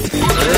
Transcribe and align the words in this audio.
Yeah. 0.00 0.57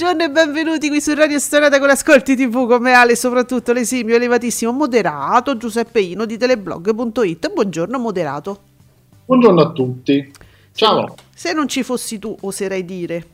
Buongiorno 0.00 0.24
e 0.24 0.30
benvenuti 0.32 0.88
qui 0.88 0.98
su 0.98 1.12
Radio 1.12 1.38
Stonata 1.38 1.78
con 1.78 1.90
Ascolti 1.90 2.34
TV 2.34 2.66
come 2.66 2.94
Ale, 2.94 3.14
soprattutto 3.14 3.74
l'esimio, 3.74 4.16
elevatissimo, 4.16 4.72
moderato 4.72 5.58
Giuseppe 5.58 6.00
Ino 6.00 6.24
di 6.24 6.38
teleblog.it. 6.38 7.52
Buongiorno 7.52 7.98
moderato. 7.98 8.60
Buongiorno 9.26 9.60
a 9.60 9.72
tutti. 9.72 10.32
Ciao. 10.72 11.16
Se 11.34 11.52
non 11.52 11.68
ci 11.68 11.82
fossi 11.82 12.18
tu, 12.18 12.34
oserei 12.40 12.82
dire. 12.86 13.26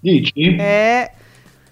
Dici? 0.00 0.54
Eh, 0.54 1.10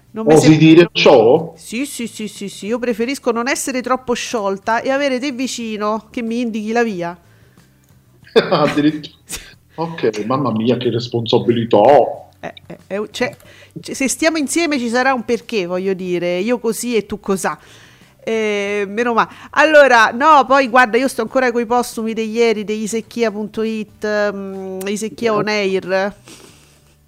non 0.09 0.25
Osi 0.27 0.47
sem- 0.47 0.57
dire 0.57 0.89
ciò? 0.91 1.53
Sì, 1.55 1.85
sì, 1.85 2.07
sì, 2.07 2.27
sì, 2.27 2.49
sì, 2.49 2.65
io 2.65 2.79
preferisco 2.79 3.29
non 3.29 3.47
essere 3.47 3.83
troppo 3.83 4.13
sciolta 4.13 4.81
e 4.81 4.89
avere 4.89 5.19
te 5.19 5.31
vicino 5.31 6.07
che 6.09 6.23
mi 6.23 6.39
indichi 6.39 6.71
la 6.71 6.83
via. 6.83 7.15
Addirittura. 8.33 9.13
Ok, 9.75 10.25
mamma 10.25 10.51
mia, 10.51 10.77
che 10.77 10.89
responsabilità. 10.89 11.77
Eh, 12.45 12.53
eh, 12.67 12.95
eh, 12.95 13.07
cioè, 13.11 13.35
se 13.81 14.07
stiamo 14.07 14.37
insieme 14.37 14.77
ci 14.77 14.89
sarà 14.89 15.13
un 15.13 15.23
perché, 15.25 15.65
voglio 15.65 15.93
dire, 15.93 16.37
io 16.39 16.59
così 16.59 16.95
e 16.95 17.05
tu 17.05 17.19
cosà. 17.19 17.57
Eh, 18.23 18.85
meno 18.87 19.13
male. 19.13 19.29
Allora, 19.51 20.11
no, 20.11 20.45
poi 20.47 20.67
guarda, 20.67 20.97
io 20.97 21.07
sto 21.07 21.21
ancora 21.21 21.51
con 21.51 21.61
i 21.61 21.65
postumi 21.65 22.13
di 22.13 22.29
ieri 22.31 22.63
di 22.63 22.81
isecchia.it, 22.81 24.03
um, 24.03 24.79
Isecchia 24.85 25.33
on 25.33 25.47
air. 25.47 26.15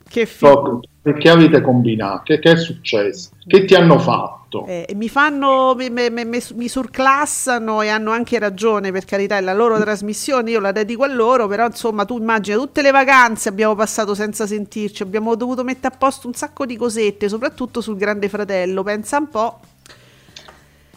Che 0.08 0.26
figo. 0.26 0.82
Che 1.14 1.30
avete 1.30 1.62
combinato? 1.62 2.38
Che, 2.38 2.40
è 2.40 2.58
successo? 2.58 3.30
Che 3.46 3.66
ti 3.66 3.76
hanno 3.76 3.98
fatto? 4.00 4.66
Eh, 4.66 4.88
mi 4.96 5.08
fanno, 5.10 5.76
mi- 5.76 5.90
mi- 5.90 6.42
mi 6.56 6.68
surclassano 6.68 7.82
e 7.82 7.90
hanno 7.90 8.12
anche 8.12 8.40
ragione, 8.40 8.92
per 8.92 9.06
carità, 9.06 9.38
è 9.38 9.42
la 9.42 9.54
loro 9.54 9.80
trasmissione, 9.80 10.52
io 10.52 10.60
la 10.60 10.72
dedico 10.72 11.04
a 11.04 11.08
loro, 11.08 11.48
però 11.48 11.66
insomma 11.66 12.06
tu 12.06 12.18
immagina 12.18 12.58
tutte 12.58 12.82
le 12.82 12.92
vacanze 12.92 13.50
abbiamo 13.50 13.76
passato 13.76 14.14
senza 14.16 14.46
sentirci, 14.48 15.04
abbiamo 15.04 15.36
dovuto 15.36 15.64
mettere 15.64 15.94
a 15.94 15.98
posto 15.98 16.28
un 16.28 16.34
sacco 16.34 16.66
di 16.66 16.76
cosette, 16.76 17.30
soprattutto 17.30 17.82
sul 17.82 17.98
Grande 17.98 18.28
Fratello, 18.30 18.84
pensa 18.84 19.18
un 19.18 19.30
po'. 19.30 19.60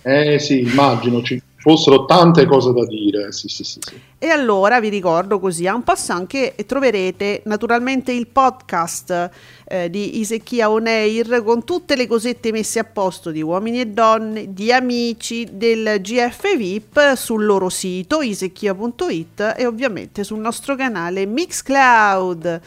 Eh 0.03 0.39
sì, 0.39 0.61
immagino 0.61 1.23
ci 1.23 1.41
fossero 1.61 2.07
tante 2.07 2.47
cose 2.47 2.73
da 2.73 2.87
dire. 2.87 3.33
Sì, 3.33 3.49
sì, 3.49 3.65
sì. 3.65 3.79
sì. 3.81 4.01
E 4.19 4.29
allora 4.29 4.81
vi 4.81 4.89
ricordo 4.89 5.39
così, 5.39 5.67
a 5.67 5.75
un 5.75 5.83
passo 5.83 6.13
anche 6.13 6.55
troverete 6.67 7.43
naturalmente 7.45 8.13
il 8.13 8.27
podcast 8.29 9.31
eh, 9.67 9.89
di 9.91 10.19
Isecchia 10.19 10.71
On 10.71 10.87
Air 10.87 11.43
con 11.43 11.65
tutte 11.65 11.97
le 11.97 12.07
cosette 12.07 12.51
messe 12.51 12.79
a 12.79 12.85
posto 12.85 13.31
di 13.31 13.43
uomini 13.43 13.81
e 13.81 13.87
donne, 13.87 14.53
di 14.53 14.73
amici 14.73 15.49
del 15.53 16.01
GF 16.01 16.57
VIP 16.57 17.15
sul 17.15 17.45
loro 17.45 17.69
sito 17.69 18.21
isecchia.it 18.23 19.55
e 19.57 19.67
ovviamente 19.67 20.25
sul 20.25 20.39
nostro 20.39 20.77
canale 20.77 21.27
Mixcloud. 21.27 22.61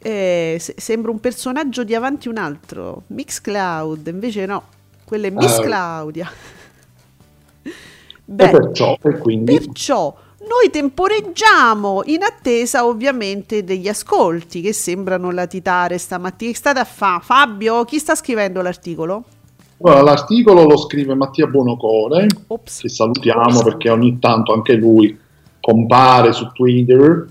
Eh, 0.00 0.56
se- 0.60 0.74
sembra 0.76 1.10
un 1.10 1.18
personaggio 1.18 1.82
di 1.82 1.94
avanti 1.94 2.28
un 2.28 2.36
altro, 2.36 3.02
Mixcloud, 3.08 4.06
invece 4.06 4.46
no, 4.46 4.62
quella 5.04 5.26
è 5.26 5.30
Miss 5.30 5.58
Ah. 5.58 5.62
Claudia. 5.62 6.30
E 8.28 8.32
Beh, 8.32 8.50
perciò, 8.50 8.98
e 9.02 9.18
quindi, 9.18 9.58
Perciò 9.58 10.14
noi 10.40 10.70
temporeggiamo 10.70 12.02
in 12.06 12.22
attesa 12.22 12.86
ovviamente 12.86 13.64
degli 13.64 13.88
ascolti 13.88 14.60
che 14.60 14.72
sembrano 14.72 15.30
latitare 15.30 15.98
stamattina. 15.98 16.50
Che 16.52 16.56
state 16.56 16.78
a 16.78 16.84
fa? 16.84 17.20
Fabio, 17.22 17.84
chi 17.84 17.98
sta 17.98 18.14
scrivendo 18.14 18.60
l'articolo? 18.62 19.24
Allora, 19.82 20.02
l'articolo 20.02 20.64
lo 20.64 20.76
scrive 20.76 21.14
Mattia 21.14 21.46
Buonocore, 21.46 22.26
Ops. 22.48 22.80
che 22.80 22.88
salutiamo 22.88 23.62
perché 23.62 23.90
ogni 23.90 24.18
tanto 24.18 24.52
anche 24.52 24.74
lui 24.74 25.16
compare 25.60 26.32
su 26.32 26.50
Twitter, 26.52 27.26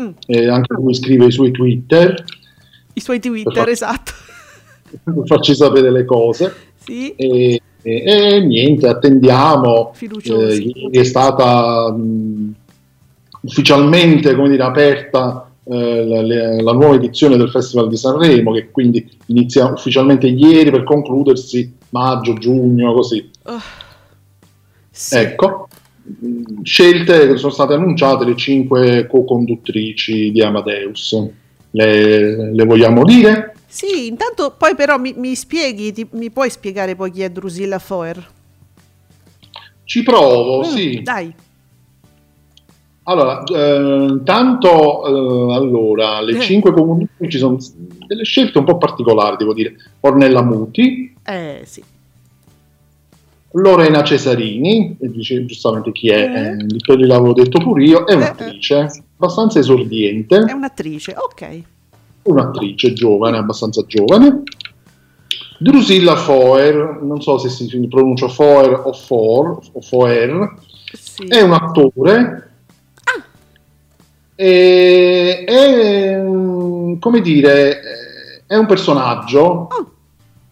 Mm, 0.00 0.10
e 0.26 0.48
anche 0.48 0.72
lui 0.74 0.94
scrive 0.94 1.26
i 1.26 1.30
suoi 1.30 1.50
Twitter, 1.50 2.24
I 2.94 3.00
suoi 3.00 3.20
Twitter, 3.20 3.52
Perfetto. 3.52 3.70
esatto. 3.70 4.12
per 5.04 5.22
farci 5.26 5.54
sapere 5.54 5.90
le 5.90 6.04
cose. 6.06 6.54
Sì. 6.76 7.14
E, 7.16 7.60
e- 7.82 8.02
e 8.04 8.40
niente, 8.40 8.86
attendiamo. 8.86 9.92
Eh, 9.98 10.54
ieri 10.54 10.98
è 10.98 11.04
stata 11.04 11.90
mh, 11.92 12.54
ufficialmente 13.42 14.34
come 14.34 14.50
dire, 14.50 14.62
aperta 14.62 15.50
eh, 15.64 16.04
la, 16.06 16.22
le- 16.22 16.62
la 16.62 16.72
nuova 16.72 16.94
edizione 16.94 17.36
del 17.36 17.50
Festival 17.50 17.88
di 17.88 17.96
Sanremo, 17.96 18.52
che 18.52 18.70
quindi 18.70 19.08
inizia 19.26 19.70
ufficialmente 19.70 20.26
ieri 20.26 20.70
per 20.70 20.84
concludersi 20.84 21.76
maggio, 21.90 22.34
giugno, 22.34 22.92
così. 22.92 23.28
Oh, 23.44 23.60
sì. 24.90 25.16
Ecco, 25.16 25.68
scelte 26.62 27.28
che 27.28 27.36
sono 27.36 27.52
state 27.52 27.74
annunciate 27.74 28.24
le 28.24 28.36
cinque 28.36 29.06
co-conduttrici 29.06 30.30
di 30.30 30.42
Amadeus. 30.42 31.28
Le, 31.72 32.52
le 32.52 32.64
vogliamo 32.64 33.04
dire? 33.04 33.54
Sì, 33.72 34.08
intanto 34.08 34.52
poi 34.58 34.74
però 34.74 34.98
mi, 34.98 35.14
mi 35.16 35.36
spieghi, 35.36 35.92
ti- 35.92 36.08
mi 36.10 36.28
puoi 36.30 36.50
spiegare 36.50 36.96
poi 36.96 37.12
chi 37.12 37.22
è 37.22 37.30
Drusilla 37.30 37.78
Foer? 37.78 38.28
Ci 39.84 40.02
provo, 40.02 40.58
Mm, 40.58 40.62
sì. 40.64 41.00
Dai. 41.04 41.32
Allora, 43.04 43.44
eh, 43.44 44.06
intanto, 44.10 45.06
eh, 45.06 45.54
allora, 45.54 46.20
le 46.20 46.36
Eh. 46.36 46.40
cinque 46.40 46.72
comuni 46.72 47.06
ci 47.28 47.38
sono 47.38 47.58
delle 48.08 48.24
scelte 48.24 48.58
un 48.58 48.64
po' 48.64 48.76
particolari, 48.76 49.36
devo 49.36 49.54
dire. 49.54 49.74
Ornella 50.00 50.42
Muti, 50.42 51.14
Eh 51.24 51.62
sì. 51.64 51.82
Lorena 53.52 54.02
Cesarini, 54.02 54.96
dice 54.98 55.44
giustamente 55.46 55.92
chi 55.92 56.08
è, 56.08 56.18
Eh. 56.18 56.92
eh, 56.92 57.06
l'avevo 57.06 57.32
detto 57.32 57.58
pure 57.60 57.84
io, 57.84 58.04
è 58.04 58.12
Eh, 58.12 58.16
un'attrice 58.16 59.04
abbastanza 59.16 59.60
esordiente, 59.60 60.38
È 60.44 60.52
un'attrice, 60.52 61.14
ok. 61.16 61.62
Un'attrice 62.22 62.92
giovane, 62.92 63.38
abbastanza 63.38 63.84
giovane. 63.86 64.42
Drusilla 65.58 66.16
Foer, 66.16 67.00
non 67.02 67.20
so 67.20 67.36
se 67.38 67.50
si 67.50 67.86
pronuncia 67.88 68.28
Foer 68.28 68.82
o 68.84 68.92
For, 68.92 69.58
o 69.72 69.80
Foer, 69.80 70.54
Sì. 70.92 71.24
è 71.26 71.40
un 71.42 71.52
attore 71.52 72.48
Ah. 73.04 73.24
e 74.34 75.44
è 75.44 76.16
mm, 76.20 76.98
come 76.98 77.20
dire 77.20 77.80
è 78.46 78.56
un 78.56 78.66
personaggio 78.66 79.68
Oh. 79.70 79.90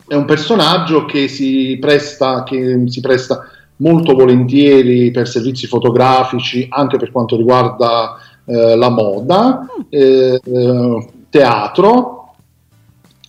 è 0.07 0.15
un 0.15 0.25
personaggio 0.27 1.05
che 1.07 1.27
si 1.27 1.77
presta 1.81 2.43
che 2.45 2.85
si 2.87 3.01
presta 3.01 3.43
molto 3.77 4.15
volentieri 4.15 5.11
per 5.11 5.27
servizi 5.27 5.67
fotografici 5.67 6.67
anche 6.71 6.99
per 6.99 7.11
quanto 7.11 7.37
riguarda 7.37 8.17
eh, 8.45 8.77
la 8.77 8.89
moda 8.91 9.67
eh, 9.89 10.41
eh, 10.45 11.09
teatro 11.31 12.35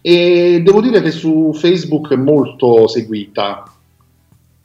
e 0.02 0.62
devo 0.64 0.82
dire 0.82 1.02
che 1.02 1.12
su 1.12 1.54
Facebook 1.54 2.12
è 2.12 2.16
molto 2.16 2.88
seguita 2.88 3.66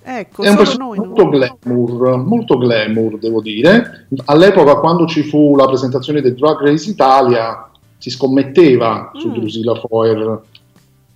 Ecco, 0.07 0.43
è 0.43 0.51
un 0.51 0.57
personaggio 0.57 1.03
molto 1.03 1.29
glamour, 1.31 2.19
molto 2.19 2.59
glamour, 2.59 3.19
devo 3.19 3.41
dire. 3.41 4.07
All'epoca, 4.27 4.75
quando 4.77 5.07
ci 5.07 5.23
fu 5.23 5.57
la 5.57 5.65
presentazione 5.65 6.21
del 6.21 6.35
Drag 6.35 6.61
Race 6.61 6.91
Italia, 6.91 7.71
si 7.97 8.11
scommetteva 8.11 9.13
su 9.15 9.29
Mm. 9.29 9.33
Drusilla 9.33 9.75
Foer 9.77 10.43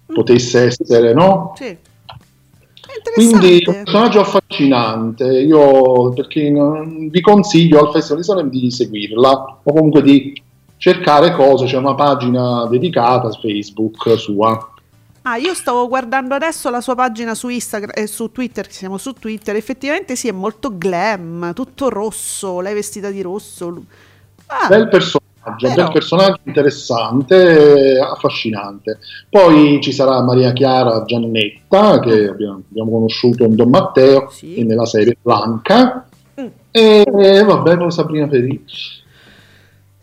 potesse 0.07 0.65
essere, 0.65 1.13
no? 1.13 1.53
Sì. 1.57 1.77
Quindi 3.13 3.63
un 3.67 3.75
personaggio 3.75 4.21
affascinante, 4.21 5.39
io 5.39 6.11
perché 6.15 6.51
vi 7.11 7.21
consiglio 7.21 7.81
al 7.81 7.93
Festival 7.93 8.21
di 8.21 8.25
Sanremo 8.25 8.49
di 8.49 8.71
seguirla 8.71 9.59
o 9.63 9.73
comunque 9.73 10.01
di 10.01 10.43
cercare 10.79 11.33
cose, 11.33 11.67
c'è 11.67 11.77
una 11.77 11.95
pagina 11.95 12.67
dedicata 12.67 13.31
su 13.31 13.41
Facebook 13.41 14.17
sua. 14.19 14.73
Ah, 15.23 15.37
io 15.37 15.53
stavo 15.53 15.87
guardando 15.89 16.35
adesso 16.35 16.71
la 16.71 16.81
sua 16.81 16.95
pagina 16.95 17.35
su 17.35 17.49
Instagram 17.49 17.91
e 17.95 18.07
su 18.07 18.33
Twitter, 18.33 18.71
siamo 18.71 18.97
su 18.97 19.13
Twitter, 19.13 19.55
effettivamente 19.57 20.17
sì, 20.17 20.29
è 20.29 20.33
molto 20.33 20.79
glam, 20.79 21.53
tutto 21.53 21.91
rosso, 21.91 22.61
lei 22.61 22.73
vestita 22.73 23.11
di 23.11 23.21
rosso. 23.21 23.83
Ah, 24.47 24.69
Bel 24.69 24.89
personaggio, 24.89 25.27
Però- 25.61 25.75
bel 25.75 25.91
personaggio 25.93 26.41
interessante, 26.45 27.97
eh, 27.97 28.01
affascinante. 28.01 29.01
Poi 29.29 29.81
ci 29.83 29.93
sarà 29.93 30.23
Maria 30.23 30.53
Chiara 30.55 31.03
Giannetta, 31.05 31.99
che 31.99 32.29
abbiamo, 32.29 32.63
abbiamo 32.71 32.91
conosciuto 32.91 33.45
in 33.45 33.55
Don 33.55 33.69
Matteo 33.69 34.31
Sì. 34.31 34.55
e 34.55 34.65
nella 34.65 34.87
serie 34.87 35.19
Blanca. 35.21 36.07
Mm. 36.41 36.47
E 36.71 37.05
e 37.21 37.43
vabbè, 37.45 37.77
con 37.77 37.91
Sabrina 37.91 38.29
Felici. 38.29 38.98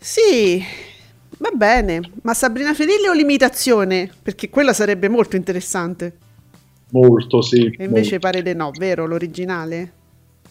Sì, 0.06 0.64
va 1.38 1.50
bene, 1.52 2.00
ma 2.22 2.32
Sabrina 2.32 2.72
Ferilli 2.74 3.08
o 3.08 3.12
l'imitazione? 3.12 4.08
Perché 4.22 4.48
quella 4.48 4.72
sarebbe 4.72 5.08
molto 5.08 5.34
interessante. 5.34 6.16
Molto, 6.90 7.42
sì. 7.42 7.74
E 7.76 7.86
invece 7.86 8.10
molto. 8.12 8.18
pare 8.20 8.40
di 8.40 8.54
no, 8.54 8.70
vero, 8.70 9.04
l'originale? 9.04 9.92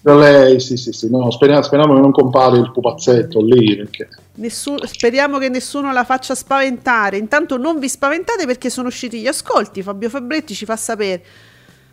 Da 0.01 0.13
lei, 0.13 0.59
sì, 0.59 0.75
sì, 0.75 0.91
sì. 0.91 1.09
No, 1.09 1.31
speriamo, 1.31 1.61
speriamo 1.61 1.93
che 1.93 2.01
non 2.01 2.11
compare 2.11 2.57
il 2.57 2.69
pupazzetto 2.69 3.41
lì, 3.41 3.77
perché... 3.77 4.09
Nessu- 4.33 4.83
speriamo 4.83 5.37
che 5.37 5.47
nessuno 5.47 5.93
la 5.93 6.03
faccia 6.03 6.35
spaventare. 6.35 7.15
Intanto 7.15 7.55
non 7.55 7.79
vi 7.79 7.87
spaventate 7.87 8.45
perché 8.45 8.69
sono 8.69 8.89
usciti 8.89 9.21
gli 9.21 9.27
ascolti. 9.27 9.81
Fabio 9.81 10.09
Fabretti 10.09 10.53
ci 10.53 10.65
fa 10.65 10.75
sapere. 10.75 11.23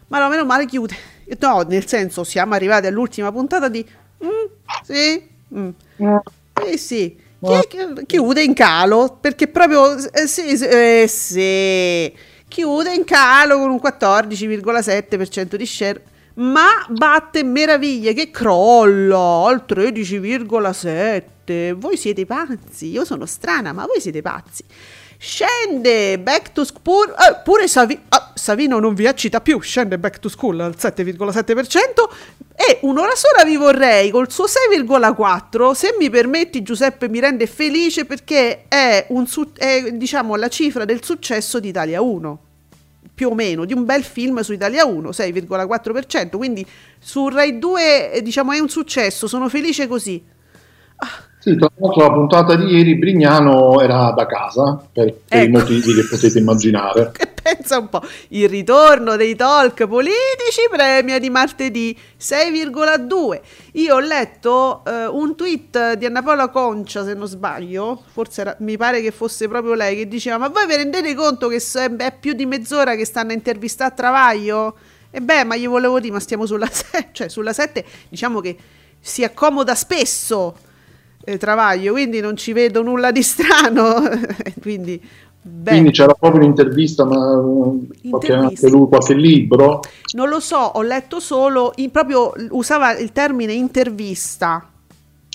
Ma 0.08 0.19
no, 0.19 0.29
meno 0.29 0.44
male 0.44 0.67
chiude. 0.67 0.97
No, 1.38 1.61
nel 1.61 1.87
senso, 1.87 2.25
siamo 2.25 2.55
arrivati 2.55 2.88
all'ultima 2.88 3.31
puntata 3.31 3.69
di... 3.69 3.87
Mm, 4.25 4.50
sì, 4.82 5.29
mm. 5.55 5.69
Eh 6.67 6.76
sì, 6.76 7.31
Chi- 7.69 8.06
chiude 8.06 8.43
in 8.43 8.55
calo? 8.55 9.19
Perché 9.21 9.49
proprio 9.49 9.97
eh, 9.97 10.27
sì, 10.27 10.56
sì, 10.56 10.65
eh, 10.65 11.06
sì. 11.09 12.11
chiude 12.47 12.94
in 12.94 13.05
calo 13.05 13.59
con 13.59 13.71
un 13.71 13.81
14,7% 13.83 15.56
di 15.56 15.67
share 15.67 16.03
ma 16.35 16.87
batte 16.89 17.43
meraviglie 17.43 18.15
che 18.15 18.31
crolla 18.31 19.44
al 19.47 19.65
13,7 19.69 21.75
voi 21.75 21.99
siete 21.99 22.25
pazzi 22.25 22.89
io 22.89 23.05
sono 23.05 23.27
strana 23.27 23.73
ma 23.73 23.85
voi 23.85 24.00
siete 24.00 24.23
pazzi 24.23 24.65
scende 25.24 26.19
back 26.19 26.50
to 26.50 26.64
school 26.64 27.08
eh, 27.10 27.40
pure 27.44 27.69
Savi- 27.69 27.96
ah, 28.08 28.32
Savino 28.34 28.80
non 28.80 28.92
vi 28.92 29.06
accita 29.06 29.40
più 29.40 29.60
scende 29.60 29.96
back 29.96 30.19
to 30.19 30.28
school 30.28 30.58
al 30.58 30.74
7,7% 30.76 31.44
e 32.56 32.78
un'ora 32.80 33.14
sola 33.14 33.44
vi 33.44 33.56
vorrei 33.56 34.10
col 34.10 34.32
suo 34.32 34.46
6,4 34.46 35.70
se 35.74 35.94
mi 35.96 36.10
permetti 36.10 36.62
Giuseppe 36.62 37.08
mi 37.08 37.20
rende 37.20 37.46
felice 37.46 38.04
perché 38.04 38.64
è, 38.66 39.06
su- 39.26 39.52
è 39.52 39.92
diciamo 39.92 40.34
la 40.34 40.48
cifra 40.48 40.84
del 40.84 41.04
successo 41.04 41.60
di 41.60 41.69
Italia 41.69 42.00
1 42.00 42.40
più 43.14 43.28
o 43.28 43.34
meno 43.36 43.64
di 43.64 43.74
un 43.74 43.84
bel 43.84 44.02
film 44.02 44.40
su 44.40 44.52
Italia 44.52 44.84
1 44.84 45.08
6,4% 45.08 46.36
quindi 46.36 46.66
su 46.98 47.28
Rai 47.28 47.60
2 47.60 48.10
eh, 48.10 48.22
diciamo 48.22 48.50
è 48.50 48.58
un 48.58 48.69
successo 48.69 49.28
sono 49.28 49.48
felice 49.48 49.86
così 49.86 50.20
Sì, 51.43 51.56
tra 51.56 51.69
l'altro 51.75 52.03
la 52.06 52.12
puntata 52.12 52.55
di 52.55 52.67
ieri 52.67 52.94
Brignano 52.97 53.81
era 53.81 54.12
da 54.12 54.27
casa, 54.27 54.81
per, 54.93 55.12
per 55.27 55.41
i 55.41 55.44
Ecco. 55.47 55.59
motivi 55.59 55.93
che 55.93 56.06
potete 56.09 56.39
immaginare. 56.39 57.11
che 57.19 57.33
pensa 57.43 57.79
un 57.79 57.89
po' 57.89 58.00
il 58.29 58.49
ritorno 58.49 59.17
dei 59.17 59.35
talk 59.35 59.89
politici 59.89 60.61
premia 60.71 61.19
di 61.19 61.29
martedì 61.31 61.99
6,2 62.21 63.41
io 63.73 63.94
ho 63.97 63.99
letto 63.99 64.85
eh, 64.87 65.06
un 65.06 65.35
tweet 65.35 65.94
di 65.94 66.06
Anna 66.06 66.23
Paola 66.23 66.49
Concia 66.50 67.05
se 67.05 67.15
non 67.15 67.27
sbaglio 67.27 68.03
forse 68.12 68.43
era- 68.43 68.56
mi 68.61 68.77
pare 68.77 69.00
che 69.00 69.11
fosse 69.11 69.49
proprio 69.49 69.75
lei 69.75 69.97
che 69.97 70.06
diceva 70.06 70.39
ma 70.39 70.47
voi 70.49 70.67
vi 70.67 70.77
rendete 70.77 71.12
conto 71.17 71.49
che 71.49 71.59
se- 71.59 71.97
è 71.97 72.15
più 72.19 72.35
di 72.35 72.47
mezz'ora 72.47 72.94
che 72.94 73.05
stanno 73.05 73.31
a 73.31 73.35
intervistare 73.35 73.91
a 73.91 73.94
Travaglio 73.94 74.77
e 75.11 75.21
beh 75.21 75.43
ma 75.43 75.56
gli 75.56 75.67
volevo 75.67 75.99
dire 75.99 76.12
ma 76.12 76.21
stiamo 76.21 76.47
sulla 76.47 76.69
7 76.71 77.09
cioè 77.12 77.29
sulla 77.29 77.53
7 77.53 77.85
diciamo 78.09 78.39
che 78.41 78.56
si 79.00 79.25
accomoda 79.25 79.75
spesso 79.75 80.55
eh, 81.24 81.38
Travaglio 81.38 81.92
quindi 81.92 82.20
non 82.20 82.36
ci 82.36 82.52
vedo 82.52 82.82
nulla 82.82 83.10
di 83.12 83.22
strano 83.22 84.02
quindi. 84.60 85.00
Quindi 85.64 85.90
c'era 85.90 86.14
proprio 86.14 86.42
un'intervista, 86.42 87.04
ma 87.04 87.16
eh, 87.16 88.08
qualche, 88.08 88.32
anche 88.32 88.69
lui 88.69 88.86
qualche 88.86 89.14
libro. 89.14 89.80
Non 90.14 90.28
lo 90.28 90.38
so, 90.38 90.56
ho 90.56 90.82
letto 90.82 91.19
solo, 91.19 91.72
in- 91.76 91.90
proprio 91.90 92.32
usava 92.50 92.96
il 92.96 93.10
termine 93.10 93.52
intervista, 93.52 94.69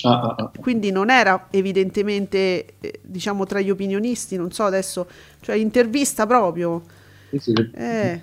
Ah, 0.04 0.22
ah, 0.22 0.36
ah. 0.38 0.52
quindi 0.60 0.92
non 0.92 1.10
era 1.10 1.48
evidentemente, 1.50 2.76
eh, 2.80 3.00
diciamo, 3.02 3.46
tra 3.46 3.60
gli 3.60 3.70
opinionisti, 3.70 4.38
non 4.38 4.52
so 4.52 4.64
adesso, 4.64 5.08
cioè 5.42 5.56
intervista 5.56 6.26
proprio. 6.26 6.84
Sì, 7.32 7.40
sì. 7.40 7.54
Eh. 7.74 8.22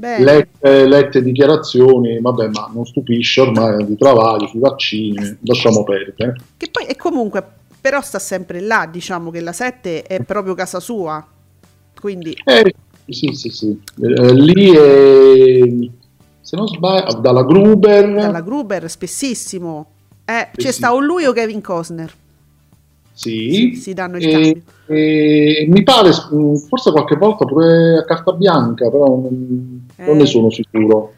Lette, 0.00 0.86
lette 0.86 1.22
dichiarazioni, 1.22 2.20
vabbè, 2.20 2.48
ma 2.48 2.70
non 2.72 2.86
stupisce 2.86 3.40
ormai 3.40 3.84
di 3.84 3.96
travagli 3.96 4.46
sui 4.46 4.60
vaccini, 4.60 5.38
lasciamo 5.42 5.82
perdere. 5.82 6.36
Che 6.56 6.68
poi, 6.70 6.86
e 6.86 6.96
comunque, 6.96 7.44
però 7.80 8.00
sta 8.00 8.18
sempre 8.18 8.60
là, 8.60 8.88
diciamo 8.90 9.30
che 9.30 9.40
la 9.40 9.52
7 9.52 10.02
è 10.02 10.22
proprio 10.22 10.54
casa 10.54 10.78
sua, 10.80 11.26
quindi... 12.00 12.36
Eh, 12.44 12.74
sì, 13.08 13.32
sì, 13.32 13.48
sì. 13.48 13.80
Eh, 14.00 14.34
lì 14.34 14.70
è, 14.70 15.88
se 16.40 16.56
non 16.56 16.68
sbaglio, 16.68 17.18
dalla 17.20 17.42
Gruber. 17.42 18.14
Dalla 18.14 18.40
Gruber, 18.40 18.88
spessissimo. 18.88 19.86
Eh, 20.24 20.50
c'è 20.54 20.70
sì. 20.70 20.72
sta 20.74 20.94
o 20.94 21.00
lui 21.00 21.24
o 21.24 21.32
Kevin 21.32 21.60
Costner. 21.60 22.12
Sì, 23.12 23.50
Si- 23.50 23.80
si 23.80 23.94
danno 23.94 24.18
il 24.18 24.26
e, 24.26 24.30
cambio. 24.30 24.62
E 24.88 25.66
mi 25.68 25.82
pare, 25.82 26.08
mh, 26.10 26.54
forse 26.68 26.90
qualche 26.90 27.16
volta 27.16 27.44
pure 27.44 27.98
a 27.98 28.04
carta 28.04 28.32
bianca, 28.32 28.90
però 28.90 29.06
non, 29.06 29.86
non 29.96 30.08
Eh. 30.08 30.14
ne 30.14 30.26
sono 30.26 30.50
sicuro. 30.50 31.12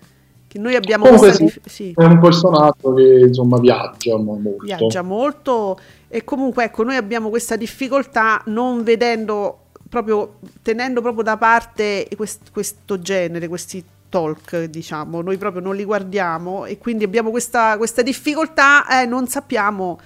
Che 0.48 0.58
noi 0.58 0.74
abbiamo 0.74 1.04
Comunque 1.04 1.32
sì, 1.32 1.44
dif- 1.44 1.68
sì. 1.68 1.94
è 1.96 2.02
un 2.02 2.18
personaggio 2.18 2.92
che 2.94 3.26
insomma 3.28 3.58
viaggia 3.60 4.16
mo- 4.16 4.34
molto. 4.42 4.64
viaggia 4.64 5.02
molto 5.02 5.78
e 6.08 6.24
comunque 6.24 6.64
ecco 6.64 6.82
noi 6.82 6.96
abbiamo 6.96 7.28
questa 7.28 7.54
difficoltà 7.54 8.42
non 8.46 8.82
vedendo 8.82 9.66
proprio 9.88 10.38
tenendo 10.62 11.00
proprio 11.02 11.22
da 11.22 11.36
parte 11.36 12.08
quest- 12.16 12.50
questo 12.52 12.98
genere 12.98 13.46
questi 13.46 13.84
talk 14.08 14.64
diciamo 14.64 15.20
noi 15.22 15.36
proprio 15.36 15.62
non 15.62 15.76
li 15.76 15.84
guardiamo 15.84 16.64
e 16.64 16.78
quindi 16.78 17.04
abbiamo 17.04 17.30
questa, 17.30 17.76
questa 17.76 18.02
difficoltà 18.02 19.02
eh, 19.02 19.06
non 19.06 19.28
sappiamo 19.28 20.00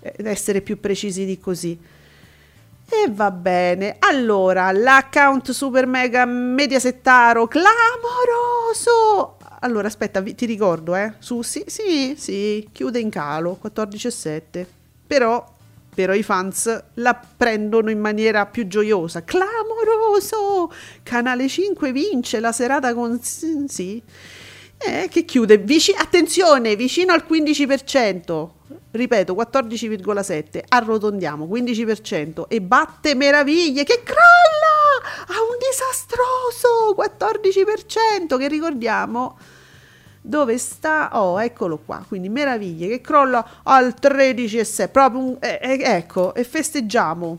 eh, 0.00 0.12
essere 0.18 0.60
più 0.60 0.78
precisi 0.80 1.24
di 1.24 1.38
così 1.38 1.78
e 2.90 3.10
va 3.10 3.30
bene. 3.30 3.96
Allora, 3.98 4.72
l'account 4.72 5.50
super 5.50 5.86
mega 5.86 6.24
mediasettaro 6.24 7.46
clamoroso. 7.46 9.36
Allora, 9.60 9.88
aspetta, 9.88 10.20
vi- 10.20 10.34
ti 10.34 10.46
ricordo, 10.46 10.94
eh. 10.94 11.14
Su 11.18 11.42
sì, 11.42 11.64
sì, 11.66 12.14
sì, 12.16 12.68
chiude 12.72 12.98
in 13.00 13.10
calo 13.10 13.58
14,7. 13.60 14.66
Però 15.06 15.56
però 15.98 16.14
i 16.14 16.22
fans 16.22 16.84
la 16.94 17.20
prendono 17.36 17.90
in 17.90 17.98
maniera 17.98 18.46
più 18.46 18.68
gioiosa. 18.68 19.24
Clamoroso! 19.24 20.72
Canale 21.02 21.48
5 21.48 21.90
vince 21.90 22.38
la 22.38 22.52
serata 22.52 22.94
con 22.94 23.20
sì. 23.20 24.00
Eh, 24.78 25.08
che 25.10 25.24
chiude 25.24 25.58
vici- 25.58 25.92
attenzione, 25.98 26.76
vicino 26.76 27.12
al 27.12 27.24
15%. 27.26 28.50
Ripeto, 28.90 29.34
14,7. 29.34 30.62
Arrotondiamo 30.68 31.46
15% 31.46 32.44
e 32.48 32.60
batte 32.60 33.14
meraviglie 33.14 33.84
che 33.84 34.02
crolla 34.02 34.98
a 35.28 35.40
un 35.40 35.56
disastroso 35.58 36.94
14% 36.96 38.38
che 38.38 38.48
ricordiamo 38.48 39.36
dove 40.20 40.58
sta? 40.58 41.10
Oh, 41.14 41.40
eccolo 41.40 41.78
qua. 41.84 42.04
Quindi 42.06 42.28
meraviglie 42.28 42.88
che 42.88 43.00
crolla 43.00 43.44
al 43.62 43.94
13,6. 43.98 44.90
Proprio 44.90 45.20
un, 45.20 45.36
eh, 45.40 45.58
eh, 45.60 45.82
ecco, 45.82 46.34
e 46.34 46.44
festeggiamo. 46.44 47.38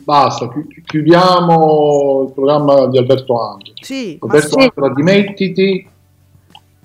Basta, 0.00 0.48
chi- 0.48 0.82
chiudiamo 0.84 2.24
il 2.26 2.32
programma 2.32 2.86
di 2.88 2.98
Alberto 2.98 3.40
Angelo. 3.40 3.76
Sì, 3.80 4.18
Alberto 4.20 4.60
sì. 4.60 4.66
Angelo, 4.66 4.94
dimettiti 4.94 5.88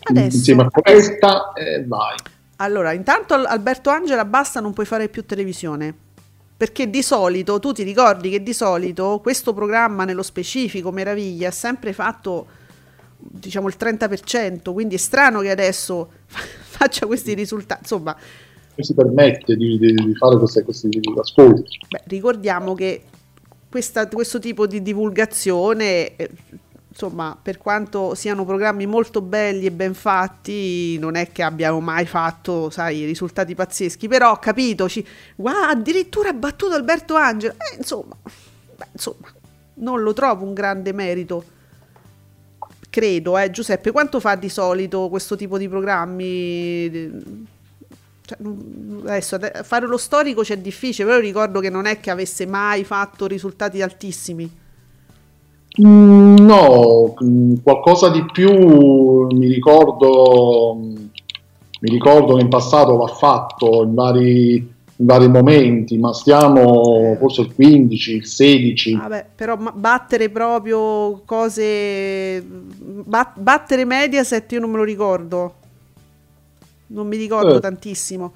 Adesso. 0.03 0.35
insieme 0.37 0.63
a 0.63 0.69
questa 0.69 1.53
e 1.53 1.83
vai. 1.85 2.15
Allora, 2.57 2.91
intanto 2.93 3.33
Al- 3.33 3.45
Alberto 3.45 3.89
Angela 3.89 4.25
basta, 4.25 4.59
non 4.59 4.73
puoi 4.73 4.85
fare 4.85 5.09
più 5.09 5.25
televisione. 5.25 5.93
Perché 6.57 6.89
di 6.89 7.03
solito, 7.03 7.59
tu 7.59 7.71
ti 7.71 7.83
ricordi 7.83 8.31
che 8.31 8.41
di 8.41 8.53
solito 8.53 9.19
questo 9.21 9.53
programma 9.53 10.05
nello 10.05 10.23
specifico, 10.23 10.91
Meraviglia, 10.91 11.49
ha 11.49 11.51
sempre 11.51 11.93
fatto 11.93 12.47
diciamo 13.19 13.67
il 13.67 13.75
30%, 13.79 14.73
quindi 14.73 14.95
è 14.95 14.97
strano 14.97 15.41
che 15.41 15.51
adesso 15.51 16.09
faccia 16.27 17.05
questi 17.05 17.35
risultati. 17.35 17.81
Insomma, 17.81 18.15
si 18.75 18.93
permette 18.95 19.55
di, 19.55 19.77
di- 19.77 19.93
di 19.93 20.15
fare 20.15 20.37
queste- 20.37 20.63
questi 20.63 20.89
ascolti? 21.19 21.77
beh, 21.89 22.01
ricordiamo 22.05 22.73
che 22.73 23.03
questa- 23.69 24.07
questo 24.07 24.39
tipo 24.39 24.65
di 24.65 24.81
divulgazione 24.81 26.15
eh, 26.15 26.29
insomma, 26.97 27.37
per 27.39 27.59
quanto 27.59 28.15
siano 28.15 28.43
programmi 28.43 28.87
molto 28.87 29.21
belli 29.21 29.67
e 29.67 29.71
ben 29.71 29.93
fatti, 29.93 30.97
non 30.97 31.13
è 31.13 31.31
che 31.31 31.43
abbiamo 31.43 31.79
mai 31.79 32.07
fatto, 32.07 32.71
sai, 32.71 33.05
risultati 33.05 33.53
pazzeschi, 33.53 34.07
però 34.07 34.31
ho 34.31 34.37
capito, 34.37 34.89
ci, 34.89 35.05
wow, 35.35 35.69
addirittura 35.69 36.29
ha 36.29 36.33
battuto 36.33 36.73
Alberto 36.73 37.13
Angela, 37.13 37.53
eh, 37.53 37.77
insomma, 37.77 38.15
beh, 38.23 38.87
insomma, 38.93 39.31
non 39.75 40.01
lo 40.01 40.11
trovo 40.13 40.43
un 40.43 40.55
grande 40.55 40.91
merito. 40.91 41.55
Credo, 42.89 43.37
eh, 43.37 43.51
Giuseppe, 43.51 43.91
quanto 43.91 44.19
fa 44.19 44.33
di 44.33 44.49
solito 44.49 45.07
questo 45.07 45.35
tipo 45.35 45.59
di 45.59 45.69
programmi? 45.69 47.11
Cioè, 48.25 48.37
adesso 49.03 49.35
ade- 49.35 49.61
fare 49.63 49.85
lo 49.85 49.97
storico 49.97 50.41
c'è 50.41 50.57
difficile, 50.57 51.07
però 51.07 51.19
ricordo 51.19 51.59
che 51.59 51.69
non 51.69 51.85
è 51.85 51.99
che 51.99 52.09
avesse 52.09 52.47
mai 52.47 52.83
fatto 52.83 53.27
risultati 53.27 53.83
altissimi. 53.83 54.65
Mm, 55.85 56.35
No, 56.39 57.13
mm, 57.23 57.55
qualcosa 57.63 58.09
di 58.09 58.25
più 58.31 58.51
mi 58.51 59.47
ricordo, 59.47 60.75
mm, 60.75 60.95
mi 61.81 61.89
ricordo 61.89 62.35
che 62.35 62.41
in 62.41 62.49
passato 62.49 62.95
va 62.97 63.07
fatto 63.07 63.83
in 63.83 63.93
vari, 63.93 64.55
in 64.55 65.05
vari 65.05 65.27
momenti, 65.29 65.97
ma 65.99 66.13
stiamo 66.13 67.15
forse 67.19 67.41
il 67.41 67.53
15, 67.53 68.15
il 68.15 68.25
16. 68.25 68.95
Vabbè, 68.95 69.25
però 69.35 69.55
battere 69.57 70.29
proprio 70.29 71.21
cose. 71.25 72.43
bat- 72.43 73.37
battere 73.39 73.85
Mediaset 73.85 74.51
io 74.53 74.59
non 74.59 74.71
me 74.71 74.77
lo 74.77 74.83
ricordo. 74.83 75.53
Non 76.87 77.05
mi 77.07 77.17
ricordo 77.17 77.57
Eh. 77.57 77.59
tantissimo. 77.59 78.31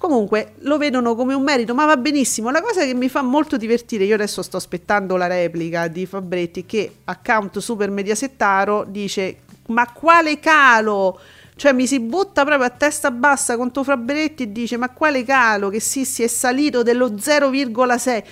Comunque 0.00 0.54
lo 0.60 0.78
vedono 0.78 1.14
come 1.14 1.34
un 1.34 1.42
merito, 1.42 1.74
ma 1.74 1.84
va 1.84 1.98
benissimo. 1.98 2.50
La 2.50 2.62
cosa 2.62 2.86
che 2.86 2.94
mi 2.94 3.10
fa 3.10 3.20
molto 3.20 3.58
divertire, 3.58 4.04
io 4.04 4.14
adesso 4.14 4.40
sto 4.40 4.56
aspettando 4.56 5.14
la 5.16 5.26
replica 5.26 5.88
di 5.88 6.06
Fabretti 6.06 6.64
che 6.64 6.90
account 7.04 7.58
super 7.58 7.90
mediasettaro 7.90 8.86
dice 8.88 9.40
"Ma 9.66 9.92
quale 9.92 10.40
calo?" 10.40 11.20
Cioè 11.54 11.74
mi 11.74 11.86
si 11.86 12.00
butta 12.00 12.46
proprio 12.46 12.66
a 12.66 12.70
testa 12.70 13.10
bassa 13.10 13.58
contro 13.58 13.84
Fabretti 13.84 14.44
e 14.44 14.52
dice 14.52 14.78
"Ma 14.78 14.88
quale 14.88 15.22
calo 15.22 15.68
che 15.68 15.80
sì, 15.80 16.06
si 16.06 16.22
è 16.22 16.28
salito 16.28 16.82
dello 16.82 17.10
0,6". 17.10 18.24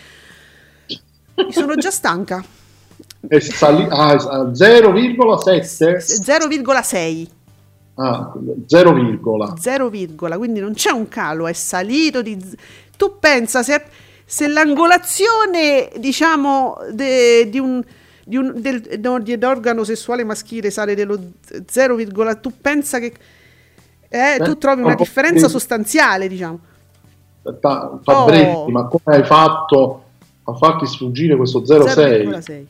Mi 1.45 1.53
sono 1.53 1.75
già 1.75 1.91
stanca. 1.91 2.43
È 3.29 3.39
sali- 3.41 3.87
ah, 3.91 4.13
a 4.13 4.53
0,7? 4.55 5.99
0,6. 5.99 7.37
Ah, 8.01 8.33
0, 8.67 8.93
virgola. 8.93 9.55
0, 9.59 9.91
quindi 10.39 10.61
non 10.61 10.73
c'è 10.75 10.91
un 10.91 11.09
calo, 11.09 11.47
è 11.49 11.53
salito 11.53 12.23
di... 12.23 12.39
Tu 12.97 13.19
pensa 13.19 13.63
se, 13.65 13.83
se 14.25 14.47
l'angolazione, 14.47 15.91
diciamo, 15.99 16.77
de- 16.93 17.49
di 17.51 17.59
un... 17.59 17.83
Di 18.25 18.37
un 18.37 18.53
del, 18.57 19.01
no, 19.03 19.19
di- 19.21 19.39
d'organo 19.39 19.85
sessuale 19.85 20.23
maschile 20.23 20.71
sale 20.71 20.95
dello 20.95 21.19
0, 21.67 21.97
tu 22.41 22.53
pensa 22.61 22.99
che 22.99 23.15
eh, 24.11 24.37
tu 24.43 24.51
Eh, 24.51 24.59
trovi 24.59 24.83
una 24.83 24.95
differenza 24.95 25.47
sì. 25.47 25.53
sostanziale, 25.53 26.29
diciamo. 26.29 26.59
Fa- 27.59 27.99
Fabretti, 28.03 28.51
Oh. 28.55 28.69
ma 28.69 28.85
come 28.85 29.17
hai 29.17 29.25
fatto 29.25 30.03
a 30.45 30.53
farti 30.55 30.87
sfuggire 30.87 31.37
questo 31.37 31.63
0,6? 31.63 32.65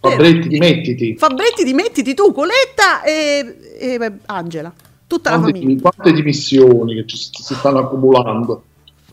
0,6. 0.00 0.10
Fabretti, 0.10 0.48
dimettiti. 0.48 1.16
Fabretti, 1.16 1.64
dimettiti 1.64 2.14
tu, 2.14 2.32
Coletta 2.32 3.02
e, 3.02 3.56
e 3.78 4.12
Angela, 4.26 4.72
tutta 5.06 5.30
la 5.30 5.38
Quante, 5.38 5.58
famiglia. 5.60 5.80
quante 5.80 6.12
dimissioni 6.12 6.94
che 6.94 7.06
ci, 7.06 7.16
si 7.16 7.54
stanno 7.54 7.78
accumulando? 7.80 8.64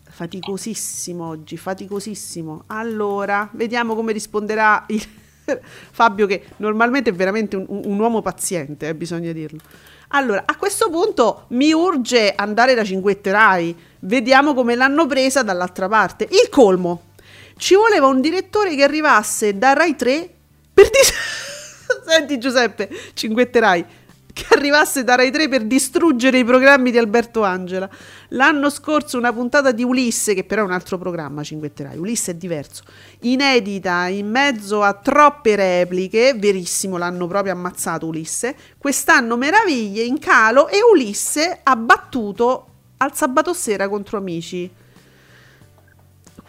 Faticosissimo 0.04 1.28
oggi, 1.28 1.58
faticosissimo. 1.58 2.64
Allora, 2.68 3.50
vediamo 3.54 3.96
come 3.96 4.12
risponderà 4.12 4.86
il 4.90 5.04
Fabio, 5.92 6.28
che 6.28 6.44
normalmente 6.58 7.10
è 7.10 7.14
veramente 7.14 7.56
un, 7.56 7.66
un 7.68 8.00
uomo 8.00 8.22
paziente, 8.22 8.90
eh, 8.90 8.96
bisogna 8.96 9.32
dirlo. 9.32 9.60
Allora, 10.16 10.44
a 10.46 10.56
questo 10.58 10.90
punto 10.92 11.46
mi 11.50 11.74
urge 11.74 12.34
andare 12.36 12.76
da 12.76 12.84
Cinguetterai. 12.84 13.76
Vediamo 14.02 14.54
come 14.54 14.76
l'hanno 14.76 15.08
presa 15.08 15.42
dall'altra 15.42 15.88
parte. 15.88 16.26
Il 16.26 16.50
colmo. 16.50 17.12
Ci 17.58 17.74
voleva 17.76 18.08
un 18.08 18.22
direttore 18.22 18.76
che 18.76 18.84
arrivasse 18.84 19.58
da 19.58 19.74
Rai 19.74 19.96
3 19.96 20.34
per 20.74 20.90
dis- 20.90 21.14
Senti 22.06 22.38
Giuseppe, 22.38 22.90
Cinguetterai 23.14 24.02
che 24.34 24.48
arrivasse 24.50 25.04
da 25.04 25.16
Rai 25.16 25.32
3 25.32 25.48
per 25.48 25.64
distruggere 25.64 26.40
i 26.40 26.44
programmi 26.44 26.90
di 26.90 26.98
Alberto 26.98 27.44
Angela. 27.44 27.88
L'anno 28.30 28.72
scorso 28.72 29.18
una 29.18 29.32
puntata 29.32 29.72
di 29.72 29.84
Ulisse, 29.84 30.34
che 30.34 30.44
però 30.44 30.64
è 30.64 30.66
un 30.66 30.72
altro 30.72 30.98
programma, 30.98 31.44
Cinguetterai, 31.44 32.00
Ulisse 32.00 32.32
è 32.32 32.34
diverso, 32.34 32.84
inedita, 33.22 34.08
in 34.08 34.30
mezzo 34.30 34.82
a 34.82 34.94
troppe 34.94 35.56
repliche, 35.56 36.34
verissimo, 36.34 36.98
l'hanno 36.98 37.28
proprio 37.28 37.54
ammazzato 37.54 38.08
Ulisse, 38.08 38.56
quest'anno 38.80 39.38
meraviglie 39.38 40.02
in 40.02 40.18
calo 40.18 40.68
e 40.68 40.80
Ulisse 40.82 41.60
ha 41.62 41.76
battuto 41.76 42.68
al 42.98 43.16
sabato 43.16 43.54
sera 43.54 43.88
contro 43.88 44.18
Amici. 44.18 44.82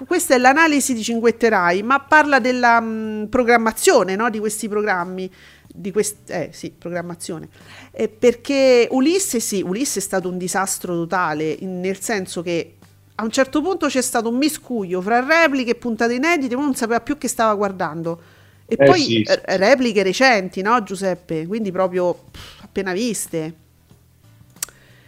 Questa 0.06 0.34
è 0.34 0.38
l'analisi 0.38 0.92
di 0.92 1.02
Cinguetterai, 1.02 1.82
ma 1.82 2.00
parla 2.00 2.40
della 2.40 2.80
mh, 2.80 3.28
programmazione 3.30 4.16
no, 4.16 4.28
di 4.30 4.38
questi 4.38 4.68
programmi. 4.68 5.30
Di 5.76 5.90
quest- 5.90 6.30
eh 6.30 6.50
sì, 6.52 6.72
programmazione. 6.76 7.48
Eh, 7.90 8.08
perché 8.08 8.86
Ulisse, 8.90 9.40
sì, 9.40 9.60
Ulisse 9.60 9.98
è 9.98 10.02
stato 10.02 10.28
un 10.28 10.38
disastro 10.38 10.94
totale, 10.94 11.50
in- 11.50 11.80
nel 11.80 12.00
senso 12.00 12.42
che 12.42 12.76
a 13.16 13.24
un 13.24 13.30
certo 13.30 13.60
punto 13.60 13.86
c'è 13.88 14.02
stato 14.02 14.28
un 14.28 14.36
miscuglio 14.36 15.00
fra 15.00 15.20
repliche 15.24 15.72
e 15.72 15.74
puntate 15.74 16.14
inedite, 16.14 16.54
uno 16.54 16.64
non 16.66 16.74
sapeva 16.74 17.00
più 17.00 17.18
che 17.18 17.28
stava 17.28 17.54
guardando. 17.54 18.20
E 18.66 18.76
Eh 18.78 18.84
poi 18.84 19.00
sì. 19.00 19.24
repliche 19.26 20.02
recenti, 20.02 20.62
no 20.62 20.82
Giuseppe? 20.82 21.46
Quindi 21.46 21.70
proprio 21.72 22.14
pff, 22.30 22.62
appena 22.62 22.92
viste. 22.92 23.54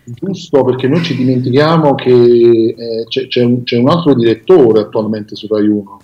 Giusto, 0.09 0.63
perché 0.63 0.87
noi 0.87 1.03
ci 1.03 1.17
dimentichiamo 1.17 1.97
che 1.97 2.11
eh, 2.13 3.05
c'è, 3.09 3.27
c'è 3.27 3.43
un, 3.43 3.65
c'è 3.65 3.77
un 3.77 3.89
altro 3.89 4.15
direttore 4.15 4.81
attualmente 4.81 5.35
su 5.35 5.49
Rai 5.49 5.67
1. 5.67 6.01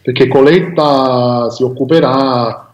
Perché 0.00 0.26
Coletta 0.26 1.50
si 1.50 1.62
occuperà, 1.62 2.72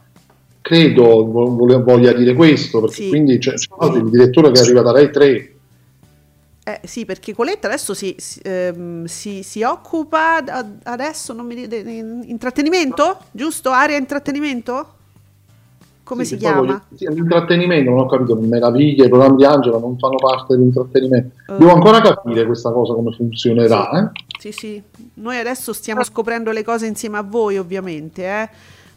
credo 0.61 1.27
vo- 1.27 1.55
vole- 1.57 1.79
voglia 1.83 2.13
dire 2.13 2.35
questo, 2.35 2.81
perché 2.81 2.95
Sì. 3.03 3.09
quindi 3.09 3.39
c'è, 3.39 3.55
c'è 3.55 3.67
un 3.77 3.85
altro 3.89 4.09
direttore 4.09 4.53
che 4.53 4.61
arriva 4.61 4.83
da 4.83 4.93
Rai 4.93 5.11
3. 5.11 5.55
Eh, 6.63 6.81
sì, 6.85 7.05
perché 7.05 7.35
Coletta 7.35 7.67
adesso 7.67 7.95
si, 7.95 8.15
si, 8.19 8.39
ehm, 8.45 9.07
si- 9.07 9.43
si 9.43 9.63
occupa 9.63 10.45
adesso 10.85 11.33
non 11.33 11.47
mi 11.47 11.55
dite 11.57 11.77
in- 11.79 12.23
intrattenimento, 12.27 13.19
giusto? 13.33 13.71
Area 13.71 13.97
intrattenimento? 13.97 14.95
Come 16.11 16.25
Sì, 16.25 16.31
si 16.35 16.37
chiama? 16.39 16.57
voglio- 16.59 16.81
sì, 16.97 17.07
l'intrattenimento, 17.07 17.89
non 17.91 18.01
ho 18.01 18.07
capito, 18.07 18.35
meraviglie, 18.35 19.05
i 19.05 19.09
programmi 19.09 19.37
di 19.37 19.45
Angela 19.45 19.79
non 19.79 19.97
fanno 19.97 20.17
parte 20.17 20.57
dell'intrattenimento. 20.57 21.37
Eh. 21.47 21.57
Devo 21.57 21.73
ancora 21.73 22.01
capire 22.01 22.45
questa 22.47 22.73
cosa 22.73 22.95
come 22.95 23.13
funzionerà. 23.15 23.91
eh. 24.11 24.11
Sì, 24.41 24.51
sì. 24.51 24.83
Noi 25.15 25.39
adesso 25.39 25.73
stiamo 25.73 26.03
scoprendo 26.03 26.51
le 26.51 26.65
cose 26.65 26.87
insieme 26.87 27.17
a 27.19 27.23
voi, 27.23 27.59
ovviamente, 27.59 28.25
eh. 28.25 28.49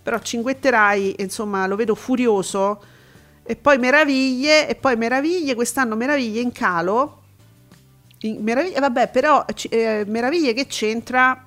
Però 0.01 0.17
Cinguetterai, 0.17 1.17
insomma, 1.19 1.67
lo 1.67 1.75
vedo 1.75 1.93
furioso. 1.93 2.81
E 3.43 3.55
poi 3.57 3.77
meraviglie, 3.77 4.67
e 4.67 4.73
poi 4.73 4.95
meraviglie, 4.95 5.53
quest'anno 5.53 5.95
meraviglie 5.95 6.41
in 6.41 6.51
calo. 6.51 7.19
In- 8.21 8.41
meraviglie, 8.41 8.79
vabbè, 8.79 9.09
però 9.11 9.45
eh, 9.69 10.03
meraviglie 10.07 10.53
che 10.53 10.65
c'entra. 10.65 11.45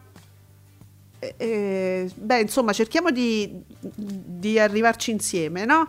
Eh, 1.18 1.34
eh, 1.38 2.10
beh, 2.14 2.40
insomma, 2.40 2.72
cerchiamo 2.72 3.10
di, 3.10 3.62
di 3.80 4.58
arrivarci 4.58 5.10
insieme, 5.10 5.64
no? 5.64 5.88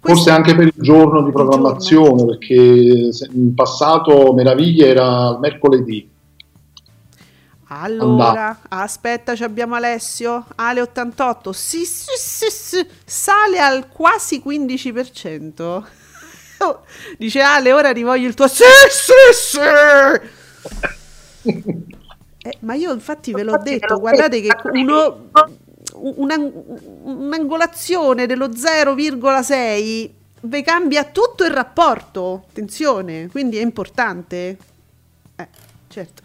Forse 0.00 0.30
anche 0.30 0.54
per 0.54 0.66
il 0.66 0.72
giorno 0.76 1.22
di 1.22 1.32
programmazione, 1.32 2.24
perché 2.26 3.12
se- 3.12 3.28
in 3.32 3.54
passato 3.54 4.32
Meraviglia 4.34 4.86
era 4.86 5.28
il 5.30 5.38
mercoledì. 5.40 6.08
Allora, 7.68 8.60
aspetta, 8.68 9.34
ci 9.34 9.42
abbiamo 9.42 9.74
Alessio. 9.74 10.46
Ale88. 10.56 11.50
Sì, 11.50 11.84
sì, 11.84 12.14
sì, 12.16 12.46
sì, 12.50 12.86
sale 13.04 13.58
al 13.58 13.88
quasi 13.88 14.40
15%. 14.40 15.82
Dice 17.18 17.40
Ale, 17.40 17.72
ora 17.72 17.90
rivoglio 17.90 18.28
il 18.28 18.34
tuo 18.34 18.46
sì, 18.46 18.62
sì, 18.88 19.12
sì. 19.34 19.58
Eh, 22.46 22.56
ma 22.60 22.74
io 22.74 22.92
infatti 22.92 23.32
ve 23.32 23.42
l'ho 23.42 23.56
detto, 23.60 23.98
guardate 23.98 24.40
che 24.40 24.50
uno, 24.72 25.30
una- 25.94 26.52
un'angolazione 27.02 28.26
dello 28.26 28.54
0,6 28.54 30.10
vi 30.42 30.62
cambia 30.62 31.02
tutto 31.04 31.42
il 31.44 31.50
rapporto. 31.50 32.44
Attenzione, 32.48 33.26
quindi 33.28 33.56
è 33.58 33.62
importante. 33.62 34.56
Eh, 35.34 35.48
certo. 35.88 36.22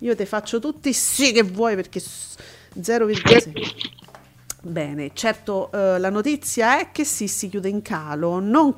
Io 0.00 0.16
te 0.16 0.24
faccio 0.24 0.58
tutti 0.58 0.92
sì 0.94 1.32
che 1.32 1.42
vuoi 1.42 1.74
perché 1.74 2.00
s- 2.00 2.36
0,6. 2.80 3.52
Bene, 4.62 5.10
certo 5.12 5.70
eh, 5.72 5.98
la 5.98 6.08
notizia 6.10 6.80
è 6.80 6.90
che 6.92 7.04
sì, 7.04 7.28
si 7.28 7.50
chiude 7.50 7.68
in 7.68 7.82
calo. 7.82 8.38
Non... 8.40 8.74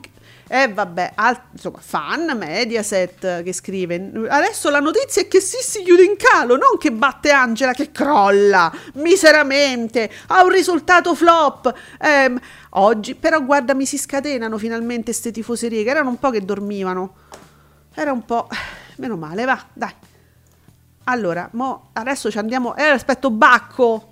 E 0.51 0.73
vabbè, 0.73 1.13
al- 1.15 1.41
insomma, 1.53 1.79
fan 1.79 2.37
Mediaset 2.37 3.43
che 3.43 3.53
scrive: 3.53 4.11
Adesso 4.29 4.71
la 4.71 4.81
notizia 4.81 5.23
è 5.23 5.29
che 5.29 5.41
Sissi 5.41 5.83
chiude 5.83 6.05
in 6.05 6.17
calo, 6.17 6.57
non 6.57 6.79
che 6.79 6.91
batte 6.91 7.31
Angela 7.31 7.73
che 7.73 7.93
crolla 7.93 8.73
miseramente. 8.95 10.11
Ha 10.29 10.43
un 10.43 10.49
risultato 10.49 11.15
flop. 11.15 11.73
Ehm, 12.01 12.41
oggi, 12.71 13.15
però, 13.15 13.43
guarda, 13.45 13.75
mi 13.75 13.85
si 13.85 13.99
scatenano 13.99 14.57
finalmente 14.57 15.13
ste 15.13 15.31
tifoserie 15.31 15.85
che 15.85 15.91
erano 15.91 16.09
un 16.09 16.19
po' 16.19 16.31
che 16.31 16.43
dormivano. 16.43 17.15
Era 17.95 18.13
un 18.13 18.25
po'. 18.25 18.49
Meno 18.97 19.17
male, 19.17 19.45
va, 19.45 19.63
dai. 19.75 19.93
Allora, 21.05 21.49
mo 21.53 21.91
adesso 21.93 22.31
ci 22.31 22.39
andiamo. 22.39 22.75
Eh, 22.75 22.85
aspetto 22.85 23.31
Bacco 23.31 24.08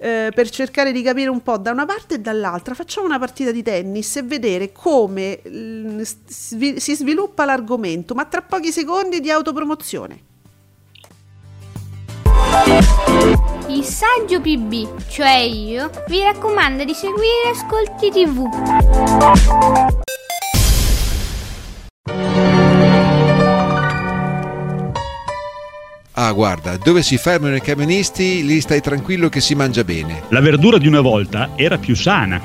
eh, 0.00 0.30
per 0.34 0.48
cercare 0.48 0.92
di 0.92 1.02
capire 1.02 1.28
un 1.28 1.42
po' 1.42 1.58
da 1.58 1.70
una 1.70 1.84
parte 1.84 2.14
e 2.14 2.18
dall'altra. 2.18 2.74
Facciamo 2.74 3.06
una 3.06 3.18
partita 3.18 3.50
di 3.50 3.62
tennis 3.62 4.16
e 4.16 4.22
vedere 4.22 4.72
come 4.72 5.40
mm, 5.46 6.00
si 6.00 6.94
sviluppa 6.94 7.44
l'argomento, 7.44 8.14
ma 8.14 8.24
tra 8.24 8.40
pochi 8.40 8.72
secondi 8.72 9.20
di 9.20 9.30
autopromozione. 9.30 10.22
Il 13.68 13.84
saggio 13.84 14.40
PB, 14.40 15.06
cioè 15.08 15.36
io, 15.36 15.90
vi 16.08 16.22
raccomanda 16.22 16.84
di 16.84 16.94
seguire 16.94 17.50
Ascolti 17.52 18.10
TV. 18.10 18.48
Ah, 26.22 26.32
guarda, 26.32 26.76
dove 26.76 27.02
si 27.02 27.16
fermano 27.16 27.56
i 27.56 27.62
camionisti, 27.62 28.44
lì 28.44 28.60
stai 28.60 28.82
tranquillo 28.82 29.30
che 29.30 29.40
si 29.40 29.54
mangia 29.54 29.84
bene. 29.84 30.24
La 30.28 30.40
verdura 30.40 30.76
di 30.76 30.86
una 30.86 31.00
volta 31.00 31.52
era 31.56 31.78
più 31.78 31.96
sana. 31.96 32.38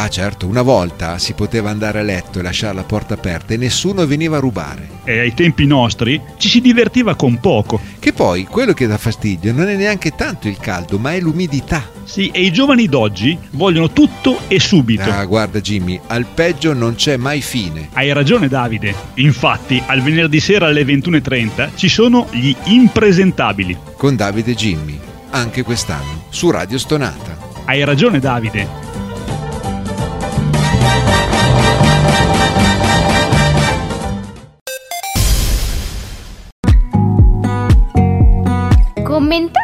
Ah, 0.00 0.08
certo, 0.08 0.46
una 0.46 0.62
volta 0.62 1.18
si 1.18 1.32
poteva 1.32 1.70
andare 1.70 1.98
a 1.98 2.02
letto 2.02 2.38
e 2.38 2.42
lasciare 2.42 2.72
la 2.72 2.84
porta 2.84 3.14
aperta 3.14 3.54
e 3.54 3.56
nessuno 3.56 4.06
veniva 4.06 4.36
a 4.36 4.40
rubare. 4.40 4.88
E 5.02 5.18
ai 5.18 5.34
tempi 5.34 5.66
nostri 5.66 6.22
ci 6.36 6.48
si 6.48 6.60
divertiva 6.60 7.16
con 7.16 7.40
poco. 7.40 7.80
Che 7.98 8.12
poi 8.12 8.44
quello 8.44 8.74
che 8.74 8.86
dà 8.86 8.96
fastidio 8.96 9.52
non 9.52 9.68
è 9.68 9.74
neanche 9.74 10.14
tanto 10.14 10.46
il 10.46 10.56
caldo, 10.58 11.00
ma 11.00 11.14
è 11.14 11.20
l'umidità. 11.20 11.90
Sì, 12.04 12.28
e 12.28 12.42
i 12.42 12.52
giovani 12.52 12.86
d'oggi 12.86 13.36
vogliono 13.50 13.90
tutto 13.90 14.38
e 14.46 14.60
subito. 14.60 15.10
Ah, 15.10 15.24
guarda 15.24 15.60
Jimmy, 15.60 15.98
al 16.06 16.26
peggio 16.26 16.72
non 16.72 16.94
c'è 16.94 17.16
mai 17.16 17.40
fine. 17.40 17.88
Hai 17.94 18.12
ragione 18.12 18.46
Davide. 18.46 18.94
Infatti, 19.14 19.82
al 19.84 20.00
venerdì 20.00 20.38
sera 20.38 20.66
alle 20.66 20.84
21.30 20.84 21.70
ci 21.74 21.88
sono 21.88 22.28
gli 22.30 22.54
impresentabili. 22.66 23.76
Con 23.96 24.14
Davide 24.14 24.52
e 24.52 24.54
Jimmy, 24.54 24.96
anche 25.30 25.64
quest'anno, 25.64 26.26
su 26.28 26.52
Radio 26.52 26.78
Stonata. 26.78 27.36
Hai 27.64 27.82
ragione 27.84 28.20
Davide. 28.20 28.87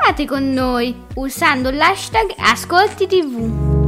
Commentate 0.04 0.26
con 0.26 0.52
noi 0.52 0.94
usando 1.14 1.70
l'hashtag 1.70 2.34
Ascolti 2.36 3.06
TV. 3.06 3.86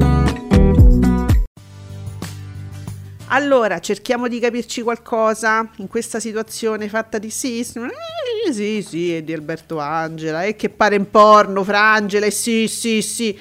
Allora, 3.26 3.80
cerchiamo 3.80 4.26
di 4.26 4.38
capirci 4.38 4.80
qualcosa 4.80 5.68
in 5.76 5.88
questa 5.88 6.18
situazione 6.18 6.88
fatta 6.88 7.18
di 7.18 7.28
sì, 7.28 7.62
sì, 7.62 8.82
sì, 8.82 9.14
e 9.14 9.24
di 9.24 9.34
Alberto 9.34 9.78
Angela, 9.78 10.44
e 10.44 10.56
che 10.56 10.70
pare 10.70 10.94
in 10.94 11.10
porno, 11.10 11.62
Frangela, 11.62 12.24
e 12.24 12.30
sì, 12.30 12.66
sì, 12.66 13.02
sì. 13.02 13.38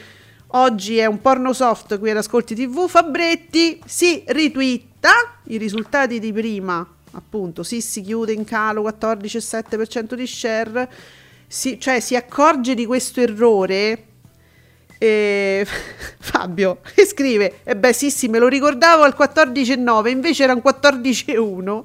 Oggi 0.48 0.98
è 0.98 1.06
un 1.06 1.22
porno 1.22 1.54
soft 1.54 1.98
qui 1.98 2.10
ad 2.10 2.18
Ascolti 2.18 2.56
TV, 2.56 2.90
Fabretti 2.90 3.80
si 3.86 4.22
ritwitta 4.28 5.12
i 5.46 5.56
risultati 5.56 6.20
di 6.20 6.34
prima, 6.34 6.86
appunto, 7.12 7.64
sì, 7.64 7.80
si 7.80 8.02
chiude 8.02 8.34
in 8.34 8.44
calo 8.44 8.82
14,7% 8.82 10.14
di 10.14 10.28
share, 10.28 10.90
si- 11.48 11.80
cioè 11.80 12.00
si 12.00 12.16
accorge 12.16 12.74
di 12.76 12.86
questo 12.86 13.22
errore 13.22 14.06
e 14.98 15.66
Fabio 16.20 16.80
scrive: 17.08 17.60
E 17.64 17.76
beh, 17.76 17.94
sì, 17.94 18.10
sì, 18.10 18.28
me 18.28 18.40
lo 18.40 18.48
ricordavo 18.48 19.04
al 19.04 19.16
14,9, 19.18 20.08
invece 20.10 20.44
era 20.44 20.54
un 20.54 20.62
14,1 20.64 21.84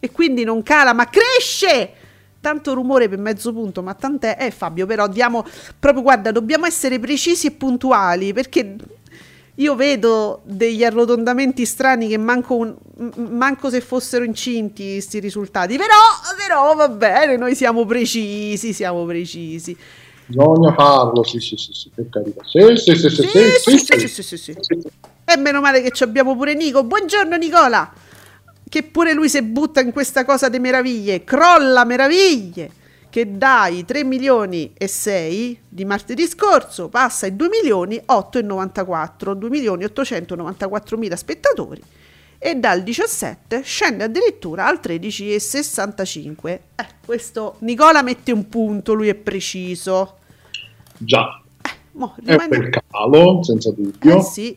e 0.00 0.10
quindi 0.10 0.44
non 0.44 0.62
cala, 0.62 0.92
ma 0.92 1.08
cresce. 1.08 1.94
Tanto 2.40 2.72
rumore 2.72 3.06
per 3.10 3.18
mezzo 3.18 3.52
punto, 3.52 3.82
ma 3.82 3.92
tant'è. 3.92 4.36
Eh, 4.40 4.50
Fabio, 4.50 4.86
però 4.86 5.06
diamo 5.08 5.44
proprio, 5.78 6.02
guarda, 6.02 6.32
dobbiamo 6.32 6.64
essere 6.64 6.98
precisi 6.98 7.48
e 7.48 7.50
puntuali 7.50 8.32
perché 8.32 8.76
io 9.60 9.74
vedo 9.74 10.40
degli 10.44 10.82
arrotondamenti 10.82 11.66
strani 11.66 12.08
che 12.08 12.16
manco, 12.16 12.56
un- 12.56 12.74
manco 13.14 13.68
se 13.68 13.82
fossero 13.82 14.24
incinti 14.24 14.92
questi 14.92 15.18
risultati. 15.18 15.76
Però, 15.76 15.94
però 16.36 16.74
va 16.74 16.88
bene, 16.88 17.36
noi 17.36 17.54
siamo 17.54 17.84
precisi, 17.84 18.72
siamo 18.72 19.04
precisi. 19.04 19.76
Bisogna 20.24 20.72
farlo, 20.74 21.22
sì, 21.24 21.40
sì, 21.40 21.56
sì, 21.56 21.72
sì, 21.72 21.90
per 21.94 22.08
carità. 22.08 22.42
Sì, 22.44 22.60
sì, 22.76 22.94
sì, 22.94 23.08
sì, 23.10 23.26
sì, 23.58 24.08
sì, 24.08 24.22
sì, 24.22 24.22
sì, 24.22 24.36
sì. 24.36 24.56
E 25.24 25.36
meno 25.36 25.60
male 25.60 25.82
che 25.82 25.90
ci 25.90 26.04
abbiamo 26.04 26.34
pure 26.36 26.54
Nico. 26.54 26.82
Buongiorno 26.82 27.36
Nicola! 27.36 27.92
Che 28.66 28.82
pure 28.84 29.12
lui 29.12 29.28
si 29.28 29.42
butta 29.42 29.80
in 29.80 29.92
questa 29.92 30.24
cosa 30.24 30.48
di 30.48 30.58
meraviglie. 30.58 31.22
Crolla 31.24 31.84
meraviglie! 31.84 32.70
Che 33.10 33.36
dai 33.36 33.84
3 33.84 34.04
milioni 34.04 34.72
e 34.78 34.86
6 34.86 35.60
di 35.68 35.84
martedì 35.84 36.26
scorso 36.28 36.88
passa 36.88 37.26
ai 37.26 37.34
2 37.34 37.48
milioni 37.48 38.00
8 38.04 38.38
e 38.38 38.42
94, 38.42 39.34
2 39.34 39.48
milioni 39.50 39.82
894 39.84 40.96
mila 40.96 41.16
spettatori 41.16 41.82
e 42.38 42.54
dal 42.54 42.82
17 42.84 43.62
scende 43.62 44.04
addirittura 44.04 44.66
al 44.66 44.78
13 44.80 45.34
e 45.34 45.40
65. 45.40 46.60
Eh, 46.76 46.86
questo 47.04 47.56
Nicola 47.58 48.02
mette 48.02 48.30
un 48.32 48.48
punto, 48.48 48.94
lui 48.94 49.08
è 49.08 49.14
preciso. 49.16 50.18
Già, 50.96 51.42
Mo, 51.92 52.14
è 52.16 52.20
un 52.20 52.26
rimane- 52.26 52.58
bel 52.58 52.82
calo, 52.88 53.42
senza 53.42 53.72
dubbio. 53.72 54.18
eh 54.18 54.22
sì. 54.22 54.56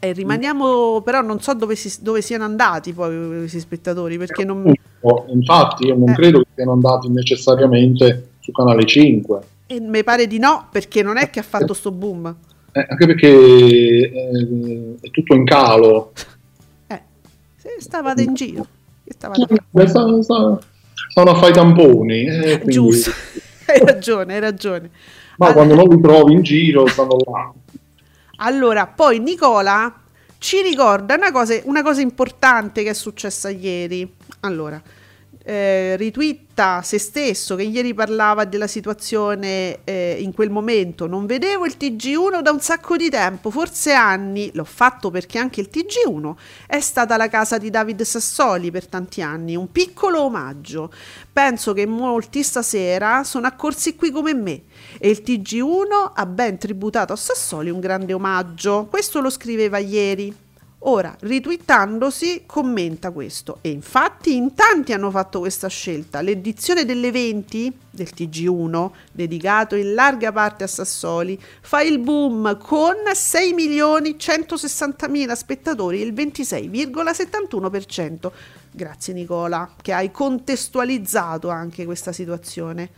E 0.00 0.12
rimaniamo, 0.12 1.00
però 1.02 1.20
non 1.20 1.40
so 1.40 1.54
dove, 1.54 1.76
si- 1.76 2.02
dove 2.02 2.20
siano 2.20 2.42
andati 2.42 2.92
poi 2.92 3.38
questi 3.38 3.60
spettatori, 3.60 4.18
perché 4.18 4.44
non... 4.44 4.72
Oh, 5.02 5.24
Infatti, 5.28 5.86
io 5.86 5.96
non 5.96 6.10
Eh. 6.10 6.14
credo 6.14 6.40
che 6.40 6.46
siano 6.54 6.72
andati 6.72 7.08
necessariamente 7.08 8.30
su 8.40 8.52
Canale 8.52 8.84
5, 8.84 9.40
E 9.66 9.80
mi 9.80 10.02
pare 10.04 10.26
di 10.26 10.38
no, 10.38 10.68
perché 10.70 11.02
non 11.02 11.16
è 11.16 11.30
che 11.30 11.40
ha 11.40 11.44
fatto 11.44 11.72
sto 11.74 11.90
boom. 11.90 12.34
eh, 12.72 12.86
anche 12.88 13.06
perché 13.06 13.28
eh, 13.28 14.96
è 15.00 15.10
tutto 15.10 15.34
in 15.34 15.44
calo. 15.44 16.12
Eh, 16.86 17.02
se 17.56 17.68
stavate 17.78 18.22
in 18.22 18.34
giro. 18.34 18.66
stavate 19.06 19.42
a 19.42 19.46
fare? 19.46 19.62
Beh, 19.70 19.86
sta- 19.88 20.22
sta- 20.22 20.58
Stanno 21.10 21.30
a 21.30 21.34
fare 21.34 21.50
i 21.50 21.54
tamponi. 21.54 22.24
eh, 22.26 22.54
quindi- 22.58 22.72
Giusto, 22.72 23.10
hai 23.66 23.84
ragione, 23.84 24.34
hai 24.34 24.40
ragione. 24.40 24.90
Ma 25.36 25.46
Allora- 25.48 25.52
quando 25.52 25.74
non 25.74 25.94
li 25.96 26.00
trovi 26.02 26.32
in 26.34 26.42
giro, 26.42 26.86
stanno 26.86 27.16
là. 27.26 27.52
Allora, 28.36 28.86
poi 28.86 29.18
Nicola 29.20 29.92
ci 30.38 30.60
ricorda 30.62 31.14
una 31.14 31.30
cosa, 31.32 31.58
una 31.64 31.82
cosa 31.82 32.00
importante 32.00 32.82
che 32.82 32.90
è 32.90 32.94
successa 32.94 33.48
ieri. 33.50 34.10
Allora, 34.44 34.82
eh, 35.44 35.96
ritwitta 35.96 36.82
se 36.82 36.98
stesso 36.98 37.54
che 37.54 37.62
ieri 37.62 37.94
parlava 37.94 38.44
della 38.44 38.66
situazione 38.66 39.78
eh, 39.84 40.18
in 40.20 40.32
quel 40.32 40.50
momento. 40.50 41.06
Non 41.06 41.26
vedevo 41.26 41.64
il 41.64 41.76
TG1 41.78 42.40
da 42.40 42.50
un 42.50 42.60
sacco 42.60 42.96
di 42.96 43.08
tempo, 43.08 43.50
forse 43.50 43.92
anni. 43.92 44.50
L'ho 44.54 44.64
fatto 44.64 45.10
perché 45.10 45.38
anche 45.38 45.60
il 45.60 45.68
TG1 45.72 46.34
è 46.66 46.80
stata 46.80 47.16
la 47.16 47.28
casa 47.28 47.56
di 47.58 47.70
David 47.70 48.02
Sassoli 48.02 48.72
per 48.72 48.86
tanti 48.88 49.22
anni, 49.22 49.54
un 49.54 49.70
piccolo 49.70 50.22
omaggio. 50.22 50.92
Penso 51.32 51.72
che 51.72 51.86
molti 51.86 52.42
stasera 52.42 53.22
sono 53.22 53.46
accorsi 53.46 53.94
qui 53.94 54.10
come 54.10 54.34
me 54.34 54.62
e 54.98 55.08
il 55.08 55.22
TG1 55.24 56.12
ha 56.14 56.26
ben 56.26 56.58
tributato 56.58 57.12
a 57.12 57.16
Sassoli 57.16 57.70
un 57.70 57.78
grande 57.78 58.12
omaggio. 58.12 58.86
Questo 58.90 59.20
lo 59.20 59.30
scriveva 59.30 59.78
ieri. 59.78 60.50
Ora, 60.84 61.16
ritwittandosi, 61.20 62.42
commenta 62.44 63.12
questo. 63.12 63.58
E 63.60 63.70
infatti 63.70 64.34
in 64.34 64.52
tanti 64.54 64.92
hanno 64.92 65.12
fatto 65.12 65.38
questa 65.38 65.68
scelta. 65.68 66.20
L'edizione 66.20 66.84
delle 66.84 67.12
20 67.12 67.72
del 67.88 68.08
TG1, 68.12 68.90
dedicato 69.12 69.76
in 69.76 69.94
larga 69.94 70.32
parte 70.32 70.64
a 70.64 70.66
Sassoli, 70.66 71.40
fa 71.60 71.82
il 71.82 72.00
boom 72.00 72.58
con 72.58 72.96
6 73.12 73.52
milioni 73.52 74.18
160 74.18 75.08
mila 75.08 75.36
spettatori, 75.36 76.00
il 76.00 76.12
26,71%. 76.12 78.32
Grazie 78.72 79.14
Nicola, 79.14 79.70
che 79.80 79.92
hai 79.92 80.10
contestualizzato 80.10 81.48
anche 81.48 81.84
questa 81.84 82.10
situazione. 82.10 82.90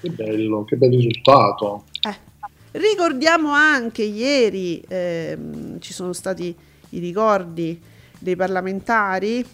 Che 0.00 0.08
bello, 0.08 0.64
che 0.64 0.76
bel 0.76 0.90
risultato. 0.90 1.84
Eh, 2.00 2.32
Ricordiamo 2.78 3.52
anche 3.52 4.02
ieri 4.02 4.82
ehm, 4.86 5.80
ci 5.80 5.94
sono 5.94 6.12
stati 6.12 6.54
i 6.90 6.98
ricordi 6.98 7.80
dei 8.18 8.36
parlamentari 8.36 9.44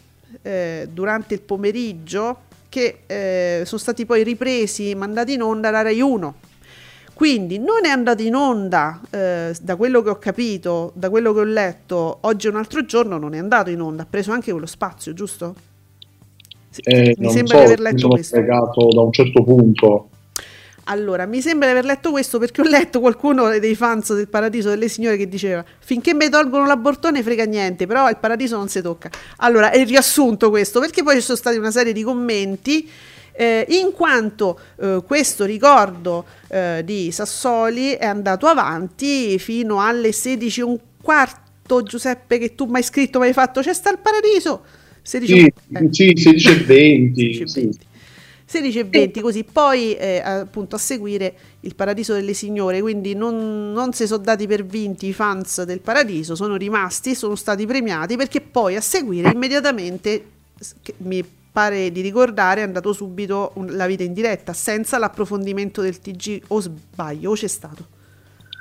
eh, 0.43 0.89
durante 0.91 1.35
il 1.35 1.41
pomeriggio 1.43 2.43
che 2.69 3.01
eh, 3.07 3.63
sono 3.67 3.81
stati 3.81 4.07
poi 4.07 4.23
ripresi, 4.23 4.95
mandati 4.95 5.35
in 5.35 5.43
onda 5.43 5.71
da 5.71 5.83
Rai 5.83 6.01
1. 6.01 6.35
Quindi 7.15 7.59
non 7.59 7.85
è 7.85 7.89
andato 7.89 8.23
in 8.23 8.35
onda, 8.35 9.01
eh, 9.11 9.55
da 9.61 9.77
quello 9.77 10.03
che 10.03 10.09
ho 10.11 10.19
capito, 10.19 10.93
da 10.95 11.11
quello 11.11 11.33
che 11.35 11.41
ho 11.41 11.45
letto, 11.45 12.19
oggi 12.23 12.47
è 12.47 12.51
un 12.51 12.57
altro 12.57 12.85
giorno, 12.85 13.19
non 13.19 13.35
è 13.35 13.39
andato 13.39 13.71
in 13.71 13.81
onda, 13.81 14.03
ha 14.05 14.07
preso 14.09 14.33
anche 14.33 14.51
quello 14.51 14.67
spazio, 14.67 15.13
giusto? 15.13 15.55
Sì, 16.71 16.81
Eh, 16.85 17.15
mi 17.19 17.29
sembra 17.29 17.57
so, 17.57 17.59
di 17.59 17.65
aver 17.65 17.81
letto 17.81 17.99
sono 17.99 18.15
questo. 18.15 18.37
spiegato 18.37 18.89
da 18.89 19.03
un 19.03 19.13
certo 19.13 19.43
punto. 19.45 20.12
Allora, 20.85 21.27
mi 21.27 21.41
sembra 21.41 21.67
di 21.67 21.73
aver 21.73 21.85
letto 21.85 22.11
questo 22.11 22.39
perché 22.39 22.61
ho 22.61 22.65
letto 22.65 22.99
qualcuno 22.99 23.57
dei 23.59 23.75
fans 23.77 24.15
del 24.15 24.29
Paradiso 24.29 24.69
delle 24.69 24.89
Signore 24.89 25.17
che 25.17 25.29
diceva 25.29 25.65
finché 25.79 26.13
mi 26.13 26.29
tolgono 26.29 26.67
l'abortone 26.67 27.23
frega 27.23 27.45
niente, 27.45 27.87
però 27.87 28.09
il 28.09 28.17
paradiso 28.17 28.57
non 28.57 28.69
si 28.69 28.83
tocca. 28.83 29.09
Allora, 29.39 29.71
è 29.71 29.85
riassunto 29.85 30.51
questo 30.51 30.81
perché 30.81 31.03
poi 31.03 31.17
ci 31.17 31.21
sono 31.21 31.39
stati 31.39 31.57
una 31.57 31.71
serie 31.71 31.93
di 31.93 32.03
commenti 32.03 32.89
eh, 33.33 33.65
in 33.71 33.93
quanto 33.93 34.59
eh, 34.81 35.03
questo 35.07 35.45
ricordo 35.45 36.25
eh, 36.49 36.83
di 36.85 37.11
Sassoli 37.13 37.93
è 37.93 38.05
andato 38.05 38.47
avanti 38.47 39.39
fino 39.39 39.81
alle 39.81 40.13
16 40.13 40.61
e 40.61 40.65
un 40.65 40.79
quarto, 41.01 41.83
Giuseppe, 41.83 42.39
che 42.39 42.55
tu 42.55 42.67
mi 42.67 42.77
hai 42.77 42.83
scritto, 42.83 43.21
mi 43.21 43.27
hai 43.27 43.33
fatto 43.33 43.61
c'è 43.61 43.73
sta 43.73 43.91
il 43.91 43.99
paradiso. 43.99 44.63
16 45.03 45.33
Sì, 45.33 45.45
eh. 45.45 45.89
sì, 45.91 46.13
16 46.15 46.49
e 46.49 46.55
20. 46.65 47.35
16 47.35 47.43
e 47.43 47.47
sì. 47.47 47.79
20. 48.45 48.51
16 48.51 48.79
e 48.79 48.85
20 48.85 49.21
così 49.21 49.45
poi 49.45 49.95
eh, 49.95 50.19
appunto 50.21 50.77
a 50.77 50.79
seguire 50.79 51.35
il 51.61 51.75
Paradiso 51.75 52.13
delle 52.15 52.35
Signore 52.35 52.81
quindi 52.81 53.15
non, 53.15 53.73
non 53.73 53.93
si 53.93 54.07
sono 54.07 54.23
dati 54.23 54.47
per 54.47 54.65
vinti 54.65 55.07
i 55.07 55.13
fans 55.13 55.63
del 55.63 55.81
Paradiso 55.81 56.35
sono 56.35 56.57
rimasti 56.57 57.15
sono 57.15 57.35
stati 57.35 57.67
premiati 57.67 58.17
perché 58.17 58.41
poi 58.41 58.77
a 58.77 58.81
seguire 58.81 59.31
immediatamente 59.31 60.25
mi 60.99 61.25
pare 61.53 61.93
di 61.93 62.01
ricordare 62.01 62.61
è 62.61 62.65
andato 62.65 62.93
subito 62.93 63.51
un- 63.55 63.77
la 63.77 63.87
vita 63.87 64.03
in 64.05 64.13
diretta 64.15 64.53
senza 64.53 64.99
l'approfondimento 64.99 65.83
del 65.83 65.99
TG 66.01 66.43
o 66.49 66.61
sbaglio 66.61 67.31
o 67.31 67.35
c'è 67.35 67.49
stato 67.49 67.87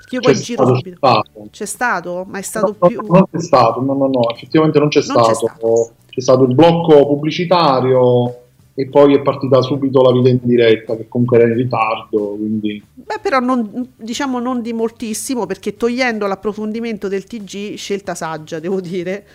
io 0.09 0.19
poi 0.19 0.33
C'è 0.33 0.41
giro 0.41 0.63
stato, 0.63 0.75
subito 0.75 0.97
stato. 0.97 1.47
c'è 1.51 1.65
stato 1.65 2.25
ma 2.27 2.37
è 2.37 2.41
stato 2.41 2.75
No, 2.77 2.87
più 2.87 3.01
no, 3.01 3.07
non 3.07 3.25
c'è 3.31 3.39
stato, 3.39 3.81
no, 3.81 3.93
no, 3.93 4.07
no, 4.07 4.29
effettivamente 4.31 4.77
non 4.79 4.89
c'è, 4.89 5.01
Non 5.05 5.21
c'è 5.23 5.33
stato. 5.33 5.33
stato. 5.33 5.91
C'è 6.09 6.19
stato 6.19 6.43
il 6.43 6.53
blocco 6.53 7.07
pubblicitario 7.07 8.40
e 8.73 8.87
poi 8.87 9.15
è 9.15 9.21
partita 9.21 9.61
subito 9.61 10.01
la 10.01 10.11
vita 10.11 10.29
in 10.29 10.39
diretta, 10.41 10.95
che 10.95 11.07
comunque 11.07 11.37
era 11.37 11.47
in 11.47 11.55
ritardo, 11.55 12.35
quindi 12.37 12.81
Beh, 12.93 13.19
però 13.21 13.39
non, 13.39 13.89
diciamo 13.95 14.39
non 14.39 14.61
di 14.61 14.73
moltissimo, 14.73 15.45
perché 15.45 15.75
togliendo 15.75 16.25
l'approfondimento 16.25 17.07
del 17.07 17.25
TG, 17.25 17.75
scelta 17.75 18.15
saggia, 18.15 18.59
devo 18.59 18.79
dire, 18.79 19.25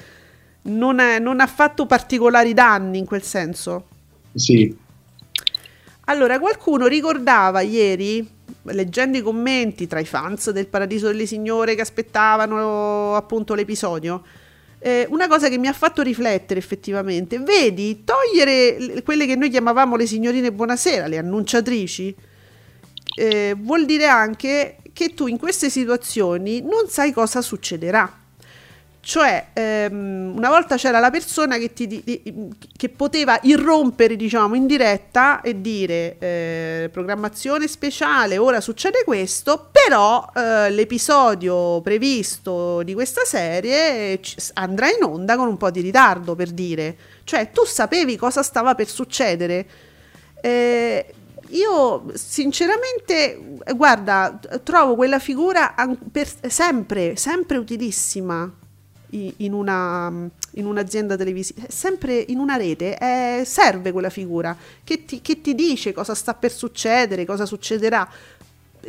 non, 0.62 0.98
è- 0.98 1.18
non 1.18 1.40
ha 1.40 1.46
fatto 1.46 1.86
particolari 1.86 2.54
danni 2.54 2.98
in 2.98 3.04
quel 3.04 3.22
senso. 3.22 3.84
sì. 4.34 4.84
Allora, 6.08 6.38
qualcuno 6.38 6.86
ricordava 6.86 7.62
ieri, 7.62 8.24
leggendo 8.62 9.18
i 9.18 9.22
commenti 9.22 9.88
tra 9.88 9.98
i 9.98 10.04
fans 10.04 10.50
del 10.50 10.68
Paradiso 10.68 11.08
delle 11.08 11.26
Signore 11.26 11.74
che 11.74 11.80
aspettavano 11.80 13.16
appunto 13.16 13.54
l'episodio, 13.54 14.22
eh, 14.78 15.06
una 15.10 15.28
cosa 15.28 15.48
che 15.48 15.58
mi 15.58 15.66
ha 15.66 15.72
fatto 15.72 16.02
riflettere 16.02 16.60
effettivamente. 16.60 17.38
Vedi, 17.38 18.04
togliere 18.04 18.78
le- 18.78 19.02
quelle 19.02 19.26
che 19.26 19.36
noi 19.36 19.50
chiamavamo 19.50 19.96
le 19.96 20.06
signorine 20.06 20.52
buonasera, 20.52 21.06
le 21.06 21.18
annunciatrici, 21.18 22.14
eh, 23.18 23.54
vuol 23.58 23.86
dire 23.86 24.06
anche 24.06 24.76
che 24.92 25.14
tu 25.14 25.26
in 25.26 25.38
queste 25.38 25.70
situazioni 25.70 26.60
non 26.60 26.88
sai 26.88 27.12
cosa 27.12 27.40
succederà. 27.42 28.24
Cioè, 29.06 29.50
ehm, 29.52 30.32
una 30.34 30.48
volta 30.48 30.74
c'era 30.74 30.98
la 30.98 31.12
persona 31.12 31.58
che, 31.58 31.72
ti, 31.72 31.86
di- 31.86 32.50
che 32.76 32.88
poteva 32.88 33.38
irrompere, 33.42 34.16
diciamo, 34.16 34.56
in 34.56 34.66
diretta 34.66 35.42
e 35.42 35.60
dire 35.60 36.16
eh, 36.18 36.88
programmazione 36.90 37.68
speciale, 37.68 38.36
ora 38.36 38.60
succede 38.60 39.04
questo, 39.04 39.68
però 39.70 40.28
eh, 40.34 40.70
l'episodio 40.70 41.80
previsto 41.82 42.82
di 42.82 42.94
questa 42.94 43.24
serie 43.24 44.18
andrà 44.54 44.88
in 44.88 45.04
onda 45.04 45.36
con 45.36 45.46
un 45.46 45.56
po' 45.56 45.70
di 45.70 45.82
ritardo, 45.82 46.34
per 46.34 46.50
dire. 46.50 46.96
Cioè, 47.22 47.52
tu 47.52 47.64
sapevi 47.64 48.16
cosa 48.16 48.42
stava 48.42 48.74
per 48.74 48.88
succedere. 48.88 49.66
Eh, 50.40 51.14
io 51.50 52.06
sinceramente, 52.14 53.40
guarda, 53.72 54.36
trovo 54.64 54.96
quella 54.96 55.20
figura 55.20 55.76
per- 56.10 56.50
sempre, 56.50 57.14
sempre 57.14 57.56
utilissima 57.58 58.52
in, 59.10 59.52
una, 59.52 60.12
in 60.52 60.66
un'azienda 60.66 61.16
televisiva, 61.16 61.62
sempre 61.68 62.24
in 62.28 62.38
una 62.38 62.56
rete, 62.56 62.96
eh, 62.98 63.42
serve 63.44 63.92
quella 63.92 64.10
figura 64.10 64.56
che 64.82 65.04
ti, 65.04 65.20
che 65.20 65.40
ti 65.40 65.54
dice 65.54 65.92
cosa 65.92 66.14
sta 66.14 66.34
per 66.34 66.52
succedere, 66.52 67.24
cosa 67.24 67.46
succederà. 67.46 68.08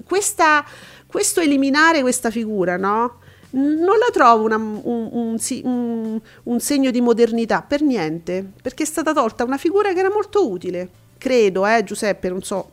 Questa, 0.06 0.65
questo 1.06 1.39
eliminare 1.41 2.01
questa 2.01 2.30
figura, 2.30 2.77
no? 2.77 3.19
Non 3.49 3.97
la 3.97 4.10
trovo 4.12 4.43
una- 4.43 4.58
un, 4.58 5.10
un 5.12 6.21
un 6.43 6.60
segno 6.60 6.91
di 6.91 7.01
modernità 7.01 7.62
per 7.62 7.82
niente, 7.82 8.45
perché 8.62 8.84
è 8.84 8.86
stata 8.86 9.13
tolta 9.13 9.43
una 9.43 9.58
figura 9.58 9.93
che 9.93 9.99
era 9.99 10.12
molto 10.12 10.49
utile. 10.49 10.89
Credo, 11.17 11.65
eh, 11.65 11.84
Giuseppe, 11.84 12.30
non 12.30 12.41
so. 12.41 12.71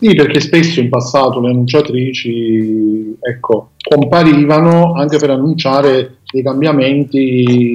Sì, 0.00 0.14
perché 0.14 0.40
spesso 0.40 0.80
in 0.80 0.88
passato 0.88 1.40
le 1.40 1.50
annunciatrici 1.50 3.18
ecco, 3.20 3.72
comparivano 3.86 4.94
anche 4.94 5.18
per 5.18 5.28
annunciare 5.28 6.20
dei 6.32 6.42
cambiamenti 6.42 7.74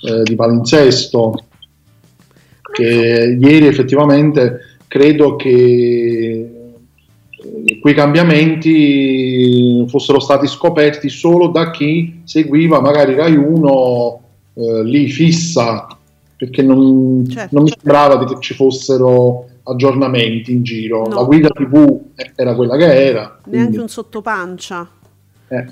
eh, 0.00 0.22
di 0.22 0.34
palinsesto. 0.34 1.44
Che 2.72 3.38
ieri 3.38 3.66
effettivamente 3.66 4.78
credo 4.88 5.36
che 5.36 6.50
eh, 7.30 7.78
quei 7.78 7.94
cambiamenti 7.94 9.84
fossero 9.88 10.18
stati 10.18 10.46
scoperti 10.46 11.10
solo 11.10 11.48
da 11.48 11.70
chi 11.72 12.22
seguiva 12.24 12.80
magari 12.80 13.14
Rai 13.14 13.36
1 13.36 14.20
eh, 14.54 14.82
lì 14.82 15.08
fissa, 15.08 15.86
perché 16.38 16.62
non, 16.62 17.28
Certo. 17.28 17.54
non 17.54 17.64
mi 17.64 17.72
sembrava 17.78 18.24
che 18.24 18.36
ci 18.40 18.54
fossero 18.54 19.44
aggiornamenti 19.66 20.52
in 20.52 20.62
giro. 20.62 21.06
No. 21.08 21.14
La 21.14 21.22
guida 21.24 21.48
TV 21.48 22.00
era 22.34 22.54
quella 22.54 22.76
che 22.76 22.84
era. 23.06 23.20
Neanche 23.20 23.40
quindi, 23.48 23.76
un 23.78 23.88
sottopancia. 23.88 24.88
eh, 25.48 25.66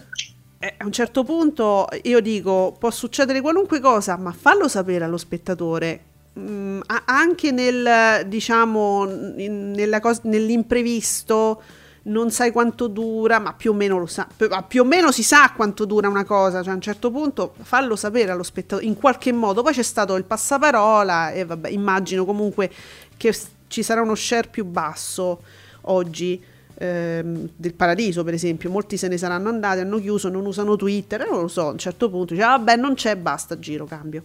Eh, 0.59 0.75
a 0.79 0.85
un 0.87 0.93
certo 0.93 1.25
punto 1.25 1.87
io 2.05 2.21
dico 2.21 2.75
può 2.79 2.91
succedere 2.91 3.41
qualunque 3.43 3.81
cosa, 3.81 4.17
ma 4.17 4.33
fallo 4.33 4.67
sapere 4.67 5.05
allo 5.05 5.19
spettatore. 5.19 6.01
Mm, 6.39 6.81
anche 7.05 7.51
nel 7.53 8.27
diciamo 8.27 9.07
in- 9.37 9.71
nella 9.73 10.01
cos- 10.01 10.23
nell'imprevisto 10.23 11.63
non 12.07 12.31
sai 12.31 12.51
quanto 12.51 12.87
dura, 12.87 13.39
ma 13.39 13.53
più 13.55 13.71
o 13.71 13.75
meno 13.75 13.99
lo 13.99 14.07
sa, 14.07 14.27
più 14.67 14.83
o 14.83 14.85
meno 14.85 15.11
si 15.13 15.23
sa 15.23 15.53
quanto 15.55 15.85
dura 15.85 16.09
una 16.09 16.25
cosa, 16.25 16.63
cioè 16.63 16.73
a 16.73 16.75
un 16.77 16.81
certo 16.83 17.11
punto 17.11 17.55
fallo 17.63 17.95
sapere 17.97 18.31
allo 18.31 18.43
spettatore 18.43 18.87
in 18.87 18.95
qualche 18.97 19.33
modo. 19.33 19.63
Poi 19.63 19.73
c'è 19.75 19.83
stato 19.83 20.15
il 20.17 20.25
passaparola 20.25 21.33
e 21.33 21.45
vabbè, 21.45 21.69
immagino 21.69 22.25
comunque 22.25 22.71
che 23.17 23.35
ci 23.75 23.83
sarà 23.83 24.03
uno 24.03 24.15
share 24.15 24.47
più 24.49 24.65
basso 24.65 25.43
oggi 25.83 26.41
ehm, 26.77 27.49
del 27.57 27.75
paradiso, 27.75 28.23
per 28.23 28.35
esempio. 28.35 28.71
Molti 28.71 28.97
se 28.97 29.09
ne 29.09 29.19
saranno 29.19 29.49
andati, 29.49 29.81
hanno 29.81 29.99
chiuso, 29.99 30.29
non 30.29 30.47
usano 30.47 30.77
Twitter, 30.77 31.23
e 31.23 31.29
non 31.29 31.41
lo 31.41 31.49
so, 31.49 31.67
a 31.67 31.71
un 31.73 31.79
certo 31.79 32.09
punto 32.09 32.35
dice, 32.35 32.45
"Ah, 32.45 32.57
vabbè, 32.57 32.77
non 32.77 32.95
c'è, 32.95 33.17
basta, 33.17 33.59
giro, 33.59 33.85
cambio. 33.85 34.23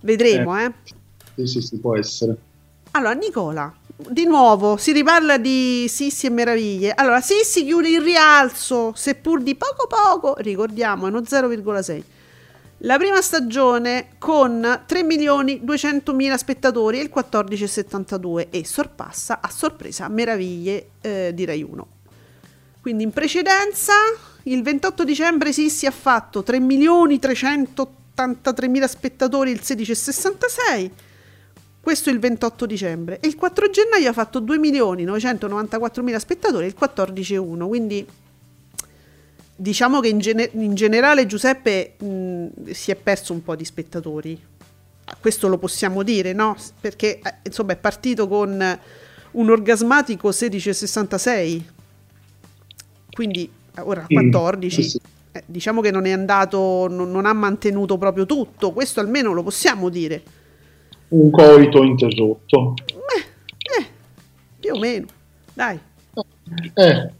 Vedremo, 0.00 0.58
eh. 0.58 0.72
sì, 1.36 1.46
sì, 1.46 1.60
sì, 1.60 1.78
può 1.78 1.96
essere. 1.96 2.36
Allora, 2.90 3.12
Nicola, 3.12 3.72
di 3.96 4.24
nuovo 4.24 4.76
si 4.76 4.90
riparla 4.90 5.38
di 5.38 5.86
Sissi 5.88 6.26
e 6.26 6.30
meraviglie. 6.30 6.92
Allora, 6.92 7.20
Sissi 7.20 7.64
chiude 7.64 7.88
il 7.88 8.00
rialzo, 8.00 8.92
seppur 8.96 9.40
di 9.42 9.54
poco 9.54 9.86
poco, 9.86 10.34
ricordiamo, 10.38 11.06
è 11.06 11.08
uno 11.08 11.20
0,6. 11.20 12.02
La 12.84 12.98
prima 12.98 13.22
stagione 13.22 14.08
con 14.18 14.60
3.200.000 14.60 16.34
spettatori 16.34 16.98
e 16.98 17.02
il 17.02 17.12
14,72 17.14 18.48
e 18.50 18.66
sorpassa 18.66 19.38
a 19.40 19.48
sorpresa 19.50 20.08
Meraviglie 20.08 20.88
eh, 21.00 21.30
di 21.32 21.44
Rai 21.44 21.62
1. 21.62 21.86
Quindi 22.80 23.04
in 23.04 23.12
precedenza 23.12 23.92
il 24.44 24.64
28 24.64 25.04
dicembre 25.04 25.52
Sissi 25.52 25.86
ha 25.86 25.92
fatto 25.92 26.42
3.383.000 26.44 28.88
spettatori 28.88 29.52
il 29.52 29.60
16,66 29.62 30.90
questo 31.80 32.10
il 32.10 32.18
28 32.18 32.66
dicembre 32.66 33.20
e 33.20 33.28
il 33.28 33.36
4 33.36 33.70
gennaio 33.70 34.10
ha 34.10 34.12
fatto 34.12 34.40
2.994.000 34.40 36.16
spettatori 36.16 36.66
il 36.66 36.74
14,1 36.76 37.68
quindi 37.68 38.04
diciamo 39.62 40.00
che 40.00 40.08
in, 40.08 40.18
gene- 40.18 40.50
in 40.54 40.74
generale 40.74 41.26
Giuseppe 41.26 41.94
mh, 41.98 42.70
si 42.72 42.90
è 42.90 42.96
perso 42.96 43.32
un 43.32 43.42
po' 43.44 43.54
di 43.54 43.64
spettatori. 43.64 44.40
Questo 45.20 45.46
lo 45.48 45.58
possiamo 45.58 46.02
dire 46.02 46.32
no? 46.32 46.56
perché 46.80 47.18
eh, 47.20 47.34
insomma 47.44 47.72
è 47.72 47.76
partito 47.76 48.26
con 48.28 48.78
un 49.32 49.50
orgasmatico 49.50 50.32
16,66 50.32 51.62
quindi 53.12 53.50
eh, 53.76 53.80
ora 53.80 54.04
Sì, 54.06 54.14
14 54.14 54.82
sì, 54.82 54.82
sì. 54.82 54.98
eh, 55.32 55.42
diciamo 55.46 55.80
che 55.80 55.90
non 55.90 56.06
è 56.06 56.10
andato 56.10 56.88
non, 56.88 57.10
non 57.10 57.26
ha 57.26 57.32
mantenuto 57.32 57.98
proprio 57.98 58.26
tutto. 58.26 58.72
Questo 58.72 59.00
almeno 59.00 59.32
lo 59.32 59.42
possiamo 59.42 59.88
dire. 59.88 60.22
Un 61.08 61.30
coito 61.30 61.82
interrotto. 61.84 62.74
eh, 63.78 63.86
più 64.58 64.72
o 64.74 64.78
meno. 64.78 65.06
Dai. 65.52 65.78
Eh, 66.74 67.10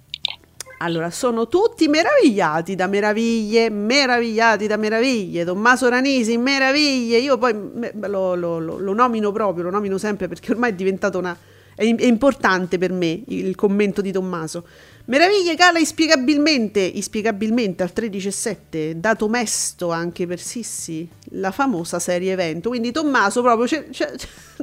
Allora, 0.83 1.11
sono 1.11 1.47
tutti 1.47 1.87
meravigliati 1.87 2.75
da 2.75 2.89
meraviglie, 2.89 3.71
meravigliati 3.71 4.67
da 4.67 4.77
meraviglie. 4.77 5.45
Tommaso 5.45 5.89
Ranisi, 5.89 6.37
meraviglie. 6.39 7.19
Io 7.19 7.39
poi 7.39 7.55
me- 7.55 7.93
lo, 8.09 8.35
lo- 8.35 8.59
lo- 8.59 8.93
nomino 8.93 9.31
proprio, 9.31 9.63
lo 9.65 9.71
nomino 9.71 9.97
sempre 9.97 10.27
perché 10.27 10.51
ormai 10.51 10.71
è 10.71 10.75
diventato 10.75 11.19
una... 11.19 11.37
È, 11.75 11.83
è 11.83 12.05
importante 12.05 12.79
per 12.79 12.91
me 12.91 13.23
il 13.29 13.55
commento 13.55 14.01
di 14.03 14.11
Tommaso. 14.11 14.67
Meraviglie 15.05 15.55
cala 15.55 15.79
inspiegabilmente, 15.79 16.81
inspiegabilmente 16.81 17.85
al 17.85 17.93
13,7, 17.95 18.91
dato 18.95 19.29
mesto 19.29 19.91
anche 19.91 20.27
per 20.27 20.41
Sissi, 20.41 21.09
la 21.31 21.53
famosa 21.53 22.01
serie 22.01 22.33
evento. 22.33 22.71
Quindi 22.71 22.91
Tommaso 22.91 23.41
proprio 23.41 23.67
c'è- 23.67 23.89
c'è- 23.89 24.13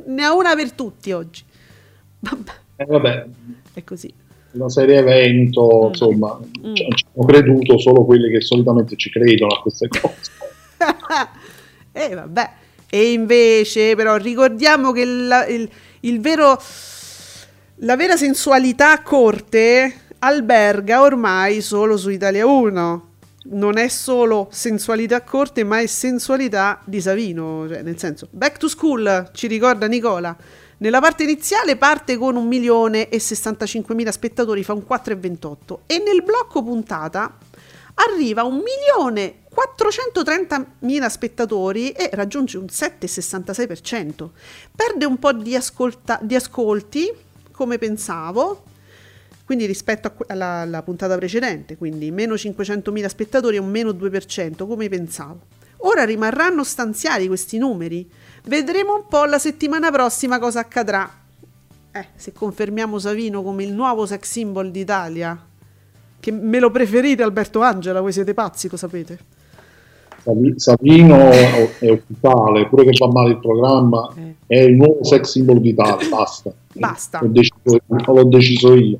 ne 0.08 0.24
ha 0.24 0.34
una 0.36 0.54
per 0.54 0.74
tutti 0.74 1.14
oggi. 1.14 1.44
Vabbè, 2.20 2.52
Eh, 2.76 2.86
vabbè, 2.86 3.26
è 3.74 3.84
così. 3.86 4.19
Una 4.52 4.70
serie 4.70 4.98
evento, 4.98 5.88
insomma, 5.90 6.38
Mm. 6.66 6.74
ci 6.74 6.86
ci 6.94 7.06
hanno 7.16 7.26
creduto 7.26 7.78
solo 7.78 8.04
quelli 8.06 8.30
che 8.32 8.42
solitamente 8.42 8.96
ci 8.96 9.10
credono 9.10 9.54
a 9.54 9.62
queste 9.62 9.88
cose. 10.02 10.32
e 11.92 12.16
vabbè. 12.16 12.50
E 12.90 13.12
invece, 13.12 13.96
però, 13.96 14.16
ricordiamo 14.18 14.92
che 14.92 15.06
la, 15.06 15.46
il, 15.46 15.70
il 16.02 16.20
vero, 16.20 16.60
la 17.82 17.96
vera 17.96 18.18
sensualità 18.18 18.92
a 18.94 19.02
corte 19.04 19.94
alberga 20.20 21.02
ormai 21.02 21.62
solo 21.62 21.98
su 21.98 22.10
Italia 22.10 22.46
1. 22.48 23.08
Non 23.52 23.78
è 23.78 23.88
solo 23.88 24.48
sensualità 24.52 25.18
a 25.18 25.22
corte, 25.22 25.64
ma 25.64 25.80
è 25.80 25.86
sensualità 25.86 26.82
di 26.86 27.00
Savino. 27.00 27.68
Cioè, 27.70 27.82
nel 27.84 27.98
senso, 28.00 28.28
back 28.32 28.58
to 28.58 28.68
school, 28.68 29.30
ci 29.34 29.48
ricorda 29.48 29.88
Nicola. 29.88 30.36
Nella 30.82 31.02
parte 31.02 31.24
iniziale 31.24 31.76
parte 31.76 32.16
con 32.16 32.38
un 32.38 32.48
milione 32.48 33.10
e 33.10 33.20
65 33.20 33.94
mila 33.96 34.14
spettatori, 34.14 34.64
fa 34.64 34.72
un 34.72 34.86
4,28 34.88 35.80
e 35.86 36.02
nel 36.06 36.24
blocco 36.24 36.64
puntata 36.64 37.38
arriva 37.96 38.42
a 38.42 38.46
un 38.46 38.64
milione 38.64 39.40
430 39.50 40.66
mila 40.80 41.10
spettatori 41.10 41.92
e 41.92 42.10
raggiunge 42.14 42.58
un 42.58 42.68
7,66%. 42.68 44.30
Perde 44.74 45.04
un 45.04 45.18
po' 45.20 45.34
di, 45.34 45.54
ascolta- 45.54 46.20
di 46.22 46.36
ascolti, 46.36 47.12
come 47.52 47.78
pensavo, 47.78 48.64
quindi 49.44 49.66
rispetto 49.66 50.14
alla, 50.28 50.62
alla 50.62 50.82
puntata 50.82 51.18
precedente, 51.18 51.76
quindi 51.76 52.10
meno 52.10 52.38
500 52.38 52.90
mila 52.94 53.10
spettatori 53.10 53.58
e 53.58 53.60
un 53.60 53.70
meno 53.70 53.90
2%, 53.90 54.66
come 54.66 54.88
pensavo. 54.88 55.58
Ora 55.84 56.06
rimarranno 56.06 56.64
stanziali 56.64 57.28
questi 57.28 57.58
numeri. 57.58 58.10
Vedremo 58.50 58.96
un 58.96 59.04
po' 59.08 59.26
la 59.26 59.38
settimana 59.38 59.92
prossima 59.92 60.40
cosa 60.40 60.62
accadrà. 60.62 61.08
Eh, 61.92 62.06
se 62.16 62.34
confermiamo 62.34 62.98
Savino 62.98 63.44
come 63.44 63.64
il 63.64 63.72
nuovo 63.72 64.08
sex 64.08 64.28
symbol 64.28 64.72
d'Italia, 64.72 65.38
che 66.20 66.32
me 66.32 66.58
lo 66.60 66.72
preferite 66.72 67.22
Alberto 67.22 67.62
Angela, 67.62 68.02
voi 68.02 68.12
siete 68.12 68.34
pazzi, 68.34 68.68
lo 68.68 68.76
sapete? 68.76 69.20
Savi- 70.24 70.54
Savino 70.58 71.30
è 71.30 71.92
ufficiale, 71.92 72.68
pure 72.70 72.86
che 72.86 72.98
va 72.98 73.12
male 73.12 73.30
il 73.30 73.40
programma, 73.40 74.12
Eh. 74.18 74.36
è 74.48 74.60
il 74.62 74.78
nuovo 74.78 75.04
sex 75.04 75.30
symbol 75.30 75.62
d'Italia, 75.62 76.10
basta. 76.10 76.52
Basta. 76.74 77.20
L'ho 77.22 77.28
deciso, 77.28 77.80
l'ho 77.86 78.24
deciso 78.24 78.74
io. 78.74 78.98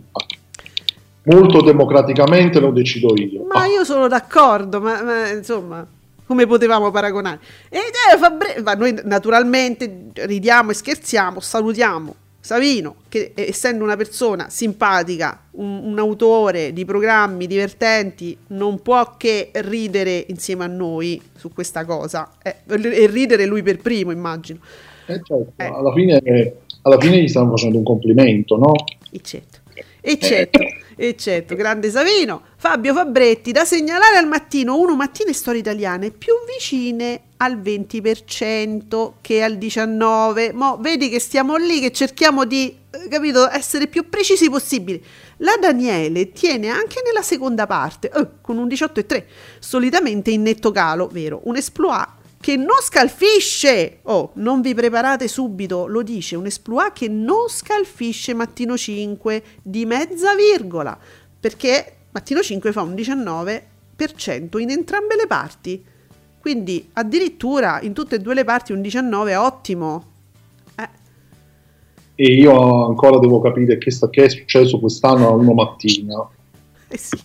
Molto 1.24 1.64
democraticamente 1.64 2.60
lo 2.60 2.70
decido 2.70 3.16
io. 3.16 3.46
Ma 3.52 3.66
io 3.66 3.84
sono 3.84 4.08
d'accordo, 4.08 4.80
ma, 4.80 5.02
ma, 5.02 5.28
insomma, 5.32 5.88
come 6.30 6.46
potevamo 6.46 6.92
paragonare? 6.92 7.40
E 7.70 7.78
eh, 7.80 8.18
Fabre- 8.20 8.62
ma 8.62 8.74
noi 8.76 8.96
naturalmente 9.04 10.12
ridiamo 10.14 10.70
e 10.70 10.76
scherziamo, 10.76 11.40
salutiamo 11.40 12.16
Savino, 12.40 12.98
che 13.10 13.32
eh, 13.34 13.48
essendo 13.50 13.84
una 13.84 13.96
persona 13.96 14.48
simpatica, 14.48 15.46
un, 15.54 15.82
un 15.86 15.98
autore 15.98 16.72
di 16.72 16.86
programmi 16.86 17.48
divertenti, 17.48 18.38
non 18.50 18.80
può 18.84 19.18
che 19.18 19.50
ridere 19.56 20.26
insieme 20.28 20.66
a 20.66 20.68
noi 20.68 21.20
su 21.36 21.52
questa 21.52 21.84
cosa. 21.84 22.34
Eh, 22.44 22.58
e 22.68 23.08
ridere 23.08 23.48
lui 23.48 23.64
per 23.64 23.80
primo, 23.80 24.12
immagino. 24.12 24.60
Eh, 25.08 25.22
certo, 25.24 25.52
alla, 25.56 25.92
fine, 25.94 26.22
alla 26.84 27.00
fine 27.00 27.24
gli 27.24 27.28
stanno 27.28 27.50
facendo 27.50 27.80
un 27.80 27.84
complimento, 27.84 28.56
no? 28.56 28.74
Eccetto. 29.10 29.58
Eccetto, 30.00 30.60
eccetto, 31.08 31.56
grande 31.56 31.90
Savino. 31.90 32.42
Fabio 32.58 32.94
Fabretti, 32.94 33.52
da 33.52 33.64
segnalare 33.64 34.18
al 34.18 34.28
mattino, 34.28 34.78
uno 34.78 34.96
mattine 34.96 35.32
storie 35.32 35.62
italiane 35.62 36.12
più 36.12 36.34
vicine 36.46 37.22
al 37.38 37.58
20% 37.58 39.14
che 39.22 39.42
al 39.42 39.54
19%. 39.54 40.54
Mo 40.54 40.78
vedi 40.82 41.08
che 41.10 41.20
stiamo 41.20 41.56
lì, 41.56 41.80
che 41.80 41.92
cerchiamo 41.92 42.44
di, 42.44 42.76
eh, 42.92 43.08
capito, 43.08 43.50
essere 43.50 43.88
più 43.88 44.10
precisi 44.10 44.50
possibili. 44.50 45.02
La 45.38 45.56
Daniele 45.60 46.32
tiene 46.34 46.68
anche 46.68 47.02
nella 47.06 47.22
seconda 47.22 47.66
parte, 47.66 48.12
eh, 48.14 48.28
con 48.42 48.58
un 48.58 48.68
18,3, 48.68 49.26
solitamente 49.60 50.32
in 50.32 50.42
netto 50.42 50.72
calo, 50.72 51.08
vero, 51.08 51.40
un 51.46 51.56
exploit 51.56 52.18
che 52.40 52.56
non 52.56 52.78
scalfisce. 52.82 54.00
Oh, 54.04 54.32
non 54.36 54.62
vi 54.62 54.74
preparate 54.74 55.28
subito, 55.28 55.88
lo 55.88 56.02
dice, 56.02 56.36
un 56.36 56.46
exploit 56.46 56.94
che 56.94 57.08
non 57.08 57.48
scalfisce 57.50 58.34
Mattino 58.34 58.78
5 58.78 59.44
di 59.62 59.86
mezza 59.86 60.36
virgola, 60.36 60.98
perché 61.40 61.96
Mattino 62.12 62.42
5 62.42 62.72
fa 62.72 62.82
un 62.82 62.94
19% 62.94 64.58
in 64.60 64.70
entrambe 64.70 65.16
le 65.16 65.28
parti. 65.28 65.84
Quindi 66.40 66.90
addirittura 66.94 67.82
in 67.82 67.94
tutte 67.94 68.16
e 68.16 68.20
due 68.20 68.34
le 68.34 68.46
parti 68.46 68.72
un 68.72 68.82
19 68.82 69.32
è 69.32 69.38
ottimo. 69.38 70.06
Eh, 70.76 70.90
E 72.16 72.34
io 72.34 72.86
ancora 72.88 73.20
devo 73.20 73.42
capire 73.42 73.78
che, 73.78 73.92
sta- 73.92 74.10
che 74.10 74.24
è 74.26 74.30
successo 74.30 74.80
quest'anno 74.80 75.28
a 75.28 75.32
uno 75.32 75.54
mattina. 75.54 76.28
eh 76.88 76.98
sì. 76.98 77.18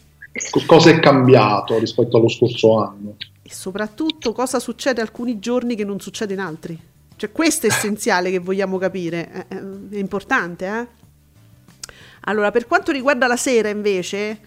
Co- 0.51 0.63
Cosa 0.67 0.91
è 0.91 0.99
cambiato 0.99 1.79
rispetto 1.79 2.17
allo 2.17 2.29
scorso 2.29 2.79
anno? 2.79 3.17
E 3.47 3.53
soprattutto 3.53 4.33
cosa 4.33 4.59
succede 4.59 5.03
alcuni 5.03 5.39
giorni 5.39 5.75
che 5.77 5.85
non 5.85 6.01
succede 6.01 6.33
in 6.33 6.41
altri. 6.41 6.81
Cioè 7.15 7.31
questo 7.31 7.67
è 7.67 7.71
essenziale 7.71 8.31
che 8.31 8.39
vogliamo 8.39 8.79
capire, 8.79 9.31
è, 9.31 9.47
è- 9.49 9.63
è 9.91 9.99
importante, 9.99 10.67
eh? 10.67 11.03
Allora, 12.27 12.51
per 12.51 12.67
quanto 12.67 12.91
riguarda 12.91 13.27
la 13.27 13.37
sera 13.37 13.69
invece, 13.69 14.39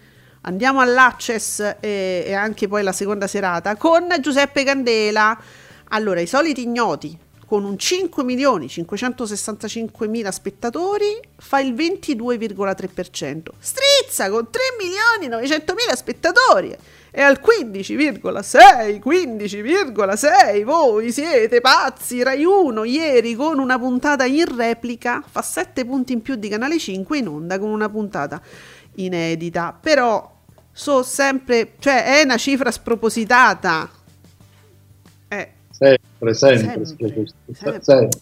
andiamo 0.42 0.80
all'Access 0.80 1.76
e, 1.78 2.24
e 2.26 2.32
anche 2.34 2.66
poi 2.66 2.82
la 2.82 2.92
seconda 2.92 3.28
serata 3.28 3.76
con 3.76 4.08
Giuseppe 4.20 4.64
Candela. 4.64 5.40
Allora, 5.90 6.20
i 6.20 6.26
soliti 6.26 6.62
ignoti 6.62 7.16
con 7.46 7.64
un 7.64 7.78
5 7.78 8.24
milioni 8.24 8.68
565 8.68 10.06
mila 10.08 10.32
spettatori 10.32 11.18
fa 11.36 11.60
il 11.60 11.72
22,3%. 11.72 13.42
Strizza 13.58 14.28
con 14.28 14.50
3 14.50 14.60
milioni 14.78 15.28
900 15.28 15.74
mila 15.74 15.94
spettatori 15.94 16.76
è 17.10 17.20
al 17.22 17.40
15,6 17.42 19.00
15,6 19.04 20.64
voi 20.64 21.10
siete 21.10 21.60
pazzi 21.60 22.22
Rai 22.22 22.44
1 22.44 22.84
ieri 22.84 23.34
con 23.34 23.58
una 23.58 23.78
puntata 23.78 24.24
in 24.24 24.56
replica 24.56 25.22
fa 25.26 25.42
7 25.42 25.84
punti 25.84 26.12
in 26.12 26.22
più 26.22 26.34
di 26.36 26.48
Canale 26.48 26.78
5 26.78 27.18
in 27.18 27.28
onda 27.28 27.58
con 27.58 27.70
una 27.70 27.88
puntata 27.88 28.40
inedita 28.94 29.76
però 29.80 30.36
so 30.70 31.02
sempre 31.02 31.72
cioè 31.78 32.18
è 32.18 32.22
una 32.22 32.36
cifra 32.36 32.70
spropositata 32.70 33.88
eh, 35.28 35.52
Sempre, 35.70 36.34
sempre. 36.34 36.84
Sempre, 36.84 37.26
se- 37.26 37.54
sempre. 37.54 37.82
sempre. 37.82 38.18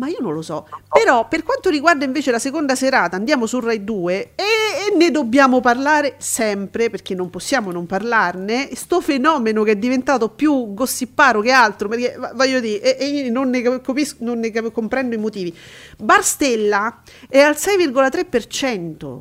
Ma 0.00 0.08
io 0.08 0.16
non 0.20 0.32
lo 0.32 0.40
so. 0.40 0.66
Però 0.90 1.28
per 1.28 1.42
quanto 1.42 1.68
riguarda 1.68 2.06
invece 2.06 2.30
la 2.30 2.38
seconda 2.38 2.74
serata, 2.74 3.16
andiamo 3.16 3.44
su 3.44 3.60
Rai 3.60 3.84
2 3.84 4.14
e, 4.34 4.42
e 4.42 4.96
ne 4.96 5.10
dobbiamo 5.10 5.60
parlare 5.60 6.14
sempre, 6.16 6.88
perché 6.88 7.14
non 7.14 7.28
possiamo 7.28 7.70
non 7.70 7.84
parlarne, 7.84 8.74
sto 8.74 9.02
fenomeno 9.02 9.62
che 9.62 9.72
è 9.72 9.76
diventato 9.76 10.30
più 10.30 10.72
gossiparo 10.72 11.42
che 11.42 11.50
altro, 11.50 11.88
perché 11.88 12.16
voglio 12.34 12.60
dire, 12.60 12.96
e, 12.96 13.26
e 13.26 13.30
non 13.30 13.50
ne, 13.50 13.60
capisco, 13.82 14.24
non 14.24 14.38
ne 14.38 14.50
comprendo 14.72 15.14
i 15.14 15.18
motivi. 15.18 15.54
Barstella 15.98 17.02
è 17.28 17.40
al 17.40 17.56
6,3%. 17.56 19.20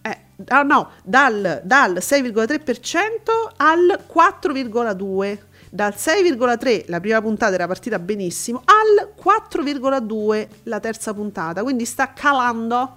Eh, 0.00 0.18
ah 0.48 0.62
no, 0.62 0.92
dal, 1.04 1.60
dal 1.62 1.98
6,3% 2.00 3.52
al 3.58 4.00
4,2%. 4.10 5.50
Dal 5.74 5.94
6,3 5.96 6.84
la 6.88 7.00
prima 7.00 7.22
puntata 7.22 7.54
era 7.54 7.66
partita 7.66 7.98
benissimo, 7.98 8.62
al 8.66 9.11
4,2 9.22 10.48
la 10.64 10.80
terza 10.80 11.14
puntata, 11.14 11.62
quindi 11.62 11.84
sta 11.84 12.12
calando. 12.12 12.96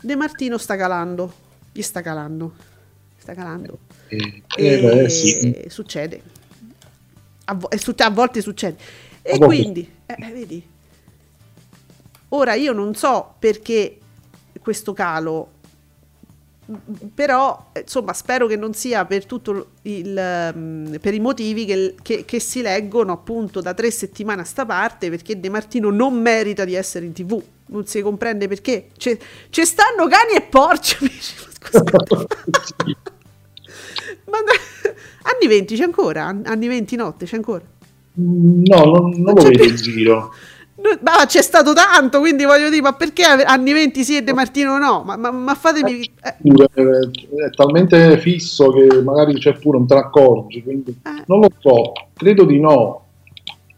De 0.00 0.14
Martino 0.14 0.58
sta 0.58 0.76
calando, 0.76 1.32
gli 1.72 1.82
sta 1.82 2.00
calando, 2.02 2.54
sta 3.16 3.34
calando. 3.34 3.78
Eh, 4.08 4.42
E 4.56 5.04
eh, 5.04 5.08
sì. 5.08 5.64
succede, 5.68 6.22
a, 7.46 7.54
vo- 7.54 7.68
a 7.68 8.10
volte 8.10 8.40
succede. 8.40 8.76
E 9.22 9.32
A 9.32 9.38
quindi, 9.38 9.90
eh, 10.06 10.16
eh, 10.18 10.32
vedi, 10.32 10.68
ora 12.28 12.54
io 12.54 12.72
non 12.72 12.94
so 12.94 13.34
perché 13.38 13.98
questo 14.60 14.92
calo 14.92 15.56
però, 17.14 17.70
insomma, 17.80 18.12
spero 18.12 18.46
che 18.46 18.56
non 18.56 18.74
sia 18.74 19.04
per 19.06 19.24
tutto 19.24 19.70
il, 19.82 20.52
mm, 20.56 20.94
per 21.00 21.14
i 21.14 21.20
motivi 21.20 21.64
che, 21.64 21.94
che- 22.02 22.24
che 22.26 22.40
si 22.40 22.60
leggono 22.60 23.12
appunto 23.12 23.60
da 23.60 23.72
tre 23.74 23.90
settimane 23.90 24.42
a 24.42 24.44
sta 24.44 24.66
parte, 24.66 25.08
perché 25.08 25.40
De 25.40 25.48
Martino 25.48 25.90
non 25.90 26.20
merita 26.20 26.64
di 26.64 26.74
essere 26.74 27.06
in 27.06 27.12
tv. 27.12 27.42
Non 27.66 27.86
si 27.86 28.00
comprende 28.02 28.48
perché. 28.48 28.88
Ci 28.96 29.18
stanno 29.64 30.06
cani 30.08 30.32
e 30.36 30.42
porci. 30.42 30.96
Ma 34.26 34.38
anni 35.22 35.46
20 35.46 35.76
c'è 35.76 35.84
ancora? 35.84 36.24
An- 36.26 36.42
Anni 36.46 36.68
20 36.68 36.96
notte 36.96 37.26
c'è 37.26 37.36
ancora? 37.36 37.64
No, 38.14 38.84
non, 38.84 39.10
non 39.10 39.34
lo 39.34 39.42
vedo 39.42 39.64
in 39.64 39.74
giro. 39.76 40.32
No, 40.80 40.96
Ma 41.00 41.26
c'è 41.26 41.42
stato 41.42 41.72
tanto, 41.72 42.20
quindi 42.20 42.44
voglio 42.44 42.68
dire, 42.68 42.82
ma 42.82 42.92
perché 42.92 43.24
anni 43.24 43.72
20 43.72 44.04
sì 44.04 44.16
e 44.16 44.22
De 44.22 44.32
Martino 44.32 44.78
no? 44.78 45.02
Ma, 45.04 45.16
ma- 45.16 45.32
ma 45.32 45.54
fatemi... 45.56 46.02
eh, 46.22 46.34
eh, 46.44 47.46
è 47.46 47.50
talmente 47.56 48.16
fisso 48.18 48.70
che 48.70 49.02
magari 49.02 49.34
c'è 49.38 49.54
pure 49.58 49.78
un 49.78 49.88
te 49.88 49.94
accorgi, 49.94 50.62
quindi 50.62 50.96
Eh. 51.04 51.24
non 51.26 51.40
lo 51.40 51.48
so, 51.58 51.92
credo 52.14 52.44
di 52.44 52.60
no. 52.60 53.06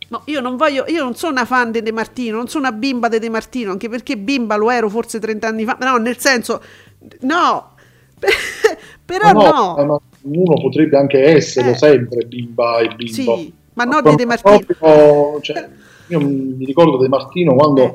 no, 0.09 0.23
io 0.27 0.41
non 0.41 0.57
voglio, 0.57 0.85
io 0.89 1.03
non 1.03 1.15
sono 1.15 1.33
una 1.33 1.47
fan 1.47 1.71
di 1.71 1.81
De 1.81 1.91
Martino, 1.91 2.37
non 2.37 2.49
sono 2.49 2.69
una 2.69 2.77
bimba 2.77 3.09
di 3.09 3.19
De 3.19 3.31
Martino, 3.31 3.71
anche 3.71 3.89
perché 3.89 4.19
bimba 4.19 4.57
lo 4.57 4.69
ero 4.71 4.91
forse 4.91 5.19
30 5.19 5.47
anni 5.49 5.65
fa, 5.65 5.79
no, 5.81 5.97
nel 5.97 6.19
senso, 6.19 6.63
no, 7.21 7.71
però 9.07 9.33
no, 9.33 9.79
eh, 9.79 9.85
ma 9.85 9.99
uno 10.23 10.55
potrebbe 10.61 10.99
anche 10.99 11.23
essere 11.35 11.71
Eh. 11.71 11.77
sempre 11.79 12.27
bimba 12.27 12.79
e 12.81 12.89
bimbo. 12.95 13.13
sì, 13.37 13.51
ma 13.73 13.85
no 13.85 14.03
di 14.03 14.15
De 14.17 14.27
Martino. 14.27 14.59
proprio- 14.59 15.41
cioè, 15.41 15.69
io 16.11 16.21
mi 16.21 16.65
ricordo 16.65 16.97
De 16.99 17.09
Martino 17.09 17.55
quando 17.55 17.83
Eh. 17.83 17.95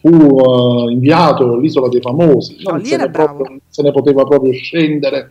fu 0.00 0.08
eh, 0.08 0.92
inviato 0.92 1.52
all'isola 1.54 1.88
dei 1.88 2.00
famosi, 2.00 2.56
No, 2.64 2.72
non 2.72 2.84
se, 2.84 2.96
ne 2.96 3.10
proprio- 3.10 3.44
non 3.48 3.58
se 3.68 3.82
ne 3.82 3.90
poteva 3.92 4.24
proprio 4.24 4.52
scendere 4.52 5.30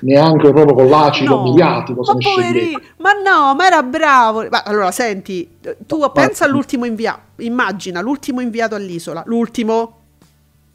neanche 0.00 0.50
proprio 0.50 0.74
con 0.74 0.88
l'acido 0.88 1.36
No, 1.36 1.42
mediatico 1.44 2.04
se 2.04 2.12
ma 2.12 3.12
ma 3.12 3.12
no, 3.12 3.54
ma 3.54 3.66
era 3.66 3.82
bravo. 3.82 4.46
Ma 4.50 4.62
allora, 4.64 4.90
senti, 4.90 5.48
tu 5.86 5.98
pensa 6.12 6.44
all'ultimo 6.44 6.84
inviato, 6.84 7.20
immagina 7.42 8.00
l'ultimo 8.00 8.40
inviato 8.40 8.74
all'isola, 8.74 9.22
l'ultimo, 9.26 9.96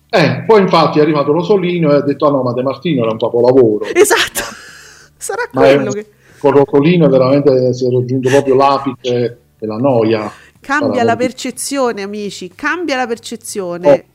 Eh, 0.09 0.43
poi 0.47 0.61
infatti 0.61 0.99
è 0.99 1.01
arrivato 1.01 1.31
Rosolino 1.33 1.91
e 1.91 1.95
ha 1.95 2.01
detto: 2.01 2.27
Ah 2.27 2.31
no, 2.31 2.41
ma 2.43 2.53
De 2.53 2.61
Martino 2.63 3.01
era 3.03 3.11
un 3.11 3.17
capolavoro. 3.17 3.85
esatto, 3.93 4.41
sarà 5.17 5.41
Ma 5.51 5.67
è- 5.67 5.75
quello 5.75 5.91
che 5.91 6.05
con 6.39 6.51
Rosolino 6.51 7.07
veramente 7.09 7.73
si 7.73 7.87
è 7.87 7.91
raggiunto 7.91 8.29
proprio 8.29 8.55
l'apice 8.55 9.39
della 9.59 9.77
noia. 9.77 10.31
Cambia 10.65 11.03
la 11.03 11.15
percezione, 11.15 12.01
amici, 12.01 12.51
cambia 12.55 12.95
la 12.95 13.05
percezione. 13.05 14.05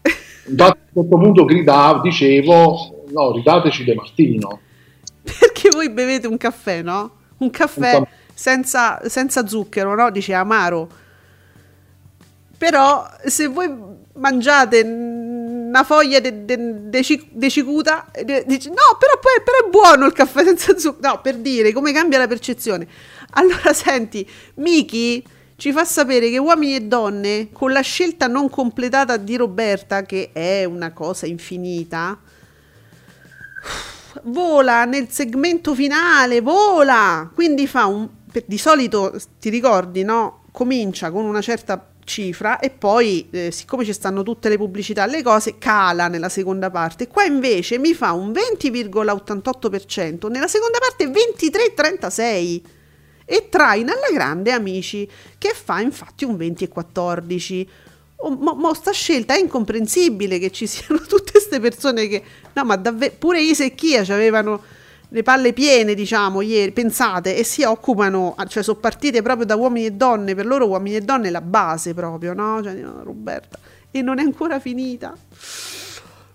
Infatti 0.48 0.78
a 0.78 0.86
questo 0.92 1.16
punto 1.16 1.44
gridavo, 1.44 2.00
dicevo, 2.00 3.04
no, 3.10 3.32
ridateci 3.32 3.84
De 3.84 3.94
Martino. 3.94 4.60
Perché 5.22 5.68
voi 5.70 5.90
bevete 5.90 6.26
un 6.26 6.38
caffè, 6.38 6.80
no? 6.80 7.18
Un 7.38 7.50
caffè 7.50 7.96
Un 7.96 8.06
senza, 8.34 9.00
senza 9.08 9.46
zucchero, 9.46 9.94
no? 9.94 10.10
Dice 10.10 10.32
amaro. 10.32 10.88
Però 12.56 13.06
se 13.24 13.46
voi 13.46 13.70
mangiate 14.14 14.82
una 14.82 15.84
foglia 15.84 16.20
de, 16.20 16.44
de- 16.44 16.88
de 16.90 17.02
cic- 17.02 17.30
de 17.30 17.48
cicuta, 17.48 18.10
dici 18.46 18.68
no, 18.68 18.96
però, 18.98 19.18
poi, 19.20 19.42
però 19.44 19.66
è 19.66 19.70
buono 19.70 20.06
il 20.06 20.12
caffè 20.12 20.44
senza 20.44 20.76
zucchero. 20.76 21.08
No, 21.12 21.20
per 21.20 21.36
dire 21.36 21.72
come 21.72 21.92
cambia 21.92 22.18
la 22.18 22.26
percezione. 22.26 22.86
Allora, 23.32 23.72
senti, 23.72 24.28
Miki 24.54 25.22
ci 25.60 25.72
fa 25.72 25.84
sapere 25.84 26.30
che 26.30 26.38
uomini 26.38 26.74
e 26.74 26.80
donne, 26.80 27.50
con 27.52 27.70
la 27.70 27.82
scelta 27.82 28.26
non 28.26 28.48
completata 28.48 29.18
di 29.18 29.36
Roberta, 29.36 30.04
che 30.04 30.30
è 30.32 30.64
una 30.64 30.94
cosa 30.94 31.26
infinita, 31.26 32.18
vola 34.22 34.86
nel 34.86 35.10
segmento 35.10 35.74
finale, 35.74 36.40
vola! 36.40 37.30
Quindi 37.34 37.66
fa 37.66 37.84
un... 37.84 38.08
Di 38.46 38.56
solito, 38.56 39.14
ti 39.38 39.50
ricordi, 39.50 40.02
no? 40.02 40.44
Comincia 40.50 41.10
con 41.10 41.26
una 41.26 41.42
certa 41.42 41.90
cifra 42.04 42.58
e 42.58 42.70
poi, 42.70 43.28
eh, 43.30 43.50
siccome 43.50 43.84
ci 43.84 43.92
stanno 43.92 44.22
tutte 44.22 44.48
le 44.48 44.56
pubblicità, 44.56 45.04
le 45.04 45.22
cose, 45.22 45.58
cala 45.58 46.08
nella 46.08 46.30
seconda 46.30 46.70
parte. 46.70 47.06
Qua 47.06 47.24
invece 47.24 47.76
mi 47.76 47.92
fa 47.92 48.12
un 48.12 48.32
20,88%, 48.32 50.30
nella 50.30 50.48
seconda 50.48 50.78
parte 50.78 51.04
23,36%. 51.06 52.78
E 53.32 53.48
traina 53.48 53.92
alla 53.92 54.12
grande, 54.12 54.50
amici, 54.50 55.08
che 55.38 55.52
fa 55.54 55.80
infatti 55.80 56.24
un 56.24 56.34
20,14%. 56.34 57.66
Oh, 58.22 58.36
mo, 58.36 58.74
sta 58.74 58.90
scelta 58.90 59.34
è 59.34 59.38
incomprensibile 59.38 60.38
che 60.38 60.50
ci 60.50 60.66
siano 60.68 61.00
tutte 61.00 61.30
queste 61.30 61.58
persone 61.58 62.06
che 62.06 62.22
no 62.52 62.64
ma 62.64 62.76
davvero 62.76 63.14
pure 63.18 63.40
Isa 63.40 63.64
e 63.64 63.74
Chia 63.74 64.02
avevano 64.02 64.60
le 65.08 65.22
palle 65.22 65.54
piene 65.54 65.94
diciamo 65.94 66.42
ieri 66.42 66.70
pensate 66.70 67.34
e 67.34 67.44
si 67.44 67.62
occupano 67.62 68.34
ah, 68.36 68.44
cioè 68.44 68.62
sono 68.62 68.78
partite 68.78 69.22
proprio 69.22 69.46
da 69.46 69.56
uomini 69.56 69.86
e 69.86 69.92
donne 69.92 70.34
per 70.34 70.44
loro 70.44 70.66
uomini 70.66 70.96
e 70.96 71.00
donne 71.00 71.28
è 71.28 71.30
la 71.30 71.40
base 71.40 71.94
proprio 71.94 72.34
no? 72.34 72.62
Cioè 72.62 72.78
Roberta 73.02 73.58
e 73.90 74.02
non 74.02 74.18
è 74.18 74.22
ancora 74.22 74.60
finita. 74.60 75.16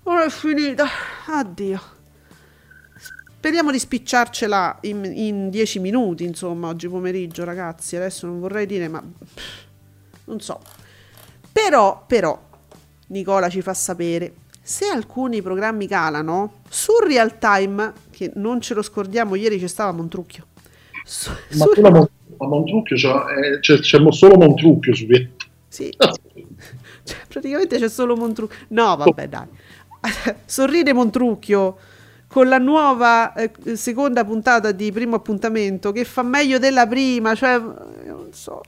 Non 0.03 0.19
è 0.19 0.29
finita. 0.29 0.87
Addio 1.27 1.94
speriamo 3.45 3.69
di 3.69 3.77
spicciarcela 3.77 4.79
in, 4.81 5.03
in 5.05 5.49
dieci 5.51 5.77
minuti 5.77 6.23
insomma 6.23 6.69
oggi 6.69 6.87
pomeriggio 6.87 7.43
ragazzi 7.43 7.95
adesso 7.95 8.25
non 8.25 8.39
vorrei 8.39 8.65
dire 8.65 8.87
ma 8.87 9.03
non 10.25 10.39
so 10.39 10.59
però, 11.51 12.03
però, 12.05 12.37
Nicola 13.07 13.47
ci 13.47 13.61
fa 13.61 13.73
sapere, 13.73 14.33
se 14.61 14.87
alcuni 14.87 15.41
programmi 15.41 15.87
calano, 15.87 16.55
su 16.67 16.91
Real 17.01 17.37
Time, 17.37 17.93
che 18.11 18.33
non 18.35 18.59
ce 18.59 18.73
lo 18.73 18.81
scordiamo, 18.81 19.35
ieri 19.35 19.57
c'è 19.57 19.67
stava 19.67 19.93
Montrucchio. 19.93 20.47
Su, 21.05 21.29
Ma 21.51 21.63
su- 21.63 21.71
tu 21.71 21.81
la 21.81 21.91
Mon- 21.91 22.09
a 22.37 22.45
Montrucchio 22.45 22.97
c'è, 22.97 23.07
eh, 23.09 23.59
c'è, 23.61 23.79
c'è 23.79 23.99
mo- 23.99 24.11
solo 24.11 24.35
Montrucchio 24.35 24.93
su 24.93 25.05
sì, 25.69 25.89
cioè, 25.95 27.17
praticamente 27.29 27.77
c'è 27.79 27.87
solo 27.87 28.17
Montrucchio. 28.17 28.65
No, 28.69 28.97
vabbè, 28.97 29.29
dai. 29.29 29.47
Sorride 30.43 30.91
Montrucchio 30.91 31.77
con 32.35 32.49
la 32.49 32.57
nuova 32.57 33.31
eh, 33.31 33.77
seconda 33.77 34.25
puntata 34.25 34.73
di 34.73 34.91
primo 34.91 35.15
appuntamento 35.15 35.93
che 35.93 36.03
fa 36.03 36.21
meglio 36.21 36.59
della 36.59 36.85
prima, 36.85 37.33
cioè, 37.33 37.53
eh, 37.53 38.07
non 38.07 38.33
so. 38.33 38.61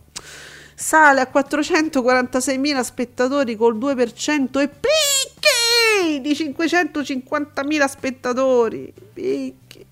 Sale 0.73 1.19
a 1.19 1.29
446.000 1.29 2.79
spettatori 2.79 3.57
col 3.57 3.77
2% 3.77 4.61
e 4.61 4.69
picchi 4.69 6.21
di 6.21 6.31
550.000 6.31 7.85
spettatori. 7.87 8.93
Picchi. 9.11 9.85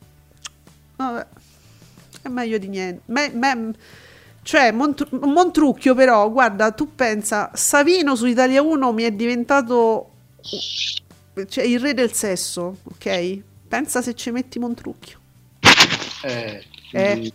Vabbè, 0.96 1.26
è 2.22 2.30
meglio 2.30 2.58
di 2.58 2.70
niente. 2.70 3.02
Me- 3.08 3.32
me- 3.34 3.74
cioè, 4.44 4.72
Montru- 4.72 5.12
Montrucchio, 5.26 5.94
però, 5.96 6.32
guarda, 6.32 6.72
tu 6.72 6.96
pensa, 6.96 7.52
Savino 7.54 8.16
su 8.16 8.26
Italia 8.26 8.62
1 8.62 8.94
mi 8.94 9.04
è 9.04 9.12
diventato 9.12 10.12
cioè, 11.50 11.66
il 11.66 11.82
re 11.82 11.94
del 11.94 12.14
sesso, 12.14 12.78
ok? 12.84 13.54
Pensa 13.68 14.02
se 14.02 14.14
ci 14.14 14.32
metti 14.32 14.60
Montrucchio. 14.60 15.20
Eh, 16.24 16.64
Eh. 16.92 17.32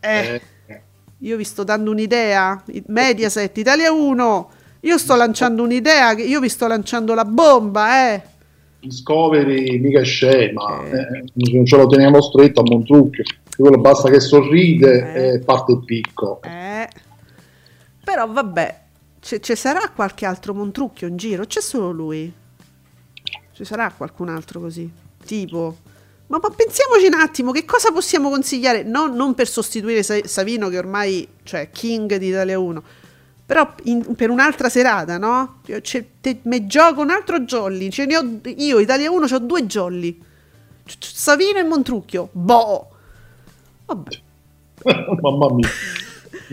Eh, 0.00 0.40
eh, 0.66 0.82
io 1.18 1.36
vi 1.36 1.44
sto 1.44 1.64
dando 1.64 1.90
un'idea. 1.90 2.62
Mediaset, 2.86 3.56
Italia 3.56 3.90
1. 3.92 4.50
Io 4.80 4.98
sto 4.98 5.14
lanciando 5.16 5.62
un'idea, 5.62 6.12
io 6.12 6.40
vi 6.40 6.48
sto 6.50 6.66
lanciando 6.66 7.14
la 7.14 7.24
bomba, 7.24 8.12
eh. 8.12 8.22
Discovery 8.80 9.78
mica 9.78 10.00
è 10.00 10.04
scema, 10.04 10.84
Eh. 10.84 10.98
eh, 10.98 11.24
non 11.54 11.64
ce 11.64 11.76
lo 11.78 11.86
teniamo 11.86 12.20
stretto 12.20 12.60
a 12.60 12.64
Montrucchio, 12.64 13.24
quello 13.56 13.78
basta 13.78 14.10
che 14.10 14.20
sorride 14.20 15.14
Eh. 15.14 15.34
e 15.36 15.38
parte 15.38 15.72
il 15.72 15.82
picco. 15.86 16.42
Eh. 16.42 16.86
Però 18.04 18.30
vabbè, 18.30 18.80
ci 19.20 19.40
sarà 19.56 19.88
qualche 19.88 20.26
altro 20.26 20.52
Montrucchio 20.52 21.06
in 21.08 21.16
giro? 21.16 21.46
C'è 21.46 21.62
solo 21.62 21.90
lui? 21.90 22.30
Ci 23.52 23.64
sarà 23.64 23.90
qualcun 23.96 24.28
altro 24.28 24.60
così? 24.60 24.90
Tipo... 25.24 25.76
Ma, 26.26 26.38
ma 26.42 26.48
pensiamoci 26.50 27.06
un 27.06 27.14
attimo, 27.20 27.52
che 27.52 27.64
cosa 27.66 27.92
possiamo 27.92 28.30
consigliare? 28.30 28.82
Non, 28.82 29.14
non 29.14 29.34
per 29.34 29.46
sostituire 29.46 30.02
Sa- 30.02 30.26
Savino, 30.26 30.68
che 30.70 30.78
ormai 30.78 31.28
cioè 31.42 31.68
King 31.70 32.16
di 32.16 32.28
Italia 32.28 32.58
1, 32.58 32.82
però 33.44 33.74
in- 33.84 34.14
per 34.14 34.30
un'altra 34.30 34.70
serata, 34.70 35.18
no? 35.18 35.60
Te- 35.62 36.40
me 36.44 36.66
gioco 36.66 37.02
un 37.02 37.10
altro 37.10 37.40
jolly. 37.40 37.90
Ce 37.90 38.06
ne 38.06 38.16
ho, 38.16 38.40
io, 38.56 38.78
Italia 38.78 39.10
1, 39.10 39.26
ho 39.30 39.38
due 39.40 39.66
jolly. 39.66 40.18
C- 40.86 40.96
c- 40.98 41.12
Savino 41.14 41.58
e 41.58 41.62
Montrucchio. 41.62 42.30
Boh! 42.32 42.88
Vabbè. 43.84 44.20
Mamma 45.20 45.52
mia. 45.52 45.68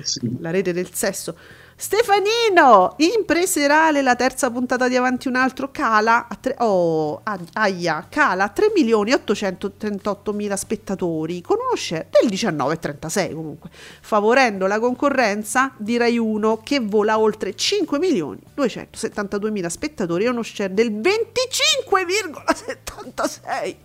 Sì. 0.03 0.37
la 0.39 0.51
rete 0.51 0.73
del 0.73 0.89
sesso. 0.93 1.35
Stefanino, 1.81 2.93
in 2.97 3.25
preserale 3.25 4.03
la 4.03 4.15
terza 4.15 4.51
puntata 4.51 4.87
di 4.87 4.95
Avanti 4.95 5.27
un 5.27 5.35
altro 5.35 5.71
cala 5.71 6.27
a 6.27 6.35
tre, 6.35 6.55
oh, 6.59 7.23
aia, 7.53 8.05
cala 8.07 8.43
a 8.43 8.49
3 8.49 8.71
milioni 8.75 9.13
838 9.13 10.31
mila 10.31 10.55
spettatori 10.55 11.41
con 11.41 11.57
uno 11.57 11.75
share 11.75 12.09
del 12.11 12.29
19,36 12.29 13.33
comunque, 13.33 13.71
favorendo 13.73 14.67
la 14.67 14.79
concorrenza 14.79 15.73
di 15.75 15.97
Rai 15.97 16.19
1 16.19 16.61
che 16.63 16.81
vola 16.81 17.17
oltre 17.17 17.55
5 17.55 17.97
milioni 17.97 18.41
272 18.53 19.49
mila 19.49 19.69
spettatori 19.69 20.25
e 20.25 20.29
uno 20.29 20.43
share 20.43 20.75
del 20.75 20.91
25,76. 20.91 23.75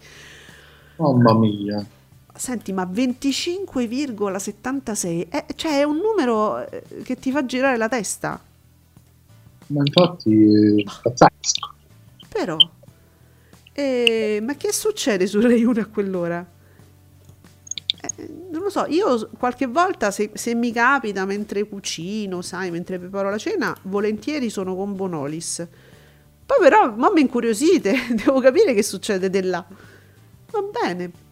Mamma 0.97 1.33
mia. 1.33 1.96
Senti, 2.37 2.72
ma 2.72 2.84
25,76, 2.84 5.26
eh, 5.30 5.47
cioè 5.55 5.80
è 5.80 5.84
un 5.84 5.97
numero 5.97 6.68
eh, 6.68 6.82
che 7.03 7.16
ti 7.16 7.30
fa 7.30 7.47
girare 7.47 7.76
la 7.76 7.89
testa. 7.89 8.41
Ma 9.68 9.82
infatti 9.84 10.82
è 10.82 10.84
pazzesco. 11.03 11.74
Però, 12.28 12.57
eh, 13.72 14.41
ma 14.43 14.55
che 14.55 14.72
succede 14.72 15.26
su 15.26 15.41
Rai 15.41 15.64
1 15.64 15.80
a 15.80 15.87
quell'ora? 15.87 16.47
Eh, 18.01 18.28
non 18.51 18.62
lo 18.62 18.70
so, 18.70 18.87
io 18.87 19.28
qualche 19.39 19.66
volta 19.66 20.11
se, 20.11 20.30
se 20.34 20.55
mi 20.55 20.72
capita 20.72 21.24
mentre 21.24 21.66
cucino, 21.66 22.43
sai, 22.43 22.70
mentre 22.70 22.99
preparo 22.99 23.30
la 23.30 23.39
cena, 23.39 23.74
volentieri 23.82 24.51
sono 24.51 24.76
con 24.76 24.95
Bonolis. 24.95 25.66
Poi 26.47 26.59
però, 26.61 26.95
ma 26.95 27.11
mi 27.11 27.22
incuriosite, 27.22 27.95
devo 28.14 28.41
capire 28.41 28.74
che 28.74 28.82
succede 28.82 29.30
di 29.30 29.43
là. 29.43 29.66
Va 30.51 30.62
bene. 30.62 31.24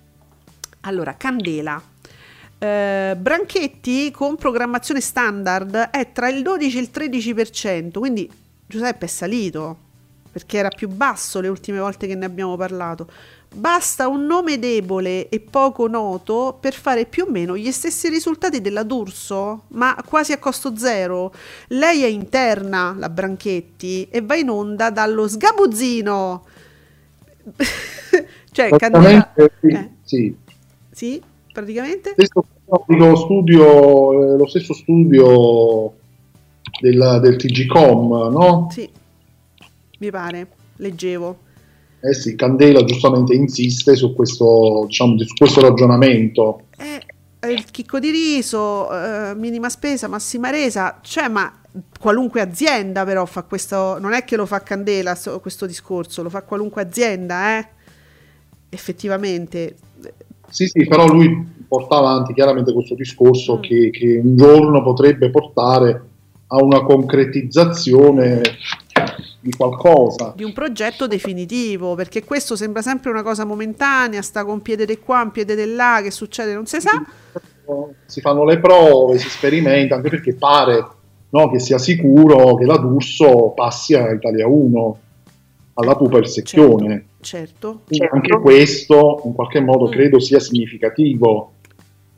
Allora, 0.86 1.16
Candela. 1.16 1.82
Eh, 2.58 3.16
Branchetti 3.18 4.10
con 4.10 4.36
programmazione 4.36 5.00
standard 5.00 5.74
è 5.90 6.12
tra 6.12 6.28
il 6.28 6.42
12 6.42 6.78
e 6.78 6.80
il 6.80 6.90
13%, 6.92 7.98
quindi 7.98 8.30
Giuseppe 8.66 9.06
è 9.06 9.08
salito 9.08 9.78
perché 10.34 10.58
era 10.58 10.68
più 10.68 10.88
basso 10.88 11.40
le 11.40 11.46
ultime 11.48 11.78
volte 11.78 12.08
che 12.08 12.14
ne 12.16 12.24
abbiamo 12.24 12.56
parlato. 12.56 13.08
Basta 13.54 14.08
un 14.08 14.26
nome 14.26 14.58
debole 14.58 15.28
e 15.28 15.38
poco 15.38 15.86
noto 15.86 16.58
per 16.60 16.74
fare 16.74 17.06
più 17.06 17.24
o 17.28 17.30
meno 17.30 17.56
gli 17.56 17.70
stessi 17.70 18.08
risultati 18.08 18.60
della 18.60 18.82
D'Urso, 18.82 19.66
ma 19.68 19.94
quasi 20.04 20.32
a 20.32 20.38
costo 20.38 20.76
zero. 20.76 21.32
Lei 21.68 22.02
è 22.02 22.08
interna, 22.08 22.96
la 22.98 23.08
Branchetti, 23.08 24.08
e 24.10 24.22
va 24.22 24.34
in 24.34 24.50
onda 24.50 24.90
dallo 24.90 25.28
sgabuzzino. 25.28 26.44
cioè, 28.50 28.70
Candela... 28.70 29.32
Sì, 29.60 29.68
eh, 29.68 29.90
sì. 30.02 30.36
Sì, 30.94 31.20
praticamente. 31.52 32.12
Stesso 32.12 32.44
lo 32.86 33.16
studio, 33.16 34.34
eh, 34.34 34.36
lo 34.36 34.46
stesso 34.46 34.72
studio 34.72 35.92
del, 36.80 37.18
del 37.20 37.36
TGCOM, 37.36 38.32
no? 38.32 38.68
Sì, 38.70 38.88
mi 39.98 40.10
pare, 40.10 40.48
leggevo. 40.76 41.38
Eh 42.00 42.14
sì, 42.14 42.34
Candela 42.34 42.84
giustamente 42.84 43.34
insiste 43.34 43.96
su 43.96 44.14
questo, 44.14 44.84
diciamo, 44.86 45.18
su 45.18 45.34
questo 45.34 45.60
ragionamento. 45.60 46.62
Eh, 46.78 47.50
il 47.50 47.64
chicco 47.70 47.98
di 47.98 48.10
riso, 48.10 48.90
eh, 48.92 49.34
minima 49.34 49.68
spesa, 49.68 50.08
massima 50.08 50.50
resa, 50.50 50.98
cioè 51.02 51.28
ma 51.28 51.60
qualunque 51.98 52.40
azienda 52.40 53.04
però 53.04 53.24
fa 53.26 53.42
questo, 53.42 53.98
non 53.98 54.12
è 54.12 54.24
che 54.24 54.36
lo 54.36 54.46
fa 54.46 54.62
Candela 54.62 55.18
questo 55.40 55.66
discorso, 55.66 56.22
lo 56.22 56.30
fa 56.30 56.42
qualunque 56.42 56.82
azienda, 56.82 57.58
eh? 57.58 57.68
Effettivamente. 58.68 59.76
Sì, 60.54 60.68
sì, 60.68 60.86
però 60.86 61.06
lui 61.08 61.52
porta 61.66 61.96
avanti 61.96 62.32
chiaramente 62.32 62.72
questo 62.72 62.94
discorso 62.94 63.56
Mm. 63.56 63.60
che, 63.60 63.90
che 63.90 64.20
un 64.22 64.36
giorno 64.36 64.82
potrebbe 64.84 65.28
portare 65.30 66.02
a 66.46 66.62
una 66.62 66.82
concretizzazione 66.84 68.40
di 69.40 69.50
qualcosa. 69.50 70.32
di 70.36 70.44
un 70.44 70.52
progetto 70.52 71.08
definitivo, 71.08 71.96
perché 71.96 72.22
questo 72.22 72.54
sembra 72.54 72.82
sempre 72.82 73.10
una 73.10 73.24
cosa 73.24 73.44
momentanea, 73.44 74.22
sta 74.22 74.44
con 74.44 74.62
piede 74.62 74.86
di 74.86 74.98
qua, 74.98 75.22
un 75.22 75.32
piede 75.32 75.56
di 75.56 75.74
là, 75.74 75.98
che 76.00 76.12
succede 76.12 76.54
non 76.54 76.66
si 76.66 76.80
sa. 76.80 77.02
Si 78.06 78.20
fanno 78.20 78.44
le 78.44 78.60
prove, 78.60 79.18
si 79.18 79.28
sperimenta, 79.28 79.96
anche 79.96 80.08
perché 80.10 80.34
pare 80.34 80.86
no, 81.30 81.50
che 81.50 81.58
sia 81.58 81.78
sicuro 81.78 82.54
che 82.54 82.64
la 82.64 82.76
D'Urso 82.76 83.52
passi 83.56 83.94
a 83.94 84.12
Italia 84.12 84.46
1, 84.46 84.98
alla 85.74 85.96
Puper 85.96 86.28
Secchione. 86.28 87.06
Certo, 87.20 87.80
Quindi 87.86 88.06
anche 88.10 88.38
questo 88.40 89.22
in 89.24 89.32
qualche 89.34 89.60
modo 89.60 89.86
Mm. 89.86 89.90
credo 89.90 90.20
sia 90.20 90.40
significativo. 90.40 91.50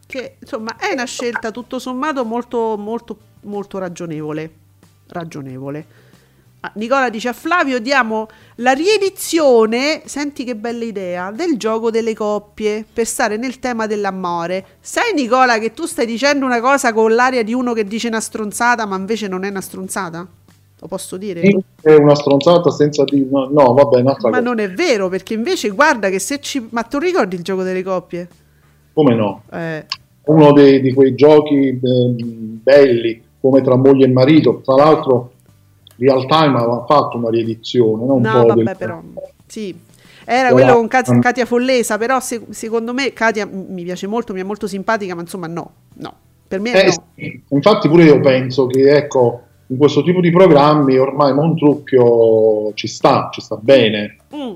che 0.08 0.36
insomma 0.40 0.76
è 0.76 0.92
una 0.92 1.04
scelta 1.04 1.50
tutto 1.50 1.80
sommato 1.80 2.24
molto 2.24 2.76
molto 2.78 3.18
molto 3.42 3.78
ragionevole. 3.78 4.50
Ragionevole. 5.08 5.86
Ah, 6.60 6.70
Nicola 6.76 7.10
dice 7.10 7.28
a 7.28 7.32
Flavio 7.32 7.80
diamo 7.80 8.28
la 8.56 8.72
riedizione, 8.72 10.02
senti 10.04 10.44
che 10.44 10.54
bella 10.56 10.84
idea, 10.84 11.30
del 11.32 11.56
gioco 11.56 11.90
delle 11.90 12.14
coppie 12.14 12.84
per 12.90 13.06
stare 13.06 13.36
nel 13.36 13.58
tema 13.58 13.86
dell'amore. 13.86 14.64
Sai 14.80 15.12
Nicola 15.14 15.58
che 15.58 15.72
tu 15.72 15.86
stai 15.86 16.06
dicendo 16.06 16.44
una 16.46 16.60
cosa 16.60 16.92
con 16.92 17.12
l'aria 17.14 17.42
di 17.42 17.52
uno 17.52 17.72
che 17.72 17.84
dice 17.84 18.08
una 18.08 18.20
stronzata 18.20 18.86
ma 18.86 18.96
invece 18.96 19.26
non 19.28 19.44
è 19.44 19.48
una 19.48 19.60
stronzata? 19.60 20.26
Lo 20.78 20.88
posso 20.88 21.16
dire? 21.16 21.40
È 21.80 21.94
una 21.94 22.14
stronzata 22.14 22.70
senza 22.70 23.04
di... 23.04 23.26
No, 23.30 23.48
no, 23.50 23.72
vabbè, 23.72 24.00
un'altra 24.00 24.28
Ma 24.28 24.38
cosa. 24.38 24.48
non 24.48 24.58
è 24.58 24.70
vero 24.70 25.08
perché 25.08 25.32
invece 25.34 25.70
guarda 25.70 26.10
che 26.10 26.18
se 26.18 26.38
ci... 26.40 26.66
Ma 26.70 26.82
tu 26.82 26.98
ricordi 26.98 27.34
il 27.36 27.42
gioco 27.42 27.62
delle 27.62 27.82
coppie? 27.82 28.28
Come 28.92 29.14
no? 29.14 29.42
Eh, 29.50 29.86
Uno 30.24 30.52
dei- 30.52 30.80
di 30.82 30.92
quei 30.92 31.14
giochi 31.14 31.80
ehm, 31.82 32.60
belli 32.62 33.22
come 33.40 33.62
tra 33.62 33.76
moglie 33.76 34.04
e 34.06 34.12
marito. 34.12 34.60
Tra 34.64 34.74
l'altro, 34.74 35.32
Real 35.96 36.26
Time 36.26 36.56
aveva 36.58 36.84
fatto 36.86 37.16
una 37.16 37.30
riedizione. 37.30 38.04
No, 38.04 38.14
Un 38.14 38.20
No, 38.22 38.44
vabbè, 38.44 38.62
del- 38.62 38.76
però. 38.76 39.00
Sì. 39.46 39.74
Era 40.28 40.50
quello 40.50 40.74
con 40.74 40.88
Kat- 40.88 41.20
Katia 41.20 41.46
Follesa, 41.46 41.96
però 41.98 42.18
se- 42.20 42.46
secondo 42.50 42.92
me 42.92 43.12
Katia 43.12 43.46
mi 43.46 43.84
piace 43.84 44.06
molto, 44.08 44.32
mi 44.34 44.40
è 44.40 44.42
molto 44.44 44.66
simpatica, 44.66 45.14
ma 45.14 45.20
insomma 45.22 45.46
no, 45.46 45.70
no. 45.94 46.14
Per 46.48 46.58
me 46.60 46.72
Eh, 46.82 46.86
no. 46.86 46.92
sì. 47.14 47.42
Infatti 47.50 47.88
pure 47.88 48.04
io 48.04 48.20
penso 48.20 48.66
che 48.66 48.90
ecco, 48.90 49.42
in 49.68 49.76
questo 49.78 50.02
tipo 50.02 50.20
di 50.20 50.30
programmi 50.30 50.96
ormai 50.96 51.34
Montrucchio 51.34 52.72
ci 52.74 52.86
sta, 52.86 53.28
ci 53.32 53.40
sta 53.40 53.56
bene. 53.60 54.16
Mm. 54.34 54.54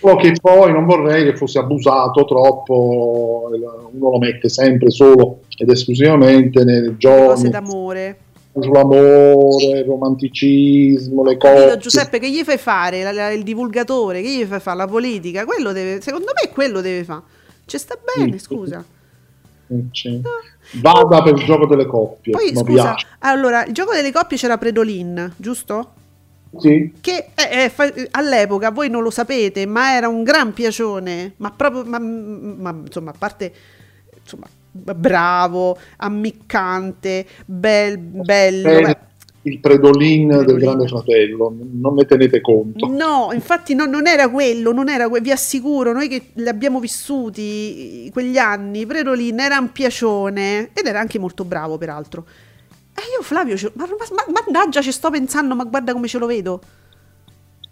Solo 0.00 0.16
che 0.16 0.32
poi 0.40 0.72
non 0.72 0.84
vorrei 0.86 1.24
che 1.24 1.36
fosse 1.36 1.58
abusato 1.60 2.24
troppo, 2.24 3.48
uno 3.92 4.10
lo 4.10 4.18
mette 4.18 4.48
sempre 4.48 4.90
solo 4.90 5.40
ed 5.56 5.70
esclusivamente 5.70 6.64
nei 6.64 6.82
Cose 6.82 6.96
giochi 6.98 7.48
d'amore. 7.48 8.18
sull'amore, 8.58 9.78
il 9.78 9.84
romanticismo, 9.84 11.22
le 11.22 11.36
Capito, 11.36 11.64
cose. 11.66 11.78
Giuseppe, 11.78 12.18
che 12.18 12.28
gli 12.30 12.42
fai 12.42 12.58
fare? 12.58 13.02
La- 13.04 13.12
la- 13.12 13.30
il 13.32 13.44
divulgatore, 13.44 14.20
che 14.20 14.28
gli 14.28 14.44
fai 14.44 14.58
fare? 14.60 14.76
La 14.78 14.86
politica? 14.88 15.44
Quello 15.44 15.72
deve, 15.72 16.00
secondo 16.00 16.32
me 16.34 16.50
quello 16.52 16.80
deve 16.80 17.04
fare. 17.04 17.22
Ci 17.64 17.78
sta 17.78 17.96
bene, 18.16 18.32
Sì. 18.32 18.38
scusa. 18.38 18.84
Sì. 19.92 20.20
Vada 20.72 21.22
per 21.22 21.34
il 21.34 21.44
gioco 21.44 21.66
delle 21.66 21.86
coppie, 21.86 22.32
Poi 22.32 22.48
scusa, 22.54 22.62
piace. 22.64 23.06
allora, 23.20 23.64
il 23.64 23.72
gioco 23.72 23.92
delle 23.92 24.12
coppie 24.12 24.36
c'era 24.36 24.58
Predolin, 24.58 25.32
giusto? 25.36 25.92
Sì, 26.56 26.94
che 27.00 27.30
eh, 27.34 27.72
eh, 27.76 28.08
all'epoca 28.12 28.70
voi 28.70 28.88
non 28.88 29.02
lo 29.02 29.10
sapete, 29.10 29.66
ma 29.66 29.94
era 29.94 30.08
un 30.08 30.22
gran 30.22 30.52
piacione, 30.52 31.34
ma 31.36 31.50
proprio, 31.50 31.84
ma, 31.84 31.98
ma, 31.98 32.74
insomma, 32.84 33.10
a 33.10 33.14
parte, 33.16 33.52
insomma, 34.22 34.46
bravo, 34.70 35.76
ammiccante, 35.96 37.26
bel, 37.44 37.98
bello. 37.98 38.68
è 38.68 38.90
eh. 38.90 38.98
Il 39.48 39.58
predolin 39.60 40.28
del 40.28 40.38
Predolin. 40.44 40.64
grande 40.64 40.88
fratello, 40.88 41.54
non 41.72 41.94
ne 41.94 42.04
tenete 42.04 42.40
conto. 42.40 42.86
No, 42.86 43.30
infatti 43.32 43.74
no- 43.74 43.86
non 43.86 44.06
era 44.06 44.28
quello, 44.28 44.72
non 44.72 44.88
era 44.88 45.08
que- 45.08 45.20
vi 45.20 45.30
assicuro, 45.30 45.92
noi 45.92 46.08
che 46.08 46.30
li 46.34 46.48
abbiamo 46.48 46.80
vissuti 46.80 48.08
quegli 48.12 48.36
anni, 48.38 48.86
Predolin 48.86 49.38
era 49.40 49.58
un 49.58 49.72
piacione 49.72 50.70
ed 50.72 50.86
era 50.86 51.00
anche 51.00 51.18
molto 51.18 51.44
bravo 51.44 51.78
peraltro. 51.78 52.24
E 52.94 53.00
io 53.16 53.22
Flavio, 53.22 53.56
ce- 53.56 53.70
ma, 53.74 53.86
ma- 53.86 54.24
ma- 54.26 54.40
mannaggia 54.44 54.80
ci 54.82 54.92
sto 54.92 55.10
pensando, 55.10 55.54
ma 55.54 55.64
guarda 55.64 55.92
come 55.92 56.08
ce 56.08 56.18
lo 56.18 56.26
vedo. 56.26 56.60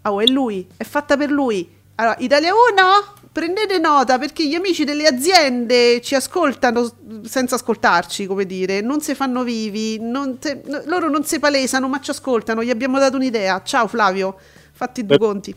Oh, 0.03 0.21
è 0.21 0.27
lui, 0.27 0.67
è 0.77 0.85
fatta 0.85 1.17
per 1.17 1.31
lui. 1.31 1.69
Allora, 1.97 2.17
Italia 2.21 2.51
1, 2.53 3.26
prendete 3.37 3.79
nota 3.79 4.19
perché 4.19 4.49
gli 4.49 4.55
amici 4.55 4.85
delle 4.85 5.07
aziende 5.07 6.01
ci 6.01 6.15
ascoltano 6.15 6.91
senza 7.27 7.57
ascoltarci, 7.57 8.25
come 8.25 8.47
dire, 8.47 8.81
non 8.81 9.03
si 9.03 9.15
fanno 9.15 9.45
vivi, 9.45 9.99
non 10.01 10.39
no- 10.65 10.83
loro 10.87 11.11
non 11.11 11.23
si 11.23 11.39
palesano 11.39 11.87
ma 11.87 12.01
ci 12.01 12.13
ascoltano, 12.13 12.65
gli 12.65 12.71
abbiamo 12.71 12.99
dato 12.99 13.17
un'idea. 13.17 13.63
Ciao 13.63 13.89
Flavio, 13.89 14.39
fatti 14.73 15.05
due 15.05 15.19
conti. 15.19 15.55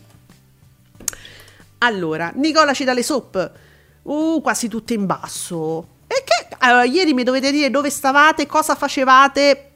Allora, 1.77 2.33
Nicola 2.35 2.73
ci 2.73 2.83
dà 2.83 2.91
le 2.91 3.01
soap. 3.01 3.51
Uh, 4.01 4.41
quasi 4.41 4.67
tutte 4.67 4.93
in 4.93 5.05
basso. 5.05 5.87
E 6.07 6.21
che 6.25 6.55
allora, 6.57 6.83
ieri 6.83 7.13
mi 7.13 7.23
dovete 7.23 7.49
dire 7.49 7.69
dove 7.69 7.89
stavate, 7.89 8.45
cosa 8.45 8.75
facevate, 8.75 9.71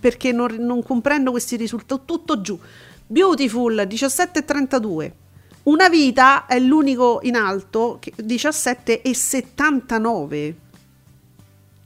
perché 0.00 0.32
non, 0.32 0.54
non 0.58 0.82
comprendo 0.82 1.32
questi 1.32 1.56
risultati. 1.56 2.00
Tutto 2.06 2.40
giù. 2.40 2.58
Beautiful 3.06 3.86
17,32. 3.86 5.24
Una 5.66 5.88
vita 5.88 6.46
è 6.46 6.60
l'unico 6.60 7.18
in 7.22 7.34
alto, 7.34 7.96
che- 8.00 8.12
17,79. 8.22 10.54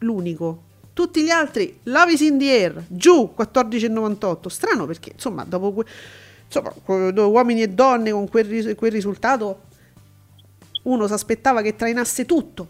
L'unico. 0.01 0.63
Tutti 0.93 1.23
gli 1.23 1.31
altri, 1.31 1.79
Love 1.85 2.13
is 2.13 2.21
in 2.21 2.37
the 2.39 2.51
air, 2.51 2.85
giù 2.89 3.33
14,98. 3.35 4.51
Strano 4.51 4.85
perché, 4.85 5.13
insomma, 5.15 5.45
dopo 5.45 5.73
que- 5.73 5.87
insomma, 6.45 6.75
uomini 7.27 7.63
e 7.63 7.69
donne 7.69 8.11
con 8.11 8.29
quel, 8.29 8.45
ris- 8.45 8.75
quel 8.75 8.93
risultato, 8.93 9.61
uno 10.83 11.07
si 11.07 11.13
aspettava 11.15 11.63
che 11.63 11.75
trainasse 11.75 12.27
tutto. 12.27 12.69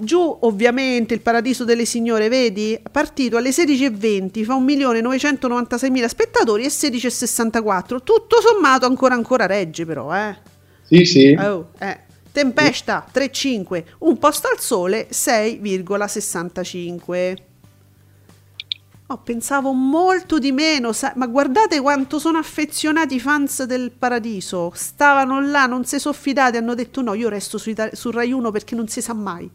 Giù, 0.00 0.38
ovviamente, 0.40 1.14
il 1.14 1.20
paradiso 1.20 1.64
delle 1.64 1.84
signore, 1.84 2.28
vedi? 2.28 2.80
Partito 2.90 3.36
alle 3.36 3.50
16.20, 3.50 4.42
fa 4.44 4.56
1.996.000 4.56 6.06
spettatori 6.06 6.64
e 6.64 6.68
16.64. 6.68 8.02
Tutto 8.02 8.40
sommato 8.40 8.86
ancora 8.86 9.14
ancora 9.14 9.46
regge, 9.46 9.84
però, 9.84 10.12
eh. 10.14 10.36
Sì, 10.82 11.04
sì. 11.04 11.36
Oh, 11.38 11.70
eh. 11.78 12.08
Tempesta 12.32 13.06
3,5, 13.12 13.84
un 13.98 14.16
posto 14.18 14.48
al 14.48 14.58
sole 14.60 15.08
6,65. 15.10 17.36
Oh, 19.08 19.18
pensavo 19.18 19.72
molto 19.72 20.38
di 20.38 20.52
meno, 20.52 20.92
sa- 20.92 21.12
ma 21.16 21.26
guardate 21.26 21.80
quanto 21.80 22.20
sono 22.20 22.38
affezionati 22.38 23.16
i 23.16 23.20
fans 23.20 23.64
del 23.64 23.90
Paradiso. 23.90 24.70
Stavano 24.72 25.40
là, 25.40 25.66
non 25.66 25.84
si 25.84 25.98
sono 25.98 26.14
fidati, 26.14 26.56
hanno 26.56 26.76
detto 26.76 27.02
no, 27.02 27.14
io 27.14 27.28
resto 27.28 27.58
su, 27.58 27.70
Ita- 27.70 27.96
su 27.96 28.12
Rai 28.12 28.30
1 28.30 28.52
perché 28.52 28.76
non 28.76 28.86
si 28.86 29.02
sa 29.02 29.12
mai. 29.12 29.50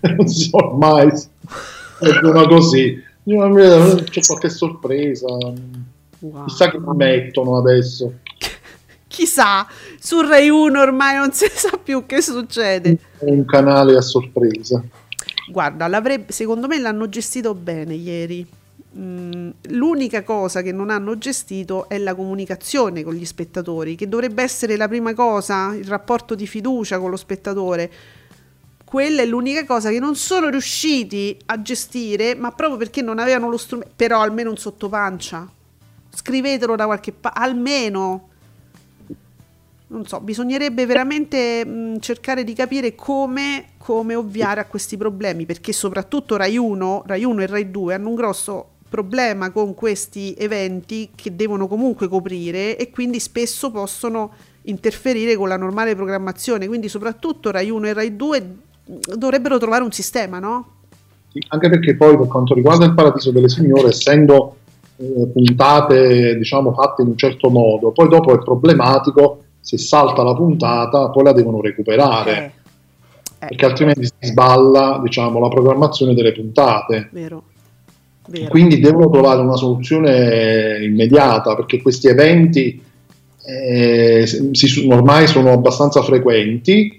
non 0.16 0.28
si 0.28 0.48
sa 0.48 0.72
mai. 0.74 1.08
È 1.08 2.26
una 2.26 2.46
così. 2.46 3.02
Io, 3.24 4.04
C'è 4.04 4.20
qualche 4.20 4.48
sorpresa. 4.48 5.26
Wow. 6.20 6.44
Chissà 6.46 6.70
che 6.70 6.78
mi 6.78 6.96
mettono 6.96 7.58
adesso. 7.58 8.12
Chissà, 9.06 9.66
su 9.98 10.20
Rai 10.20 10.48
1 10.48 10.80
ormai 10.80 11.16
non 11.16 11.32
si 11.32 11.46
sa 11.52 11.76
più 11.82 12.06
che 12.06 12.20
succede. 12.22 12.98
È 13.18 13.24
un 13.24 13.44
canale 13.44 13.96
a 13.96 14.00
sorpresa. 14.00 14.82
Guarda, 15.50 15.90
secondo 16.28 16.66
me 16.66 16.78
l'hanno 16.78 17.08
gestito 17.08 17.54
bene 17.54 17.94
ieri. 17.94 18.46
Mm, 18.96 19.50
l'unica 19.70 20.22
cosa 20.24 20.62
che 20.62 20.72
non 20.72 20.90
hanno 20.90 21.18
gestito 21.18 21.88
è 21.88 21.98
la 21.98 22.14
comunicazione 22.14 23.02
con 23.02 23.14
gli 23.14 23.24
spettatori, 23.24 23.94
che 23.94 24.08
dovrebbe 24.08 24.42
essere 24.42 24.76
la 24.76 24.88
prima 24.88 25.14
cosa, 25.14 25.74
il 25.74 25.84
rapporto 25.84 26.34
di 26.34 26.46
fiducia 26.46 26.98
con 26.98 27.10
lo 27.10 27.16
spettatore. 27.16 27.90
Quella 28.88 29.20
è 29.20 29.26
l'unica 29.26 29.66
cosa 29.66 29.90
che 29.90 29.98
non 29.98 30.16
sono 30.16 30.48
riusciti 30.48 31.36
a 31.44 31.60
gestire, 31.60 32.34
ma 32.34 32.52
proprio 32.52 32.78
perché 32.78 33.02
non 33.02 33.18
avevano 33.18 33.50
lo 33.50 33.58
strumento, 33.58 33.92
però 33.94 34.22
almeno 34.22 34.48
un 34.48 34.56
sottopancia. 34.56 35.46
Scrivetelo 36.08 36.74
da 36.74 36.86
qualche 36.86 37.12
parte, 37.12 37.38
almeno 37.38 38.28
non 39.88 40.06
so, 40.06 40.20
bisognerebbe 40.20 40.86
veramente 40.86 41.66
mh, 41.66 41.98
cercare 41.98 42.44
di 42.44 42.54
capire 42.54 42.94
come, 42.94 43.72
come 43.76 44.14
ovviare 44.14 44.60
a 44.60 44.64
questi 44.64 44.96
problemi, 44.96 45.44
perché 45.44 45.74
soprattutto 45.74 46.36
Rai 46.36 46.56
1, 46.56 47.02
Rai 47.04 47.24
1 47.24 47.42
e 47.42 47.46
Rai 47.46 47.70
2 47.70 47.92
hanno 47.92 48.08
un 48.08 48.14
grosso 48.14 48.68
problema 48.88 49.50
con 49.50 49.74
questi 49.74 50.34
eventi 50.38 51.10
che 51.14 51.36
devono 51.36 51.68
comunque 51.68 52.08
coprire 52.08 52.78
e 52.78 52.88
quindi 52.88 53.20
spesso 53.20 53.70
possono 53.70 54.32
interferire 54.62 55.36
con 55.36 55.48
la 55.48 55.58
normale 55.58 55.94
programmazione, 55.94 56.66
quindi 56.66 56.88
soprattutto 56.88 57.50
Rai 57.50 57.68
1 57.68 57.86
e 57.86 57.92
Rai 57.92 58.16
2 58.16 58.40
mh, 58.40 58.60
dovrebbero 59.16 59.58
trovare 59.58 59.82
un 59.84 59.92
sistema, 59.92 60.38
no? 60.38 60.66
Sì, 61.30 61.44
Anche 61.48 61.68
perché 61.68 61.94
poi 61.96 62.16
per 62.16 62.26
quanto 62.26 62.54
riguarda 62.54 62.86
il 62.86 62.94
Paradiso 62.94 63.30
delle 63.30 63.48
Signore, 63.48 63.88
essendo 63.88 64.56
eh, 64.96 65.26
puntate 65.32 66.36
diciamo 66.36 66.72
fatte 66.72 67.02
in 67.02 67.08
un 67.08 67.16
certo 67.16 67.50
modo, 67.50 67.90
poi 67.90 68.08
dopo 68.08 68.32
è 68.34 68.38
problematico 68.38 69.42
se 69.60 69.76
salta 69.76 70.22
la 70.22 70.34
puntata, 70.34 71.10
poi 71.10 71.24
la 71.24 71.32
devono 71.32 71.60
recuperare, 71.60 72.52
Eh, 73.40 73.46
perché 73.46 73.64
altrimenti 73.66 74.04
si 74.06 74.12
sballa 74.28 74.98
diciamo, 75.02 75.38
la 75.38 75.48
programmazione 75.48 76.14
delle 76.14 76.32
puntate. 76.32 77.08
vero. 77.12 77.42
Vero. 78.30 78.48
Quindi 78.50 78.78
devono 78.78 79.08
trovare 79.08 79.40
una 79.40 79.56
soluzione 79.56 80.80
immediata 80.82 81.54
perché 81.54 81.80
questi 81.80 82.08
eventi 82.08 82.82
eh, 83.46 84.26
si- 84.26 84.88
ormai 84.90 85.26
sono 85.26 85.52
abbastanza 85.52 86.02
frequenti 86.02 86.97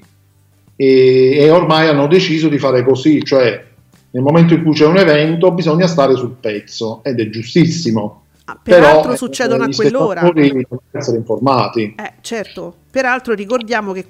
e, 0.81 1.35
e 1.37 1.49
ormai 1.49 1.89
hanno 1.89 2.07
deciso 2.07 2.47
di 2.47 2.57
fare 2.57 2.85
così, 2.85 3.21
cioè 3.25 3.65
nel 4.11 4.23
momento 4.23 4.53
in 4.53 4.63
cui 4.63 4.71
c'è 4.71 4.85
un 4.85 4.95
evento 4.95 5.51
bisogna 5.51 5.87
stare 5.87 6.15
sul 6.15 6.37
pezzo 6.39 7.01
ed 7.03 7.19
è 7.19 7.29
giustissimo. 7.29 8.27
Ah, 8.45 8.57
Però, 8.63 8.79
peraltro 8.79 9.11
eh, 9.11 9.17
succedono 9.17 9.63
a 9.65 9.67
gli 9.67 9.75
quell'ora. 9.75 10.21
devono 10.33 10.81
essere 10.91 11.17
informati. 11.17 11.95
Eh, 11.97 12.13
certo, 12.21 12.73
peraltro 12.89 13.33
ricordiamo 13.33 13.91
che 13.91 14.05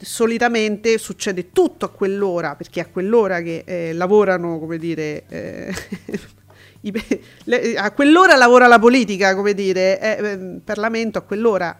solitamente 0.00 0.96
succede 0.96 1.52
tutto 1.52 1.84
a 1.84 1.88
quell'ora, 1.90 2.54
perché 2.54 2.80
è 2.80 2.84
a 2.84 2.88
quell'ora 2.90 3.42
che 3.42 3.64
eh, 3.66 3.92
lavorano, 3.92 4.58
come 4.58 4.78
dire, 4.78 5.24
eh, 5.28 5.74
a 7.76 7.90
quell'ora 7.90 8.36
lavora 8.36 8.66
la 8.66 8.78
politica, 8.78 9.34
come 9.34 9.52
dire, 9.52 10.00
eh, 10.00 10.16
eh, 10.26 10.32
il 10.32 10.62
Parlamento 10.64 11.18
a 11.18 11.20
quell'ora 11.20 11.78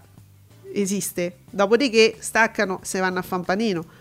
esiste, 0.75 1.37
dopodiché 1.49 2.17
staccano 2.19 2.81
se 2.83 3.01
vanno 3.01 3.21
a 3.21 3.23
Fampanino. 3.23 3.99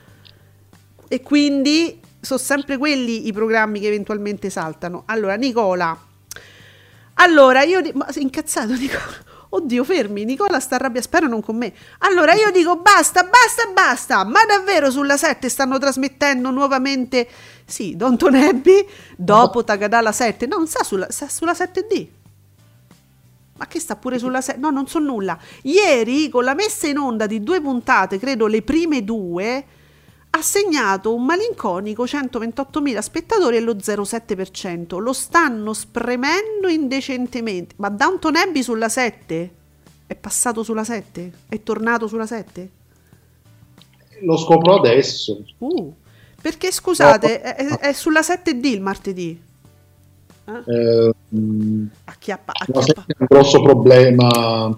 E 1.10 1.22
quindi 1.22 2.00
sono 2.22 2.40
sempre 2.40 2.78
quelli 2.78 3.28
i 3.28 3.34
programmi 3.34 3.80
che 3.80 3.88
eventualmente 3.88 4.50
saltano. 4.50 5.04
Allora, 5.08 5.36
Nicola, 5.36 5.98
allora 7.16 7.64
io 7.64 7.82
ma 7.94 8.12
sei 8.12 8.24
incazzato 8.24 8.74
Nicola. 8.78 9.28
Oddio, 9.52 9.84
fermi, 9.84 10.26
Nicola 10.26 10.60
sta 10.60 10.76
arrabbiato, 10.76 11.08
spero 11.08 11.28
non 11.28 11.42
con 11.42 11.56
me. 11.58 11.74
Allora 12.00 12.34
io 12.34 12.52
dico 12.52 12.78
basta, 12.78 13.24
basta, 13.24 13.72
basta. 13.74 14.24
Ma 14.24 14.46
davvero 14.46 14.92
sulla 14.92 15.18
7 15.18 15.50
stanno 15.50 15.80
trasmettendo 15.80 16.52
nuovamente 16.52 17.28
Sì, 17.66 17.96
Don 17.96 18.16
Abbey 18.36 18.86
dopo 19.18 19.64
Tagadala 19.64 20.12
7. 20.12 20.46
No, 20.46 20.58
non 20.58 20.68
sta 20.68 20.84
sulla, 20.84 21.10
sta 21.10 21.28
sulla 21.28 21.54
7D. 21.54 22.08
Ma 23.58 23.66
che 23.66 23.80
sta 23.80 23.96
pure 23.96 24.20
sulla 24.20 24.40
7? 24.40 24.60
No, 24.60 24.70
non 24.70 24.88
so 24.88 25.00
nulla. 25.00 25.38
Ieri, 25.64 26.30
con 26.30 26.44
la 26.44 26.54
messa 26.54 26.88
in 26.88 27.00
onda 27.00 27.26
di 27.26 27.42
due 27.42 27.60
puntate, 27.60 28.20
credo 28.20 28.46
le 28.46 28.62
prime 28.62 29.04
due, 29.04 29.66
ha 30.32 30.42
segnato 30.42 31.14
un 31.14 31.26
malinconico 31.26 32.04
128.000 32.06 33.00
spettatori 33.00 33.58
e 33.58 33.60
lo 33.62 33.74
0,7%. 33.74 35.00
Lo 35.00 35.14
stanno 35.14 35.74
spremendo 35.74 36.68
indecentemente. 36.68 37.76
Ma 37.78 37.90
Downton 37.90 38.36
Abbey 38.36 38.62
sulla 38.62 38.90
7? 38.90 39.52
È 40.06 40.16
passato 40.16 40.64
sulla 40.64 40.84
7? 40.84 41.32
È 41.50 41.62
tornato 41.64 42.08
sulla 42.08 42.26
7? 42.28 42.70
Lo 44.22 44.38
scopro 44.38 44.76
adesso. 44.76 45.44
Uh, 45.60 45.94
perché 46.42 46.72
scusate, 46.72 47.42
è, 47.42 47.56
è- 47.56 47.78
è 47.80 47.94
sulla 47.94 48.22
7D 48.22 48.66
il 48.66 48.82
martedì. 48.82 49.42
Eh, 50.46 51.14
mh, 51.30 51.86
Acchiappa, 52.06 52.54
acchiappa. 52.56 53.06
è 53.08 53.16
un 53.20 53.26
grosso 53.28 53.62
problema. 53.62 54.70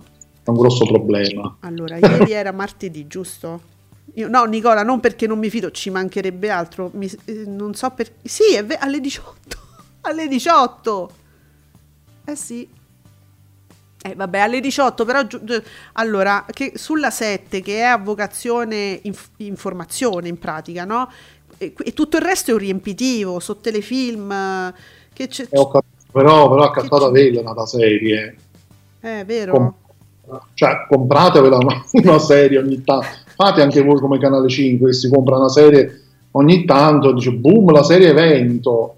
È 0.43 0.49
un 0.49 0.55
grosso 0.57 0.85
problema. 0.85 1.57
Allora, 1.61 1.97
ieri 1.97 2.31
era 2.31 2.51
martedì, 2.51 3.07
giusto? 3.07 3.61
Io- 4.15 4.27
no, 4.27 4.43
Nicola, 4.45 4.83
non 4.83 4.99
perché 4.99 5.27
non 5.27 5.39
mi 5.39 5.49
fido, 5.49 5.71
ci 5.71 5.89
mancherebbe 5.89 6.49
altro. 6.49 6.89
Mi- 6.93 7.09
eh, 7.25 7.43
non 7.45 7.73
so 7.73 7.89
perché. 7.91 8.27
Sì, 8.27 8.53
è 8.55 8.65
ve- 8.65 8.77
alle 8.77 8.99
18. 8.99 9.57
alle 10.01 10.27
18. 10.27 11.11
Eh 12.25 12.35
sì. 12.35 12.67
Eh, 14.03 14.15
vabbè, 14.15 14.39
alle 14.39 14.59
18, 14.59 15.05
però 15.05 15.25
giu- 15.27 15.43
giu- 15.43 15.63
allora, 15.93 16.43
che 16.51 16.71
sulla 16.75 17.11
7 17.11 17.61
che 17.61 17.77
è 17.79 17.83
a 17.83 17.97
vocazione 17.97 18.99
inf- 19.03 19.29
informazione 19.37 20.27
in 20.27 20.39
pratica, 20.39 20.85
no? 20.85 21.07
E, 21.59 21.75
e 21.77 21.93
tutto 21.93 22.17
il 22.17 22.23
resto 22.23 22.49
è 22.49 22.53
un 22.53 22.59
riempitivo, 22.59 23.39
so 23.39 23.57
telefilm, 23.57 24.31
eh, 24.31 24.73
che 25.13 25.27
c'è, 25.27 25.43
E 25.43 25.59
ho 25.59 25.67
capito, 25.69 26.05
però, 26.11 26.49
però 26.49 26.63
a 26.63 26.71
cattata 26.71 27.11
vela 27.11 27.41
una 27.51 27.65
serie. 27.67 28.35
è 28.99 29.23
vero. 29.23 29.51
Com- 29.53 29.73
cioè, 30.55 30.85
compratevela 30.89 31.57
una, 31.57 31.83
una 31.91 32.17
serie 32.19 32.57
ogni 32.57 32.81
tanto. 32.83 33.05
Fate 33.41 33.63
anche 33.63 33.81
voi 33.81 33.99
come 33.99 34.19
Canale 34.19 34.47
5 34.47 34.89
che 34.89 34.93
si 34.93 35.09
compra 35.09 35.35
una 35.37 35.49
serie 35.49 36.01
ogni 36.33 36.63
tanto, 36.63 37.11
dice 37.11 37.31
boom, 37.31 37.71
la 37.71 37.81
serie 37.81 38.09
evento. 38.09 38.93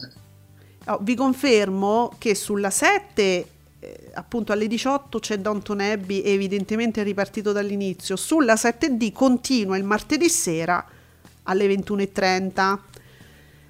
Oh, 0.86 1.00
vi 1.00 1.16
confermo 1.16 2.12
che 2.18 2.36
sulla 2.36 2.70
7, 2.70 3.46
eh, 3.80 4.00
appunto 4.16 4.52
alle 4.52 4.68
18 4.68 5.20
c'è 5.20 5.38
Downton 5.38 5.80
Abbey, 5.80 6.24
evidentemente 6.24 7.04
ripartito 7.04 7.54
dall'inizio. 7.54 8.18
Sulla 8.18 8.56
7D 8.56 9.14
continua 9.14 9.78
il 9.78 9.86
martedì 9.86 10.28
sera 10.28 10.86
alle 11.44 11.68
21.30. 11.68 12.78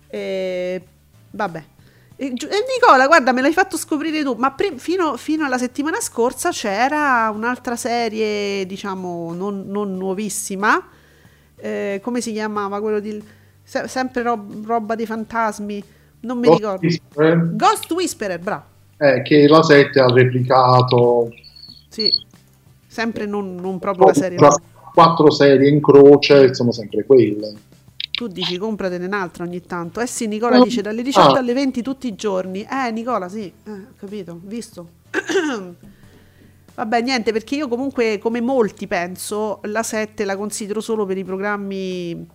Eh, 0.07 0.82
vabbè. 1.30 1.63
E, 2.16 2.30
Nicola, 2.30 3.07
guarda, 3.07 3.32
me 3.34 3.41
l'hai 3.41 3.53
fatto 3.53 3.76
scoprire 3.76 4.22
tu, 4.24 4.34
ma 4.38 4.51
pri- 4.51 4.78
fino, 4.78 5.18
fino 5.18 5.45
alla 5.45 5.57
settimana 5.57 5.99
scorsa 5.99 6.51
c'era 6.51 7.32
un'altra 7.34 7.76
serie, 7.76 8.66
diciamo, 8.66 9.34
non, 9.34 9.64
non 9.68 9.97
nuovissima. 9.97 10.82
Eh, 11.55 11.99
come 12.03 12.22
si 12.22 12.32
chiamava 12.32 12.80
quello 12.82 12.99
di... 12.99 13.22
se- 13.64 13.88
sempre 13.88 14.22
rob- 14.22 14.66
roba 14.66 14.95
di 14.95 15.05
fantasmi, 15.05 15.84
non 16.22 16.38
mi 16.39 16.49
ricordo. 16.49 16.86
Whisperer, 16.86 17.55
Ghost 17.55 17.91
Whisperer, 17.91 18.39
bravo. 18.39 18.64
eh, 18.97 19.22
che 19.24 19.47
la 19.47 19.64
7 19.64 19.99
ha 19.99 20.07
replicato 20.07 21.30
Sì, 21.89 22.11
sempre 22.88 23.26
non, 23.26 23.55
non 23.55 23.80
proprio 23.80 24.05
la 24.07 24.14
serie. 24.14 24.38
quattro 24.93 25.32
serie 25.32 25.70
in 25.70 25.82
croce, 25.82 26.53
sono 26.53 26.72
sempre 26.72 27.03
quelle. 27.05 27.53
Tu 28.24 28.28
dici 28.28 28.57
compratene 28.57 29.05
un'altra 29.05 29.43
ogni 29.43 29.61
tanto. 29.61 29.99
Eh 29.99 30.07
sì, 30.07 30.28
Nicola 30.28 30.61
dice 30.61 30.82
dalle 30.82 31.01
18 31.01 31.32
ah. 31.34 31.38
alle 31.39 31.53
20 31.53 31.82
tutti 31.82 32.07
i 32.07 32.15
giorni. 32.15 32.65
Eh, 32.69 32.91
Nicola, 32.91 33.28
sì, 33.28 33.51
eh, 33.65 33.71
ho 33.71 33.93
capito, 33.99 34.39
visto. 34.43 34.88
Vabbè, 36.76 37.01
niente, 37.01 37.32
perché 37.32 37.55
io 37.55 37.67
comunque, 37.67 38.17
come 38.17 38.41
molti 38.41 38.88
penso, 38.88 39.59
la 39.63 39.84
7 39.84 40.26
la 40.26 40.36
considero 40.36 40.82
solo 40.82 41.05
per 41.05 41.17
i 41.17 41.24
programmi 41.24 42.26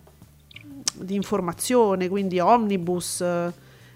di 0.93 1.15
informazione, 1.15 2.07
quindi 2.07 2.39
omnibus 2.39 3.21
eh, 3.21 3.51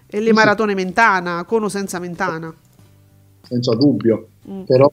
e 0.06 0.20
le 0.20 0.26
Sì. 0.26 0.32
maratone 0.32 0.74
mentana, 0.74 1.44
con 1.44 1.62
o 1.62 1.68
senza 1.68 1.98
mentana. 1.98 2.52
senza 3.40 3.74
dubbio. 3.74 4.28
Mm. 4.48 4.62
Però 4.62 4.90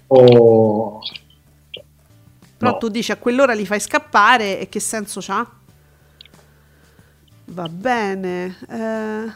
Però 2.57 2.71
no. 2.73 2.77
tu 2.77 2.89
dici 2.89 3.11
a 3.11 3.17
quell'ora 3.17 3.53
li 3.53 3.65
fai 3.65 3.79
scappare 3.79 4.59
e 4.59 4.69
che 4.69 4.79
senso 4.79 5.19
c'ha? 5.21 5.49
Va 7.51 7.67
bene. 7.67 8.55
eh, 8.69 9.31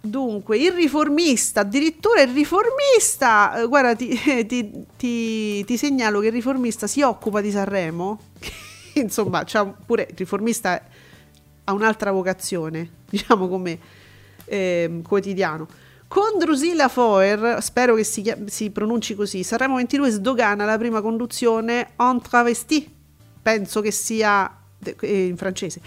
dunque, 0.00 0.58
il 0.58 0.72
riformista, 0.72 1.60
addirittura 1.60 2.22
il 2.22 2.32
riformista, 2.32 3.60
eh, 3.60 3.66
guarda, 3.66 3.94
ti, 3.94 4.18
ti- 4.46 4.84
ti- 4.96 5.64
ti 5.64 5.76
segnalo 5.76 6.20
che 6.20 6.26
il 6.26 6.32
riformista 6.32 6.86
si 6.86 7.02
occupa 7.02 7.40
di 7.40 7.50
Sanremo. 7.50 8.20
Insomma, 8.94 9.44
pure 9.86 10.08
il 10.10 10.16
riformista 10.16 10.82
ha 11.64 11.72
un'altra 11.72 12.10
vocazione, 12.10 12.90
diciamo 13.08 13.48
come 13.48 13.78
ehm, 14.46 15.02
quotidiano. 15.02 15.68
Con 16.08 16.38
Drusilla 16.40 16.88
Foer, 16.88 17.62
spero 17.62 17.94
che 17.94 18.02
si, 18.02 18.34
si 18.46 18.70
pronunci 18.70 19.14
così, 19.14 19.44
Sanremo 19.44 19.76
22 19.76 20.10
sdogana 20.10 20.64
la 20.64 20.76
prima 20.76 21.00
conduzione 21.00 21.90
en 21.96 22.20
travesti, 22.20 22.92
penso 23.40 23.80
che 23.80 23.92
sia 23.92 24.52
eh, 24.82 25.26
in 25.26 25.36
francese, 25.36 25.80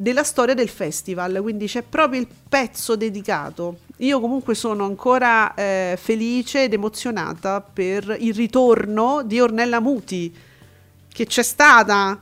della 0.00 0.24
storia 0.24 0.54
del 0.54 0.70
festival, 0.70 1.40
quindi 1.42 1.66
c'è 1.66 1.82
proprio 1.82 2.20
il 2.20 2.26
pezzo 2.48 2.96
dedicato. 2.96 3.80
Io 3.98 4.18
comunque 4.18 4.54
sono 4.54 4.86
ancora 4.86 5.52
eh, 5.52 5.98
felice 6.00 6.64
ed 6.64 6.72
emozionata 6.72 7.60
per 7.60 8.16
il 8.18 8.32
ritorno 8.32 9.22
di 9.22 9.38
Ornella 9.40 9.78
Muti, 9.78 10.34
che 11.06 11.26
c'è 11.26 11.42
stata 11.42 12.18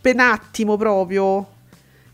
per 0.00 0.14
un 0.14 0.20
attimo 0.20 0.76
proprio. 0.76 1.44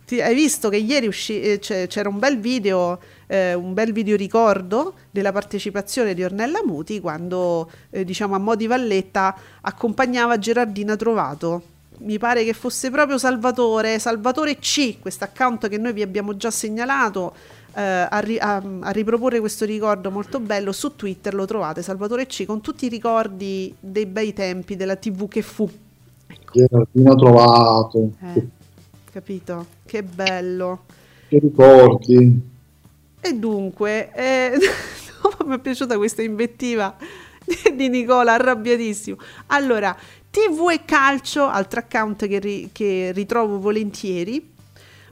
Ti- 0.07 0.23
hai 0.23 0.35
visto 0.35 0.71
che 0.71 0.79
ieri 0.79 1.07
usci- 1.07 1.43
eh, 1.43 1.59
c'era 1.59 2.09
un 2.09 2.19
bel 2.19 2.39
video, 2.41 2.99
eh, 3.27 3.53
un 3.53 3.75
bel 3.75 3.93
video 3.93 4.17
ricordo 4.17 4.95
della 5.11 5.33
partecipazione 5.33 6.15
di 6.15 6.25
Ornella 6.25 6.63
Muti 6.65 6.99
quando, 6.99 7.71
eh, 7.91 8.07
diciamo, 8.07 8.35
a 8.37 8.39
mo' 8.39 8.57
di 8.57 8.67
Valletta 8.67 9.37
accompagnava 9.61 10.39
Gerardina 10.39 10.97
Trovato. 10.97 11.79
Mi 12.03 12.19
pare 12.19 12.45
che 12.45 12.55
fosse 12.55 12.91
proprio 12.91 13.19
Salvatore, 13.19 13.99
Salvatore 13.99 14.59
C, 14.59 14.99
questo 15.01 15.25
account 15.25 15.69
che 15.69 15.77
noi 15.77 15.93
vi 15.93 16.01
abbiamo 16.03 16.35
già 16.37 16.51
segnalato, 16.51 17.35
eh, 17.75 17.83
a, 17.83 18.19
ri- 18.21 18.39
a- 18.39 18.63
a 18.81 18.91
riproporre 18.91 19.39
questo 19.41 19.67
ricordo 19.67 20.11
molto 20.11 20.41
bello. 20.41 20.73
Su 20.73 20.97
Twitter 20.97 21.35
lo 21.35 21.45
trovate, 21.45 21.83
Salvatore 21.83 22.25
C, 22.27 22.47
con 22.47 22.63
tutti 22.63 22.87
i 22.87 22.89
ricordi 22.89 23.75
dei 23.79 24.07
bei 24.07 24.33
tempi 24.33 24.77
della 24.77 24.97
TV 24.97 25.29
che 25.29 25.43
fu. 25.43 25.69
Gerardino 26.53 27.15
trovato, 27.17 28.13
Eh, 28.23 28.49
capito? 29.13 29.67
Che 29.85 30.03
bello. 30.03 30.85
che 31.29 31.39
ricordi. 31.39 32.41
E 33.23 33.33
dunque, 33.35 34.11
eh, 34.15 34.53
mi 35.47 35.55
è 35.57 35.59
piaciuta 35.59 35.97
questa 35.99 36.23
invettiva 36.23 36.97
di 37.75 37.89
Nicola, 37.89 38.35
arrabbiatissimo. 38.35 39.17
Allora, 39.49 39.95
TV 40.31 40.71
e 40.71 40.85
calcio, 40.85 41.47
altro 41.47 41.81
account 41.81 42.29
che, 42.29 42.39
ri- 42.39 42.71
che 42.73 43.11
ritrovo 43.13 43.59
volentieri. 43.59 44.59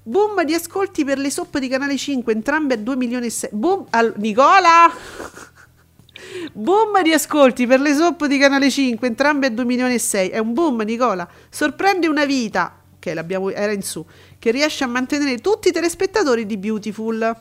Boom 0.04 0.44
di 0.44 0.54
ascolti 0.54 1.04
per 1.04 1.18
le 1.18 1.28
soppe 1.28 1.58
di 1.60 1.68
Canale 1.68 1.96
5, 1.96 2.32
entrambe 2.32 2.74
a 2.74 2.76
2 2.76 2.96
milioni 2.96 3.26
e 3.26 3.30
6. 3.30 3.50
Boom, 3.52 3.86
al- 3.90 4.14
Nicola! 4.16 4.90
Boom 6.52 7.02
di 7.02 7.12
ascolti 7.12 7.66
per 7.66 7.80
le 7.80 7.94
soppe 7.94 8.28
di 8.28 8.38
Canale 8.38 8.70
5, 8.70 9.06
entrambe 9.06 9.46
a 9.46 9.50
2 9.50 9.64
milioni 9.64 9.94
e 9.94 9.98
6. 9.98 10.28
È 10.30 10.38
un 10.38 10.52
boom, 10.52 10.82
Nicola. 10.82 11.28
Sorprende 11.50 12.06
una 12.06 12.24
vita, 12.24 12.80
che 12.98 13.12
l'abbiamo, 13.12 13.50
era 13.50 13.72
in 13.72 13.82
su, 13.82 14.04
che 14.38 14.50
riesce 14.50 14.84
a 14.84 14.86
mantenere 14.86 15.38
tutti 15.38 15.68
i 15.68 15.72
telespettatori 15.72 16.46
di 16.46 16.56
Beautiful. 16.56 17.36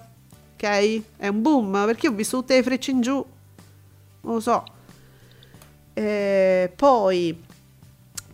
Ok? 0.53 1.01
È 1.17 1.27
un 1.27 1.41
boom, 1.41 1.85
perché 1.85 2.07
ho 2.07 2.11
visto 2.11 2.39
tutte 2.39 2.55
le 2.55 2.63
frecce 2.63 2.91
in 2.91 3.01
giù. 3.01 3.25
Non 4.21 4.33
lo 4.33 4.39
so. 4.39 4.63
Eh, 5.93 6.71
poi 6.75 7.45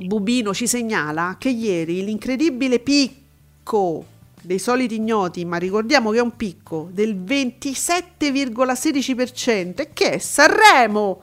Bubino 0.06 0.54
ci 0.54 0.68
segnala 0.68 1.38
che 1.40 1.48
ieri 1.50 2.04
l'incredibile 2.04 2.80
picco 2.80 4.06
dei 4.42 4.60
soliti 4.60 4.96
ignoti, 4.96 5.46
ma 5.46 5.56
ricordiamo 5.56 6.12
che 6.12 6.18
è 6.18 6.22
un 6.22 6.36
picco 6.36 6.90
del 6.92 7.16
27,16% 7.16 9.82
e 9.82 9.94
che 9.94 10.10
è 10.12 10.18
Sanremo. 10.18 11.22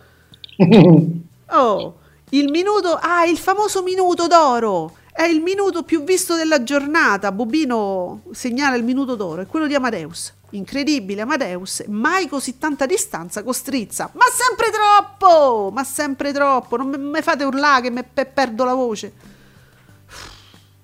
Oh, 1.53 1.97
il 2.29 2.49
minuto, 2.49 2.95
ah, 2.95 3.25
il 3.25 3.37
famoso 3.37 3.83
minuto 3.83 4.29
d'oro. 4.29 4.93
È 5.13 5.25
il 5.25 5.41
minuto 5.43 5.83
più 5.83 6.05
visto 6.05 6.37
della 6.37 6.63
giornata. 6.63 7.33
Bubino 7.33 8.23
segnala 8.31 8.77
il 8.77 8.85
minuto 8.85 9.17
d'oro, 9.17 9.43
è 9.43 9.47
quello 9.47 9.67
di 9.67 9.75
Amadeus. 9.75 10.33
Incredibile, 10.51 11.23
Amadeus, 11.23 11.85
mai 11.89 12.29
così 12.29 12.59
tanta 12.59 12.87
distanza 12.87 13.43
con 13.43 13.53
Strizza. 13.53 14.11
Ma 14.15 14.25
sempre 14.33 14.69
troppo! 14.71 15.71
Ma 15.73 15.85
sempre 15.85 16.33
troppo! 16.33 16.77
Non 16.77 16.89
mi 16.89 17.23
fate 17.23 17.45
urlare 17.45 17.83
che 17.83 17.91
me 17.91 18.05
pe- 18.05 18.27
perdo 18.27 18.65
la 18.65 18.75
voce. 18.75 19.13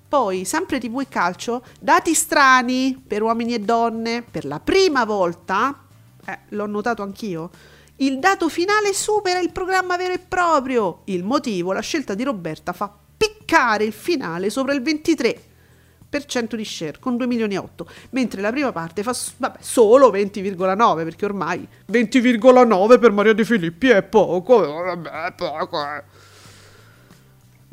Poi, 0.07 0.45
sempre 0.45 0.79
TV 0.79 1.01
e 1.01 1.07
calcio, 1.09 1.63
dati 1.79 2.13
strani 2.13 3.01
per 3.05 3.21
uomini 3.21 3.53
e 3.53 3.59
donne. 3.59 4.23
Per 4.23 4.45
la 4.45 4.59
prima 4.59 5.03
volta, 5.05 5.83
eh, 6.25 6.39
l'ho 6.49 6.65
notato 6.65 7.01
anch'io, 7.01 7.49
il 7.97 8.19
dato 8.19 8.47
finale 8.49 8.93
supera 8.93 9.39
il 9.39 9.51
programma 9.51 9.97
vero 9.97 10.13
e 10.13 10.19
proprio. 10.19 11.01
Il 11.05 11.23
motivo, 11.23 11.73
la 11.73 11.81
scelta 11.81 12.13
di 12.13 12.23
Roberta 12.23 12.71
fa 12.71 12.89
piccare 13.17 13.83
il 13.83 13.93
finale 13.93 14.49
sopra 14.49 14.73
il 14.73 14.81
23% 14.81 16.55
di 16.55 16.63
share 16.63 16.99
con 16.99 17.17
2 17.17 17.27
milioni 17.27 17.55
e 17.55 17.57
8, 17.57 17.87
mentre 18.11 18.39
la 18.41 18.51
prima 18.51 18.71
parte 18.71 19.03
fa 19.03 19.15
vabbè, 19.37 19.57
solo 19.59 20.09
20,9 20.11 21.03
perché 21.03 21.25
ormai 21.25 21.67
20,9 21.91 22.99
per 22.99 23.11
Maria 23.11 23.33
De 23.33 23.43
Filippi 23.43 23.89
è 23.89 24.03
poco, 24.03 24.63
eh, 24.63 24.83
vabbè, 24.83 25.09
è 25.09 25.33
poco. 25.33 25.77
eh. 25.83 26.03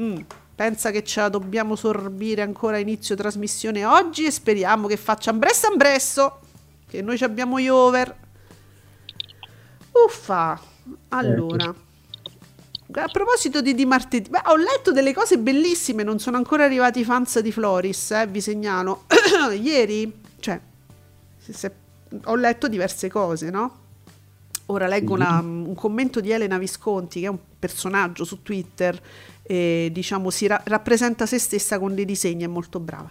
Mm, 0.02 0.16
pensa 0.54 0.90
che 0.90 1.04
ce 1.04 1.20
la 1.20 1.28
dobbiamo 1.28 1.76
sorbire 1.76 2.42
ancora 2.42 2.76
a 2.76 2.80
inizio 2.80 3.14
trasmissione 3.14 3.84
oggi 3.84 4.24
e 4.26 4.30
speriamo 4.30 4.88
che 4.88 4.96
faccia 4.96 5.30
ambresso 5.30 5.68
ambresso, 5.68 6.40
che 6.88 7.02
noi 7.02 7.16
ci 7.16 7.24
abbiamo 7.24 7.60
gli 7.60 7.68
over. 7.68 8.16
Uffa, 9.92 10.60
allora. 11.10 11.72
A 12.96 13.08
proposito 13.08 13.60
di, 13.60 13.74
di 13.74 13.84
martedì, 13.86 14.28
beh, 14.30 14.42
ho 14.46 14.56
letto 14.56 14.92
delle 14.92 15.12
cose 15.12 15.38
bellissime, 15.38 16.02
non 16.04 16.18
sono 16.20 16.36
ancora 16.36 16.64
arrivati 16.64 17.00
i 17.00 17.04
fans 17.04 17.40
di 17.40 17.50
Floris, 17.50 18.12
eh, 18.12 18.26
vi 18.28 18.40
segnalo. 18.40 19.04
Ieri, 19.60 20.12
cioè, 20.38 20.60
se- 21.38 21.52
se- 21.52 21.72
ho 22.24 22.36
letto 22.36 22.68
diverse 22.68 23.08
cose, 23.08 23.50
no? 23.50 23.78
Ora 24.66 24.86
leggo 24.86 25.12
una- 25.14 25.40
un 25.40 25.74
commento 25.74 26.20
di 26.20 26.30
Elena 26.30 26.56
Visconti, 26.56 27.20
che 27.20 27.26
è 27.26 27.28
un 27.28 27.38
personaggio 27.58 28.24
su 28.24 28.42
Twitter, 28.42 28.98
e 29.42 29.90
diciamo 29.92 30.30
si 30.30 30.46
ra- 30.46 30.62
rappresenta 30.64 31.26
se 31.26 31.38
stessa 31.38 31.78
con 31.80 31.94
dei 31.94 32.04
disegni, 32.04 32.44
è 32.44 32.48
molto 32.48 32.78
brava. 32.78 33.10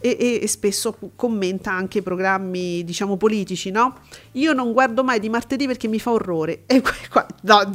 E, 0.00 0.16
e- 0.20 0.38
e 0.42 0.46
spesso 0.46 0.96
commenta 1.16 1.72
anche 1.72 2.02
programmi, 2.02 2.84
diciamo, 2.84 3.16
politici, 3.16 3.70
no? 3.70 3.98
Io 4.32 4.52
non 4.52 4.72
guardo 4.72 5.02
mai 5.02 5.18
di 5.18 5.28
martedì 5.28 5.66
perché 5.66 5.88
mi 5.88 5.98
fa 5.98 6.12
orrore. 6.12 6.62
E 6.66 6.80
qua, 6.82 6.92
qua- 7.10 7.26
no, 7.42 7.72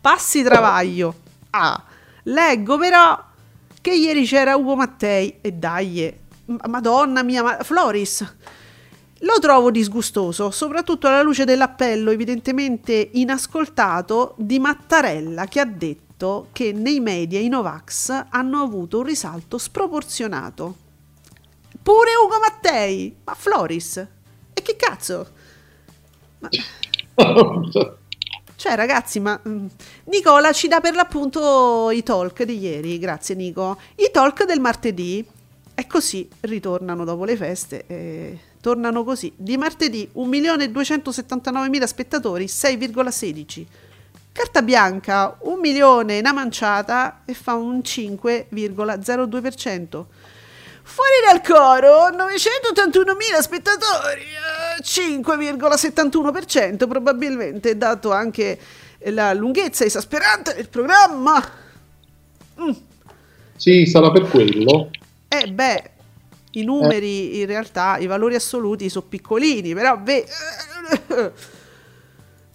passi 0.00 0.42
travaglio. 0.42 1.14
Ah, 1.50 1.82
leggo 2.24 2.78
però 2.78 3.22
che 3.80 3.94
ieri 3.94 4.24
c'era 4.24 4.56
Ugo 4.56 4.76
Mattei 4.76 5.38
e 5.40 5.52
dai, 5.52 6.14
ma- 6.46 6.60
madonna 6.68 7.22
mia, 7.22 7.42
ma 7.42 7.62
Floris, 7.62 8.36
lo 9.20 9.38
trovo 9.38 9.70
disgustoso, 9.70 10.50
soprattutto 10.50 11.06
alla 11.06 11.22
luce 11.22 11.44
dell'appello 11.44 12.10
evidentemente 12.10 13.10
inascoltato 13.12 14.34
di 14.38 14.58
Mattarella 14.58 15.46
che 15.46 15.60
ha 15.60 15.66
detto 15.66 16.48
che 16.52 16.72
nei 16.72 17.00
media 17.00 17.38
i 17.38 17.48
Novax 17.48 18.26
hanno 18.30 18.62
avuto 18.62 18.98
un 18.98 19.04
risalto 19.04 19.58
sproporzionato. 19.58 20.76
Pure 21.82 22.10
Ugo 22.22 22.38
Mattei, 22.38 23.16
ma 23.24 23.34
Floris, 23.34 23.96
e 24.52 24.62
che 24.62 24.76
cazzo? 24.76 25.26
Ma- 26.38 26.48
Cioè, 28.60 28.74
ragazzi, 28.74 29.20
ma 29.20 29.40
mm, 29.48 29.66
Nicola 30.04 30.52
ci 30.52 30.68
dà 30.68 30.80
per 30.80 30.94
l'appunto 30.94 31.90
i 31.90 32.02
talk 32.02 32.42
di 32.42 32.58
ieri. 32.58 32.98
Grazie, 32.98 33.34
Nico. 33.34 33.78
I 33.94 34.10
talk 34.12 34.44
del 34.44 34.60
martedì. 34.60 35.26
E 35.74 35.86
così 35.86 36.28
ritornano 36.40 37.04
dopo 37.04 37.24
le 37.24 37.36
feste. 37.36 37.84
e 37.86 38.38
tornano 38.60 39.02
così. 39.02 39.32
Di 39.34 39.56
martedì 39.56 40.10
1.279.000 40.14 41.84
spettatori, 41.84 42.44
6,16. 42.44 43.64
Carta 44.30 44.60
bianca, 44.60 45.38
1 45.40 45.56
milione, 45.56 46.18
una 46.18 46.34
manciata 46.34 47.22
e 47.24 47.32
fa 47.32 47.54
un 47.54 47.78
5,02%. 47.78 50.04
Fuori 50.92 51.20
dal 51.24 51.40
coro, 51.40 52.08
981.000 52.08 53.40
spettatori, 53.40 54.22
eh, 54.22 54.82
5,71% 54.82 56.88
probabilmente, 56.88 57.76
dato 57.76 58.10
anche 58.10 58.58
la 59.04 59.32
lunghezza 59.32 59.84
esasperante 59.84 60.52
del 60.52 60.68
programma. 60.68 61.40
Mm. 62.60 62.70
Sì, 63.56 63.86
sarà 63.86 64.10
per 64.10 64.28
quello. 64.28 64.90
Eh 65.28 65.46
beh, 65.46 65.90
i 66.52 66.64
numeri 66.64 67.38
in 67.38 67.46
realtà, 67.46 67.96
i 67.98 68.06
valori 68.06 68.34
assoluti 68.34 68.88
sono 68.88 69.06
piccolini, 69.08 69.72
però 69.72 69.96
beh, 69.96 70.26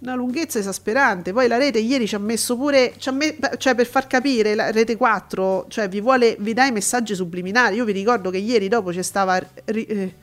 una 0.06 0.16
lunghezza 0.16 0.60
esasperante. 0.60 1.34
Poi 1.34 1.48
la 1.48 1.58
rete 1.58 1.80
ieri 1.80 2.08
ci 2.08 2.16
ha 2.16 2.20
messo 2.20 2.56
pure, 2.56 2.94
ci 2.98 3.10
ha 3.10 3.12
me- 3.12 3.38
cioè 3.58 3.76
per 3.76 3.88
far 3.88 4.08
capire, 4.08 4.56
la 4.56 4.72
rete 4.72 4.96
4, 4.96 5.66
cioè 5.68 5.90
vi, 5.90 6.00
vuole, 6.02 6.36
vi 6.40 6.54
dà 6.54 6.66
i 6.66 6.72
messaggi 6.72 7.16
subliminali. 7.16 7.76
Io 7.76 7.86
vi 7.86 7.92
ricordo 7.92 8.30
che 8.30 8.38
ieri 8.38 8.68
dopo 8.68 8.92
c'è 8.92 9.02
stava 9.02 9.40
ri- 9.66 9.86
eh, 9.86 10.16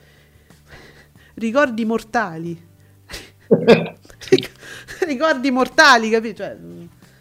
ricordi 1.35 1.85
mortali. 1.85 2.71
ricordi 5.07 5.51
mortali, 5.51 6.11
capito? 6.11 6.43
Cioè, 6.43 6.57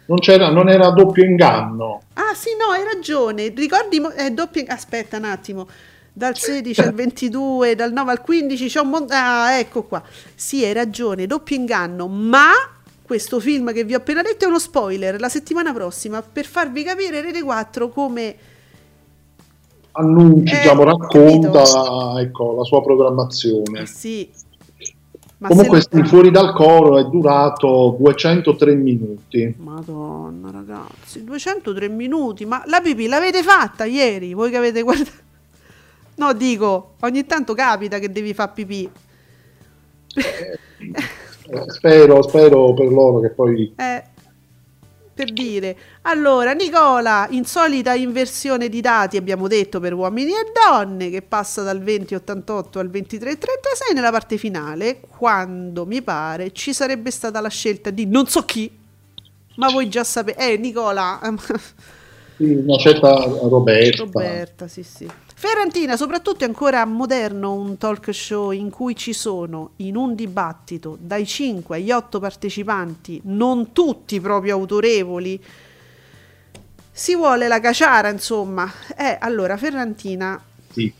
Non, 0.06 0.18
c'era, 0.18 0.50
non 0.50 0.68
era 0.68 0.90
doppio 0.90 1.24
inganno. 1.24 2.02
Ah 2.14 2.34
sì, 2.34 2.50
no, 2.58 2.72
hai 2.72 2.84
ragione. 2.84 3.48
Ricordi, 3.48 4.00
mo- 4.00 4.10
è 4.10 4.30
doppio... 4.30 4.64
Aspetta 4.68 5.16
un 5.16 5.24
attimo. 5.24 5.68
Dal 6.14 6.36
16 6.36 6.80
al 6.82 6.92
22, 6.92 7.74
dal 7.74 7.92
9 7.92 8.10
al 8.10 8.20
15 8.20 8.68
c'è 8.68 8.80
un 8.80 8.90
mondo... 8.90 9.14
Ah, 9.14 9.58
ecco 9.58 9.84
qua. 9.84 10.02
Sì, 10.34 10.62
hai 10.62 10.74
ragione, 10.74 11.26
doppio 11.26 11.56
inganno, 11.56 12.06
ma 12.06 12.50
questo 13.02 13.40
film 13.40 13.72
che 13.72 13.84
vi 13.84 13.94
ho 13.94 13.98
appena 13.98 14.20
detto 14.20 14.44
è 14.44 14.48
uno 14.48 14.58
spoiler. 14.58 15.18
La 15.18 15.30
settimana 15.30 15.72
prossima, 15.72 16.22
per 16.22 16.44
farvi 16.44 16.82
capire 16.82 17.22
Rete 17.22 17.42
4 17.42 17.88
come... 17.88 18.36
Annunci, 19.92 20.54
diciamo, 20.54 20.84
racconta 20.84 22.20
ecco, 22.20 22.54
la 22.56 22.64
sua 22.64 22.82
programmazione. 22.82 23.80
Eh 23.80 23.86
sì. 23.86 24.30
Ma 25.38 25.48
Comunque, 25.48 25.80
sì, 25.80 26.02
fuori 26.04 26.30
dal 26.30 26.54
coro 26.54 26.98
è 26.98 27.04
durato 27.04 27.96
203 27.98 28.74
minuti. 28.74 29.54
Madonna 29.58 30.50
ragazzi, 30.50 31.24
203 31.24 31.88
minuti, 31.88 32.44
ma 32.44 32.62
la 32.66 32.80
pipì 32.80 33.08
l'avete 33.08 33.42
fatta 33.42 33.84
ieri? 33.84 34.34
Voi 34.34 34.50
che 34.50 34.56
avete 34.56 34.82
guardato... 34.82 35.10
No, 36.16 36.32
dico, 36.34 36.94
ogni 37.00 37.26
tanto 37.26 37.54
capita 37.54 37.98
che 37.98 38.10
devi 38.10 38.34
fare 38.34 38.52
pipì. 38.54 38.90
Eh, 40.14 41.70
spero, 41.70 42.22
spero 42.22 42.74
per 42.74 42.86
loro 42.90 43.20
che 43.20 43.30
poi 43.30 43.72
Eh, 43.76 44.04
per 45.14 45.32
dire. 45.32 45.76
Allora, 46.02 46.52
Nicola, 46.52 47.26
insolita 47.30 47.94
inversione 47.94 48.68
di 48.68 48.80
dati, 48.80 49.16
abbiamo 49.16 49.48
detto, 49.48 49.80
per 49.80 49.92
uomini 49.94 50.32
e 50.32 50.50
donne, 50.52 51.10
che 51.10 51.22
passa 51.22 51.62
dal 51.62 51.80
2088 51.80 52.78
al 52.78 52.90
2336 52.90 53.94
nella 53.94 54.10
parte 54.10 54.36
finale, 54.36 55.00
quando 55.00 55.86
mi 55.86 56.02
pare 56.02 56.52
ci 56.52 56.72
sarebbe 56.72 57.10
stata 57.10 57.40
la 57.40 57.48
scelta 57.48 57.90
di 57.90 58.06
non 58.06 58.26
so 58.26 58.42
chi, 58.44 58.70
ma 59.56 59.70
voi 59.70 59.88
già 59.88 60.04
sapete. 60.04 60.52
Eh, 60.52 60.56
Nicola, 60.56 61.20
sì, 62.36 62.54
una 62.54 62.76
certa 62.78 63.08
Roberta. 63.08 64.02
Roberta, 64.04 64.68
sì, 64.68 64.82
sì. 64.82 65.08
Ferrantina, 65.44 65.96
soprattutto 65.96 66.44
è 66.44 66.46
ancora 66.46 66.84
moderno 66.84 67.52
un 67.54 67.76
talk 67.76 68.14
show 68.14 68.52
in 68.52 68.70
cui 68.70 68.94
ci 68.94 69.12
sono 69.12 69.70
in 69.78 69.96
un 69.96 70.14
dibattito 70.14 70.96
dai 71.00 71.26
5 71.26 71.78
agli 71.78 71.90
8 71.90 72.20
partecipanti, 72.20 73.20
non 73.24 73.72
tutti 73.72 74.20
proprio 74.20 74.54
autorevoli. 74.54 75.42
Si 76.92 77.16
vuole 77.16 77.48
la 77.48 77.58
caciara, 77.58 78.08
insomma. 78.08 78.70
Eh, 78.96 79.18
allora, 79.20 79.56
Ferrantina, 79.56 80.40
Sì. 80.70 80.94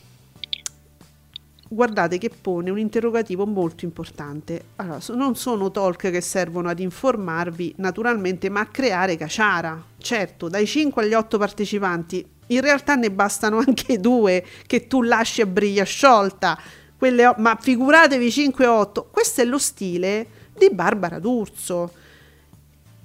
guardate 1.68 2.18
che 2.18 2.28
pone 2.30 2.70
un 2.70 2.80
interrogativo 2.80 3.46
molto 3.46 3.84
importante. 3.84 4.64
Allora, 4.74 4.98
non 5.14 5.36
sono 5.36 5.70
talk 5.70 6.10
che 6.10 6.20
servono 6.20 6.68
ad 6.68 6.80
informarvi 6.80 7.74
naturalmente, 7.76 8.48
ma 8.48 8.58
a 8.58 8.66
creare 8.66 9.16
caciara. 9.16 9.80
Certo, 9.98 10.48
dai 10.48 10.66
5 10.66 11.04
agli 11.04 11.14
8 11.14 11.38
partecipanti, 11.38 12.31
in 12.48 12.60
realtà 12.60 12.94
ne 12.94 13.10
bastano 13.10 13.58
anche 13.66 13.98
due 13.98 14.44
che 14.66 14.86
tu 14.86 15.02
lasci 15.02 15.40
a 15.40 15.46
briglia 15.46 15.84
sciolta. 15.84 16.58
Quelle 16.96 17.34
ma 17.38 17.58
figuratevi 17.60 18.30
5 18.30 18.66
o 18.66 18.78
8. 18.78 19.08
Questo 19.10 19.40
è 19.40 19.44
lo 19.44 19.58
stile 19.58 20.26
di 20.56 20.70
Barbara 20.70 21.18
D'Urso 21.18 21.92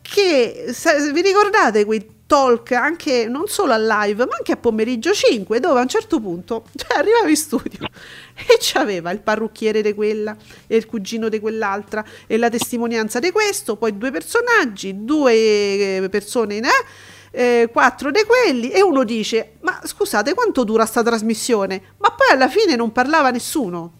che 0.02 0.68
sa- 0.72 1.12
vi 1.12 1.22
ricordate 1.22 1.86
quei 1.86 2.16
talk 2.28 2.72
anche 2.74 3.28
non 3.28 3.48
solo 3.48 3.74
a 3.74 3.78
live 3.78 4.26
ma 4.26 4.36
anche 4.38 4.52
a 4.52 4.58
pomeriggio 4.58 5.14
5 5.14 5.60
dove 5.60 5.80
a 5.80 5.82
un 5.82 5.88
certo 5.88 6.20
punto 6.20 6.66
cioè, 6.76 6.98
arrivava 6.98 7.30
in 7.30 7.36
studio 7.38 7.88
e 8.36 8.58
c'aveva 8.60 9.12
il 9.12 9.20
parrucchiere 9.20 9.82
di 9.82 9.94
quella 9.94 10.36
e 10.68 10.76
il 10.76 10.86
cugino 10.86 11.30
di 11.30 11.40
quell'altra 11.40 12.04
e 12.26 12.38
la 12.38 12.50
testimonianza 12.50 13.20
di 13.20 13.32
questo 13.32 13.76
poi 13.76 13.98
due 13.98 14.12
personaggi 14.12 15.06
due 15.06 15.34
eh, 15.34 16.08
persone 16.10 16.56
in 16.56 16.66
eh, 16.66 16.70
eh, 17.38 17.70
quattro 17.72 18.10
di 18.10 18.24
quelli 18.26 18.70
e 18.70 18.82
uno 18.82 19.04
dice 19.04 19.58
ma 19.62 19.80
scusate 19.84 20.34
quanto 20.34 20.64
dura 20.64 20.86
sta 20.86 21.04
trasmissione 21.04 21.82
ma 21.98 22.10
poi 22.10 22.30
alla 22.32 22.48
fine 22.48 22.76
non 22.76 22.92
parlava 22.92 23.30
nessuno 23.30 23.92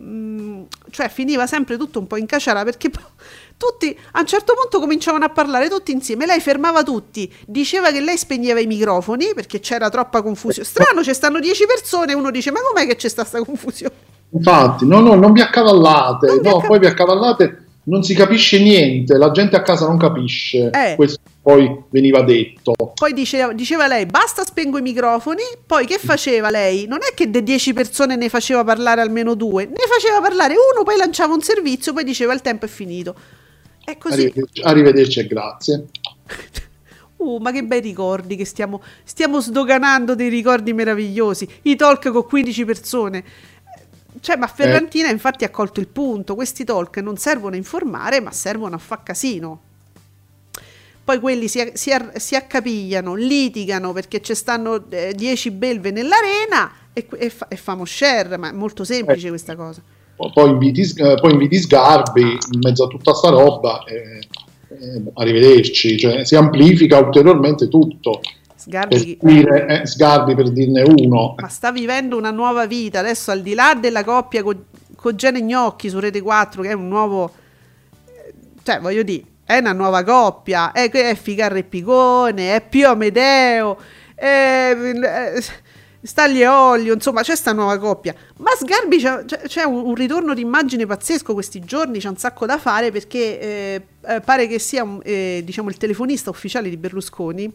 Mm, 0.00 0.64
cioè 0.90 1.08
finiva 1.08 1.46
sempre 1.46 1.76
tutto 1.76 2.00
un 2.00 2.08
po' 2.08 2.16
in 2.16 2.26
caciara 2.26 2.64
perché 2.64 2.90
tutti 3.56 3.96
a 4.12 4.20
un 4.20 4.26
certo 4.26 4.54
punto 4.54 4.80
cominciavano 4.80 5.24
a 5.24 5.28
parlare 5.28 5.68
tutti 5.68 5.92
insieme. 5.92 6.26
Lei 6.26 6.40
fermava 6.40 6.82
tutti, 6.82 7.32
diceva 7.46 7.92
che 7.92 8.00
lei 8.00 8.18
spegneva 8.18 8.60
i 8.60 8.66
microfoni 8.66 9.32
perché 9.34 9.60
c'era 9.60 9.88
troppa 9.90 10.20
confusione. 10.20 10.66
Strano, 10.66 11.02
ci 11.04 11.14
stanno 11.14 11.38
10 11.38 11.66
persone. 11.66 12.12
Uno 12.12 12.30
dice: 12.30 12.50
Ma 12.50 12.58
com'è 12.60 12.86
che 12.86 12.96
c'è 12.96 13.08
sta 13.08 13.24
sta 13.24 13.42
confusione? 13.44 13.94
Infatti, 14.30 14.84
no, 14.84 14.98
no, 14.98 15.14
non 15.14 15.32
vi 15.32 15.40
accavallate, 15.40 16.26
Non 16.26 16.40
vi 16.40 16.48
no, 16.48 16.56
acca- 16.56 16.66
poi 16.66 16.78
vi 16.80 16.86
accavallate, 16.86 17.63
non 17.84 18.02
si 18.02 18.14
capisce 18.14 18.60
niente, 18.60 19.16
la 19.16 19.30
gente 19.30 19.56
a 19.56 19.62
casa 19.62 19.86
non 19.86 19.98
capisce. 19.98 20.70
Eh. 20.70 20.94
Questo 20.96 21.20
poi 21.42 21.84
veniva 21.90 22.22
detto. 22.22 22.72
Poi 22.94 23.12
diceva, 23.12 23.52
diceva 23.52 23.86
lei: 23.86 24.06
Basta, 24.06 24.44
spengo 24.44 24.78
i 24.78 24.82
microfoni. 24.82 25.42
Poi 25.66 25.86
che 25.86 25.98
faceva 25.98 26.50
lei? 26.50 26.86
Non 26.86 26.98
è 27.02 27.14
che 27.14 27.30
de 27.30 27.42
10 27.42 27.74
persone 27.74 28.16
ne 28.16 28.28
faceva 28.28 28.64
parlare 28.64 29.00
almeno 29.00 29.34
due, 29.34 29.66
ne 29.66 29.74
faceva 29.88 30.20
parlare 30.20 30.54
uno, 30.54 30.84
poi 30.84 30.96
lanciava 30.96 31.34
un 31.34 31.42
servizio, 31.42 31.92
poi 31.92 32.04
diceva: 32.04 32.32
Il 32.32 32.40
tempo 32.40 32.64
è 32.64 32.68
finito. 32.68 33.14
È 33.84 33.98
così. 33.98 34.22
Arrivederci, 34.22 34.62
arrivederci 34.62 35.20
e 35.20 35.26
grazie. 35.26 35.84
Uh, 37.16 37.38
ma 37.38 37.52
che 37.52 37.62
bei 37.62 37.80
ricordi 37.80 38.36
che 38.36 38.44
stiamo, 38.44 38.82
stiamo 39.02 39.40
sdoganando 39.40 40.14
dei 40.14 40.28
ricordi 40.28 40.74
meravigliosi. 40.74 41.48
I 41.62 41.74
talk 41.74 42.10
con 42.10 42.26
15 42.26 42.64
persone. 42.66 43.24
Cioè, 44.20 44.36
ma 44.36 44.46
Ferrantina 44.46 45.08
infatti 45.10 45.44
ha 45.44 45.50
colto 45.50 45.80
il 45.80 45.88
punto. 45.88 46.34
Questi 46.34 46.64
talk 46.64 46.96
non 46.98 47.16
servono 47.16 47.54
a 47.54 47.58
informare, 47.58 48.20
ma 48.20 48.30
servono 48.30 48.74
a 48.76 48.78
far 48.78 49.02
casino. 49.02 49.60
Poi 51.04 51.20
quelli 51.20 51.48
si, 51.48 51.70
si, 51.74 51.90
si 52.14 52.34
accapigliano, 52.34 53.14
litigano 53.14 53.92
perché 53.92 54.22
ci 54.22 54.34
stanno 54.34 54.78
10 54.78 55.50
belve 55.50 55.90
nell'arena 55.90 56.72
e, 56.94 57.06
e, 57.18 57.28
fa- 57.28 57.48
e 57.48 57.56
famo 57.56 57.84
share, 57.84 58.36
ma 58.38 58.48
è 58.48 58.52
molto 58.52 58.84
semplice 58.84 59.26
Eh. 59.26 59.30
questa 59.30 59.54
cosa. 59.54 59.82
Poi- 60.16 60.48
inviti, 60.48 60.80
eh, 60.96 61.16
poi 61.20 61.32
inviti 61.32 61.58
Sgarbi 61.58 62.22
in 62.22 62.58
mezzo 62.62 62.84
a 62.84 62.88
tutta 62.88 63.12
sta 63.12 63.28
roba. 63.30 63.84
e- 63.84 64.20
e 64.76 65.02
arrivederci, 65.14 65.96
cioè, 65.98 66.24
si 66.24 66.34
amplifica 66.36 66.98
ulteriormente 66.98 67.68
tutto. 67.68 68.20
Sgarbi, 68.64 69.18
dire, 69.20 69.82
eh, 69.82 69.86
Sgarbi 69.86 70.34
per 70.34 70.50
dirne 70.50 70.82
uno. 70.82 71.34
ma 71.36 71.48
sta 71.48 71.70
vivendo 71.70 72.16
una 72.16 72.30
nuova 72.30 72.66
vita. 72.66 73.00
Adesso 73.00 73.30
al 73.30 73.42
di 73.42 73.52
là 73.52 73.74
della 73.78 74.02
coppia 74.04 74.42
con, 74.42 74.64
con 74.96 75.14
Gene 75.16 75.42
Gnocchi 75.42 75.90
su 75.90 75.98
Rete 75.98 76.22
4 76.22 76.62
che 76.62 76.70
è 76.70 76.72
un 76.72 76.88
nuovo 76.88 77.30
cioè 78.62 78.80
voglio 78.80 79.02
dire 79.02 79.24
è 79.44 79.58
una 79.58 79.72
nuova 79.72 80.02
coppia. 80.02 80.72
È, 80.72 80.90
è 80.90 81.14
Ficarra 81.14 81.58
e 81.58 81.64
Picone 81.64 82.56
è 82.56 82.66
Pio 82.66 82.90
Amedeo 82.90 83.76
è, 84.14 84.74
è 84.74 85.42
Stagli 86.00 86.40
e 86.40 86.46
Olio 86.46 86.94
insomma 86.94 87.20
c'è 87.20 87.36
sta 87.36 87.52
nuova 87.52 87.76
coppia. 87.78 88.14
Ma 88.38 88.50
Sgarbi 88.58 88.98
c'è, 88.98 89.24
c'è- 89.24 89.64
un, 89.64 89.84
un 89.84 89.94
ritorno 89.94 90.32
d'immagine 90.32 90.86
pazzesco 90.86 91.34
questi 91.34 91.60
giorni 91.60 91.98
c'è 91.98 92.08
un 92.08 92.16
sacco 92.16 92.46
da 92.46 92.58
fare 92.58 92.90
perché 92.90 93.40
eh, 93.40 93.86
eh, 94.06 94.20
pare 94.20 94.46
che 94.46 94.58
sia 94.58 94.82
un, 94.82 95.00
eh, 95.02 95.42
diciamo 95.44 95.68
il 95.68 95.76
telefonista 95.76 96.30
ufficiale 96.30 96.70
di 96.70 96.78
Berlusconi 96.78 97.52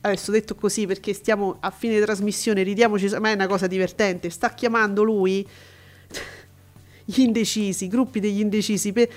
adesso 0.00 0.30
detto 0.30 0.54
così 0.54 0.86
perché 0.86 1.12
stiamo 1.12 1.56
a 1.60 1.70
fine 1.70 2.00
trasmissione, 2.00 2.62
ridiamoci, 2.62 3.08
ma 3.20 3.30
è 3.30 3.34
una 3.34 3.46
cosa 3.46 3.66
divertente. 3.66 4.30
Sta 4.30 4.50
chiamando 4.54 5.02
lui 5.02 5.46
gli 7.04 7.20
indecisi, 7.20 7.84
i 7.84 7.88
gruppi 7.88 8.20
degli 8.20 8.40
indecisi. 8.40 8.92
per- 8.92 9.08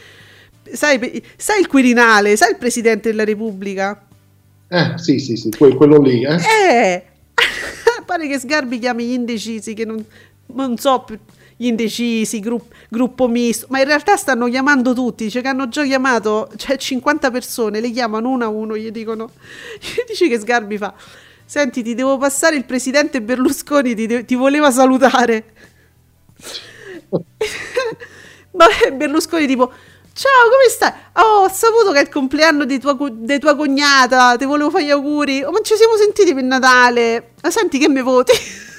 sai, 0.72 1.00
per- 1.00 1.22
sai 1.36 1.62
il 1.62 1.68
Quirinale, 1.68 2.36
sai 2.36 2.52
il 2.52 2.58
presidente 2.58 3.10
della 3.10 3.24
Repubblica? 3.24 4.06
Eh, 4.68 4.94
sì, 4.98 5.20
sì, 5.20 5.36
sì, 5.36 5.50
que- 5.50 5.76
quello 5.76 6.00
lì. 6.00 6.24
Eh. 6.24 6.36
Eh, 6.36 7.04
pare 8.06 8.28
che 8.28 8.40
Sgarbi 8.40 8.80
chiami 8.80 9.06
gli 9.06 9.12
indecisi, 9.14 9.74
che 9.74 9.86
non, 9.86 10.04
non 10.54 10.78
so 10.78 11.04
più- 11.06 11.20
gli 11.62 11.68
indecisi, 11.68 12.40
grupp- 12.40 12.74
gruppo 12.90 13.28
misto, 13.28 13.68
ma 13.70 13.78
in 13.78 13.86
realtà 13.86 14.18
stanno 14.18 14.48
chiamando 14.48 14.96
tutti, 14.96 15.26
dice 15.26 15.42
che 15.42 15.48
hanno 15.48 15.68
già 15.68 15.84
chiamato, 15.84 16.50
cioè 16.56 16.76
50 16.76 17.30
persone, 17.30 17.80
le 17.80 17.92
chiamano 17.92 18.30
uno 18.30 18.46
a 18.46 18.48
uno, 18.48 18.76
gli 18.76 18.90
dicono, 18.90 19.30
gli 19.80 20.04
dice 20.08 20.28
che 20.28 20.40
Sgarbi 20.40 20.78
fa, 20.80 20.92
Senti, 21.46 21.84
ti 21.84 21.94
devo 21.94 22.18
passare 22.18 22.56
il 22.56 22.66
presidente 22.66 23.22
Berlusconi, 23.22 23.94
ti, 23.94 24.08
de- 24.08 24.26
ti 24.26 24.34
voleva 24.34 24.72
salutare. 24.72 25.44
Ma 28.54 28.66
Berlusconi 28.94 29.46
tipo, 29.46 29.72
ciao, 30.14 30.50
come 30.50 30.70
stai? 30.70 30.94
Oh, 31.14 31.44
ho 31.44 31.50
saputo 31.50 31.92
che 31.92 32.00
è 32.00 32.02
il 32.02 32.10
compleanno 32.10 32.66
di 32.66 32.80
tua, 32.80 32.98
di 33.12 33.38
tua 33.38 33.56
cognata, 33.56 34.36
ti 34.38 34.46
volevo 34.46 34.72
fare 34.72 34.86
gli 34.86 34.90
auguri. 34.90 35.44
Oh, 35.44 35.52
ma 35.52 35.60
ci 35.62 35.76
siamo 35.76 35.96
sentiti 35.98 36.34
per 36.34 36.44
Natale. 36.44 37.34
Ma 37.44 37.52
senti 37.52 37.78
che 37.78 37.88
mi 37.90 38.02
voti? 38.02 38.32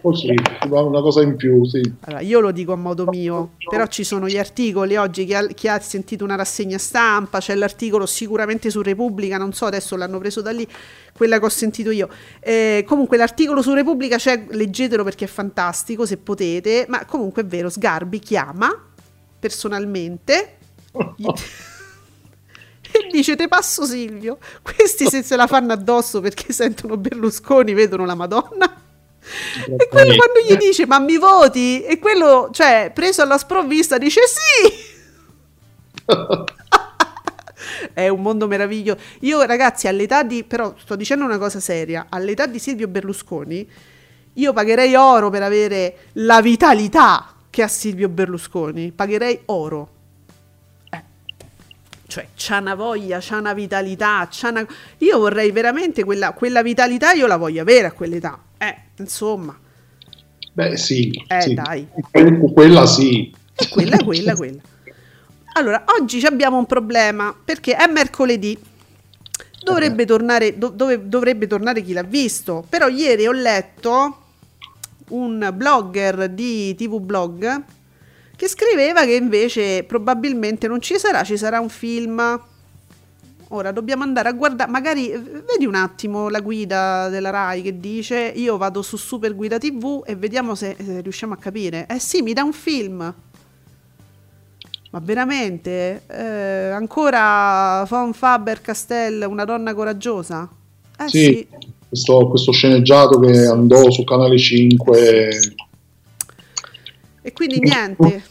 Così, 0.00 0.34
una 0.70 1.00
cosa 1.00 1.22
in 1.22 1.36
più, 1.36 1.64
sì. 1.64 1.80
Allora, 2.00 2.22
io 2.22 2.40
lo 2.40 2.52
dico 2.52 2.72
a 2.72 2.76
modo 2.76 3.06
mio, 3.06 3.52
però 3.68 3.86
ci 3.86 4.04
sono 4.04 4.28
gli 4.28 4.38
articoli 4.38 4.96
oggi, 4.96 5.24
chi 5.24 5.34
ha, 5.34 5.46
chi 5.46 5.68
ha 5.68 5.80
sentito 5.80 6.24
una 6.24 6.36
rassegna 6.36 6.78
stampa, 6.78 7.38
c'è 7.38 7.54
l'articolo 7.54 8.06
sicuramente 8.06 8.70
su 8.70 8.82
Repubblica, 8.82 9.36
non 9.36 9.52
so, 9.52 9.66
adesso 9.66 9.96
l'hanno 9.96 10.18
preso 10.18 10.40
da 10.40 10.50
lì, 10.50 10.66
quella 11.12 11.38
che 11.38 11.44
ho 11.44 11.50
sentito 11.50 11.90
io. 11.90 12.08
Eh, 12.40 12.84
comunque 12.86 13.16
l'articolo 13.16 13.62
su 13.62 13.72
Repubblica 13.72 14.16
c'è, 14.16 14.46
leggetelo 14.50 15.04
perché 15.04 15.24
è 15.24 15.28
fantastico, 15.28 16.06
se 16.06 16.16
potete, 16.16 16.86
ma 16.88 17.04
comunque 17.04 17.42
è 17.42 17.46
vero, 17.46 17.68
Sgarbi 17.68 18.18
chiama 18.18 18.70
personalmente 19.38 20.56
gli- 21.16 21.26
e 22.96 23.08
dice 23.10 23.36
te 23.36 23.48
passo 23.48 23.84
Silvio, 23.84 24.38
questi 24.62 25.06
se 25.06 25.22
se 25.22 25.36
la 25.36 25.46
fanno 25.46 25.72
addosso 25.72 26.20
perché 26.20 26.52
sentono 26.52 26.96
Berlusconi, 26.96 27.74
vedono 27.74 28.06
la 28.06 28.14
Madonna. 28.14 28.82
E 29.78 29.88
quello 29.88 30.14
quando 30.16 30.40
gli 30.46 30.56
dice 30.56 30.86
ma 30.86 30.98
mi 30.98 31.16
voti? 31.16 31.82
E 31.82 31.98
quello, 31.98 32.50
cioè, 32.52 32.90
preso 32.94 33.22
alla 33.22 33.38
sprovvista, 33.38 33.98
dice 33.98 34.20
sì! 34.26 34.92
È 37.92 38.08
un 38.08 38.20
mondo 38.20 38.46
meraviglioso. 38.46 39.00
Io 39.20 39.42
ragazzi, 39.42 39.88
all'età 39.88 40.22
di, 40.22 40.44
però 40.44 40.74
sto 40.78 40.96
dicendo 40.96 41.24
una 41.24 41.38
cosa 41.38 41.60
seria, 41.60 42.06
all'età 42.08 42.46
di 42.46 42.58
Silvio 42.58 42.88
Berlusconi, 42.88 43.68
io 44.34 44.52
pagherei 44.52 44.94
oro 44.94 45.30
per 45.30 45.42
avere 45.42 45.96
la 46.14 46.40
vitalità 46.42 47.32
che 47.50 47.62
ha 47.62 47.68
Silvio 47.68 48.08
Berlusconi, 48.08 48.90
pagherei 48.92 49.42
oro. 49.46 49.88
Eh. 50.90 51.02
Cioè, 52.06 52.28
c'ha 52.36 52.58
una 52.58 52.74
voglia, 52.74 53.18
c'ha 53.20 53.38
una 53.38 53.54
vitalità, 53.54 54.26
c'ha 54.30 54.48
una... 54.48 54.66
Io 54.98 55.18
vorrei 55.18 55.52
veramente 55.52 56.02
quella, 56.04 56.32
quella 56.32 56.62
vitalità, 56.62 57.12
io 57.12 57.26
la 57.26 57.36
voglio 57.36 57.62
avere 57.62 57.86
a 57.86 57.92
quell'età. 57.92 58.38
Eh, 58.68 58.76
insomma, 58.98 59.58
Beh, 60.52 60.76
sì. 60.76 61.10
Eh, 61.26 61.40
sì. 61.40 61.54
dai. 61.54 61.86
Que- 62.10 62.52
Quella 62.52 62.86
sì. 62.86 63.34
è 63.54 63.68
quella, 63.68 63.96
quella, 63.98 64.34
quella. 64.34 64.60
Allora, 65.56 65.84
oggi 65.98 66.24
abbiamo 66.24 66.58
un 66.58 66.66
problema 66.66 67.34
perché 67.44 67.74
è 67.76 67.86
mercoledì. 67.90 68.56
Dovrebbe 69.62 70.04
tornare, 70.04 70.58
do- 70.58 70.68
dove- 70.68 71.08
dovrebbe 71.08 71.46
tornare 71.46 71.82
chi 71.82 71.92
l'ha 71.92 72.02
visto. 72.02 72.64
Però 72.68 72.88
ieri 72.88 73.26
ho 73.26 73.32
letto 73.32 74.18
un 75.08 75.50
blogger 75.54 76.28
di 76.28 76.74
TV 76.74 77.00
Blog 77.00 77.62
che 78.36 78.48
scriveva 78.48 79.04
che 79.04 79.14
invece 79.14 79.84
probabilmente 79.84 80.66
non 80.68 80.80
ci 80.80 80.98
sarà, 80.98 81.22
ci 81.24 81.36
sarà 81.36 81.60
un 81.60 81.68
film. 81.68 82.40
Ora 83.54 83.70
dobbiamo 83.70 84.02
andare 84.02 84.28
a 84.28 84.32
guardare, 84.32 84.68
magari 84.68 85.10
eh, 85.10 85.18
vedi 85.18 85.64
un 85.64 85.76
attimo 85.76 86.28
la 86.28 86.40
guida 86.40 87.08
della 87.08 87.30
Rai 87.30 87.62
che 87.62 87.78
dice 87.78 88.32
io 88.34 88.56
vado 88.56 88.82
su 88.82 88.96
Super 88.96 89.32
Guida 89.32 89.58
TV 89.58 90.02
e 90.04 90.16
vediamo 90.16 90.56
se, 90.56 90.74
se 90.76 91.00
riusciamo 91.00 91.34
a 91.34 91.36
capire. 91.36 91.86
Eh 91.88 92.00
sì, 92.00 92.20
mi 92.20 92.32
dà 92.32 92.42
un 92.42 92.52
film. 92.52 93.14
Ma 94.90 95.00
veramente? 95.00 96.02
Eh, 96.08 96.70
ancora 96.70 97.86
Von 97.88 98.12
Faber 98.12 98.60
Castell, 98.60 99.24
una 99.28 99.44
donna 99.44 99.72
coraggiosa? 99.72 100.48
Eh 100.98 101.08
Sì, 101.08 101.18
sì. 101.18 101.46
Questo, 101.88 102.26
questo 102.26 102.50
sceneggiato 102.50 103.20
che 103.20 103.46
andò 103.46 103.88
su 103.88 104.02
Canale 104.02 104.36
5. 104.36 105.28
E 107.22 107.32
quindi 107.32 107.60
niente. 107.60 108.24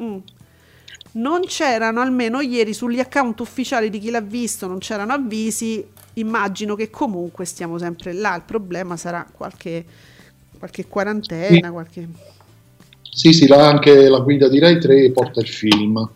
Mm. 0.00 0.18
Non 1.12 1.40
c'erano, 1.42 2.00
almeno 2.00 2.40
ieri, 2.40 2.72
sugli 2.72 3.00
account 3.00 3.40
ufficiali 3.40 3.90
di 3.90 3.98
chi 3.98 4.10
l'ha 4.10 4.20
visto, 4.20 4.66
non 4.66 4.78
c'erano 4.78 5.12
avvisi. 5.12 5.84
Immagino 6.14 6.74
che 6.74 6.90
comunque 6.90 7.44
stiamo 7.44 7.78
sempre 7.78 8.12
là. 8.12 8.34
Il 8.36 8.42
problema 8.42 8.96
sarà 8.96 9.26
qualche, 9.30 9.84
qualche 10.58 10.86
quarantena, 10.86 11.66
Sì. 11.66 11.72
qualche... 11.72 12.08
Sì, 13.12 13.32
sì, 13.32 13.46
là 13.48 13.66
anche 13.66 14.08
la 14.08 14.20
guida 14.20 14.48
di 14.48 14.60
Rai 14.60 14.78
3 14.78 15.10
porta 15.10 15.40
il 15.40 15.48
film. 15.48 16.08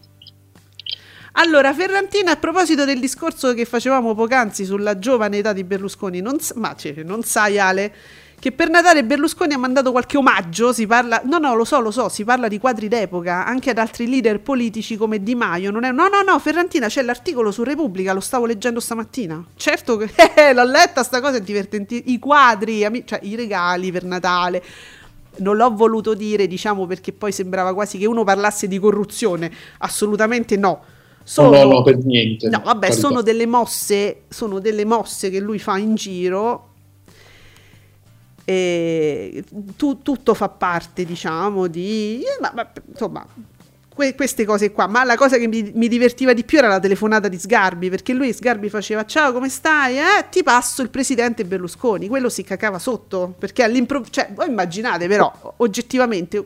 Allora, 1.33 1.75
Ferrantina, 1.75 2.31
a 2.31 2.37
proposito 2.37 2.85
del 2.85 3.01
discorso 3.01 3.55
che 3.55 3.65
facevamo 3.65 4.15
poc'anzi 4.15 4.65
sulla 4.65 5.01
giovane 5.01 5.39
età 5.39 5.53
di 5.53 5.65
Berlusconi, 5.65 6.21
non, 6.21 6.37
ma 6.55 6.77
cioè, 6.77 7.03
non 7.03 7.25
sai 7.25 7.59
Ale 7.59 7.93
che 8.45 8.53
per 8.53 8.69
Natale 8.69 9.05
Berlusconi 9.05 9.55
ha 9.55 9.59
mandato 9.59 9.91
qualche 9.91 10.19
omaggio, 10.19 10.71
si 10.75 10.87
parla, 10.87 11.23
no 11.25 11.39
no 11.39 11.55
lo 11.55 11.65
so, 11.65 11.81
lo 11.81 11.91
so, 11.91 12.11
si 12.11 12.25
parla 12.25 12.47
di 12.47 12.59
quadri 12.59 12.89
d'epoca, 12.89 13.47
anche 13.47 13.71
ad 13.71 13.79
altri 13.79 14.07
leader 14.07 14.43
politici 14.43 14.99
come 14.99 15.23
Di 15.23 15.35
Maio, 15.35 15.71
non 15.71 15.83
è, 15.85 15.91
no 15.91 16.09
no 16.09 16.21
no, 16.21 16.39
Ferrantina 16.39 16.89
c'è 16.89 17.01
l'articolo 17.01 17.51
su 17.51 17.63
Repubblica, 17.63 18.13
lo 18.13 18.21
stavo 18.21 18.45
leggendo 18.45 18.81
stamattina, 18.81 19.43
certo 19.57 19.97
che 19.97 20.11
eh, 20.37 20.53
l'ho 20.53 20.65
letta 20.65 21.03
sta 21.03 21.23
cosa, 21.23 21.39
è 21.39 21.41
divertente, 21.41 21.95
i 21.95 22.19
quadri, 22.19 22.85
ami- 22.85 23.07
cioè 23.07 23.19
i 23.23 23.35
regali 23.35 23.91
per 23.91 24.05
Natale, 24.05 24.63
non 25.37 25.57
l'ho 25.57 25.75
voluto 25.75 26.13
dire, 26.13 26.47
diciamo, 26.47 26.85
perché 26.85 27.15
poi 27.15 27.33
sembrava 27.33 27.73
quasi 27.73 27.97
che 27.97 28.05
uno 28.05 28.25
parlasse 28.25 28.69
di 28.69 28.79
corruzione. 28.79 29.51
Assolutamente 29.79 30.59
no. 30.59 30.83
Sono, 31.23 31.49
No, 31.49 31.63
no, 31.63 31.71
no, 31.71 31.83
per 31.83 31.97
niente. 32.05 32.51
No, 32.51 32.61
vabbè, 32.63 32.91
sono 32.91 33.23
delle 33.23 33.47
mosse, 33.47 34.25
sono 34.29 34.59
delle 34.59 34.85
mosse 34.85 35.31
che 35.31 35.41
lui 35.41 35.59
fa 35.59 35.79
in 35.79 35.95
giro. 35.95 36.73
E 38.47 39.43
tu- 39.77 40.03
tutto 40.03 40.35
fa 40.35 40.49
parte, 40.51 41.05
diciamo, 41.05 41.67
di 41.67 42.21
eh, 42.23 42.41
ma- 42.41 42.53
ma, 42.55 42.71
insomma, 42.91 43.27
que- 43.95 44.15
queste 44.15 44.45
cose 44.45 44.71
qua. 44.71 44.87
Ma 44.87 45.03
la 45.05 45.17
cosa 45.17 45.39
che 45.39 45.47
mi, 45.47 45.73
mi 45.75 45.89
divertiva 45.89 46.35
di 46.35 46.45
più 46.45 46.59
era 46.59 46.69
la 46.69 46.79
telefonata 46.81 47.29
di 47.29 47.39
Sgarbi, 47.39 47.89
perché 47.89 48.13
lui 48.13 48.33
Sgarbi 48.35 48.69
faceva 48.69 49.07
ciao, 49.07 49.33
come 49.33 49.49
stai? 49.49 49.97
Eh, 49.99 50.27
ti 50.31 50.43
passo 50.43 50.83
il 50.83 50.91
presidente 50.91 51.45
Berlusconi. 51.47 52.07
Quello 52.09 52.29
si 52.29 52.43
cacava 52.43 52.79
sotto, 52.79 53.35
perché 53.39 53.63
all'improvviso, 53.63 54.13
cioè, 54.13 54.31
voi 54.35 54.49
immaginate 54.49 55.07
però, 55.09 55.55
oggettivamente, 55.59 56.45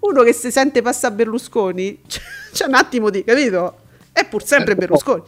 uno 0.00 0.22
che 0.24 0.32
si 0.32 0.50
sente 0.50 0.82
passare 0.82 1.14
Berlusconi, 1.14 2.00
c'è, 2.06 2.20
c'è 2.52 2.66
un 2.66 2.74
attimo 2.74 3.10
di, 3.10 3.22
capito? 3.22 3.76
È 4.10 4.26
pur 4.26 4.42
sempre 4.44 4.72
Eh, 4.72 4.76
Berlusconi. 4.76 5.22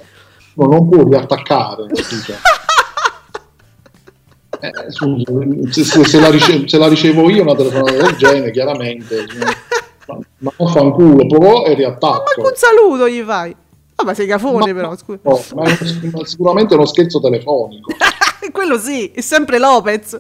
No, 0.55 0.67
non 0.67 0.89
puoi 0.89 1.05
riattaccare. 1.05 1.87
Eh, 4.61 4.71
scusa, 4.93 5.25
se, 5.71 6.05
se- 6.05 6.21
la 6.21 6.29
rice- 6.31 6.69
se 6.69 6.79
la 6.79 6.89
ricevo 6.89 7.29
io 7.31 7.43
una 7.43 7.55
telefonata 7.55 7.93
del 7.93 8.17
genere, 8.17 8.51
chiaramente, 8.51 9.27
ma, 10.07 10.19
ma 10.39 10.53
non 10.59 10.69
fa 10.69 10.83
un 10.83 10.93
culo, 10.93 11.27
però 11.27 11.65
e 11.65 11.71
Ma 11.71 11.77
riattacco. 11.77 12.23
manco 12.37 12.51
un 12.51 12.57
saluto 12.57 13.09
gli 13.09 13.23
fai. 13.23 13.55
Ah, 13.97 14.05
ma 14.05 14.15
sei 14.15 14.27
cafone 14.27 14.73
Ma- 14.73 14.81
però, 14.81 14.97
scusa. 14.97 15.21
no, 15.23 15.41
ma 15.55 15.65
è 15.65 15.77
sicuramente 16.25 16.75
uno 16.75 16.87
scherzo 16.87 17.21
telefonico. 17.21 17.93
Quello 18.53 18.79
sì, 18.79 19.11
è 19.15 19.21
sempre 19.21 19.59
Lopez. 19.59 20.19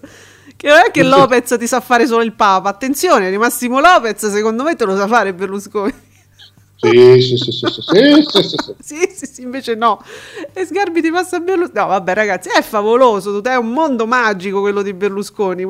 Che 0.56 0.68
non 0.68 0.76
è 0.86 0.90
che 0.90 1.02
Lopez 1.02 1.56
ti 1.58 1.66
sa 1.66 1.80
fare 1.80 2.06
solo 2.06 2.22
il 2.22 2.34
Papa. 2.34 2.68
Attenzione, 2.68 3.30
di 3.30 3.38
Massimo 3.38 3.80
Lopez, 3.80 4.26
secondo 4.30 4.62
me 4.62 4.76
te 4.76 4.84
lo 4.84 4.94
sa 4.96 5.06
fare 5.06 5.32
Berlusconi. 5.32 5.92
Sì, 6.82 7.20
sì, 7.20 7.36
sì, 7.36 7.52
sì, 7.52 7.66
sì, 7.68 7.82
sì, 7.82 8.42
sì, 8.42 8.48
sì. 8.48 8.74
sì, 8.80 9.14
sì, 9.14 9.26
sì, 9.26 9.42
invece 9.42 9.74
no. 9.74 10.02
E 10.54 10.64
Sgarbi 10.64 11.02
ti 11.02 11.10
passa 11.10 11.38
Berlusconi. 11.38 11.78
No, 11.78 11.86
vabbè, 11.88 12.14
ragazzi, 12.14 12.48
è 12.48 12.62
favoloso, 12.62 13.42
è 13.44 13.56
un 13.56 13.68
mondo 13.68 14.06
magico 14.06 14.60
quello 14.60 14.80
di 14.80 14.94
Berlusconi. 14.94 15.66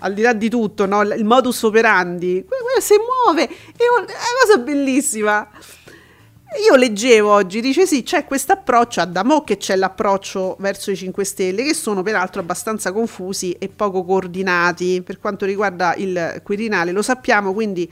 Al 0.00 0.12
di 0.12 0.20
là 0.20 0.34
di 0.34 0.50
tutto, 0.50 0.84
no? 0.84 1.00
il 1.00 1.24
modus 1.24 1.62
operandi, 1.62 2.44
si 2.78 2.94
muove, 2.98 3.44
è 3.48 3.84
una 3.96 4.06
cosa 4.42 4.58
bellissima. 4.58 5.48
Io 6.68 6.76
leggevo 6.76 7.32
oggi, 7.32 7.62
dice 7.62 7.86
sì, 7.86 8.02
c'è 8.02 8.26
questo 8.26 8.52
approccio, 8.52 9.00
a 9.00 9.06
Damo 9.06 9.42
che 9.44 9.56
c'è 9.56 9.76
l'approccio 9.76 10.56
verso 10.60 10.90
i 10.90 10.96
5 10.96 11.24
Stelle, 11.24 11.62
che 11.64 11.74
sono 11.74 12.02
peraltro 12.02 12.42
abbastanza 12.42 12.92
confusi 12.92 13.52
e 13.52 13.68
poco 13.68 14.04
coordinati 14.04 15.00
per 15.02 15.18
quanto 15.18 15.46
riguarda 15.46 15.94
il 15.96 16.42
Quirinale, 16.42 16.92
lo 16.92 17.02
sappiamo, 17.02 17.54
quindi 17.54 17.90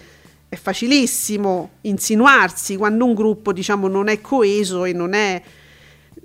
è 0.53 0.57
facilissimo 0.57 1.78
insinuarsi 1.82 2.76
quando 2.76 3.07
un 3.07 3.14
gruppo, 3.14 3.55
diciamo, 3.55 3.88
non 3.88 4.09
è 4.09 4.20
coeso 4.20 4.84
e 4.84 4.92
non 4.92 5.14
è, 5.14 5.40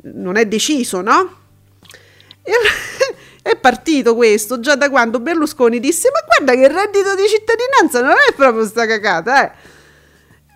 non 0.02 0.36
è 0.36 0.46
deciso, 0.46 1.00
no? 1.00 1.38
E 2.44 2.52
è 3.42 3.56
partito 3.56 4.16
questo 4.16 4.60
già 4.60 4.76
da 4.76 4.90
quando 4.90 5.22
Berlusconi 5.22 5.80
disse: 5.80 6.10
Ma 6.12 6.20
guarda 6.26 6.62
che 6.62 6.68
il 6.68 6.78
reddito 6.78 7.16
di 7.16 7.26
cittadinanza 7.26 8.02
non 8.02 8.16
è 8.30 8.34
proprio 8.36 8.66
sta 8.66 8.86
cagata, 8.86 9.46
eh. 9.46 9.52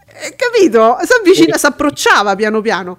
Eh, 0.05 0.35
capito? 0.35 0.97
Si 1.03 1.13
avvicina, 1.17 1.55
si 1.55 1.65
approcciava 1.65 2.35
piano 2.35 2.59
piano. 2.59 2.97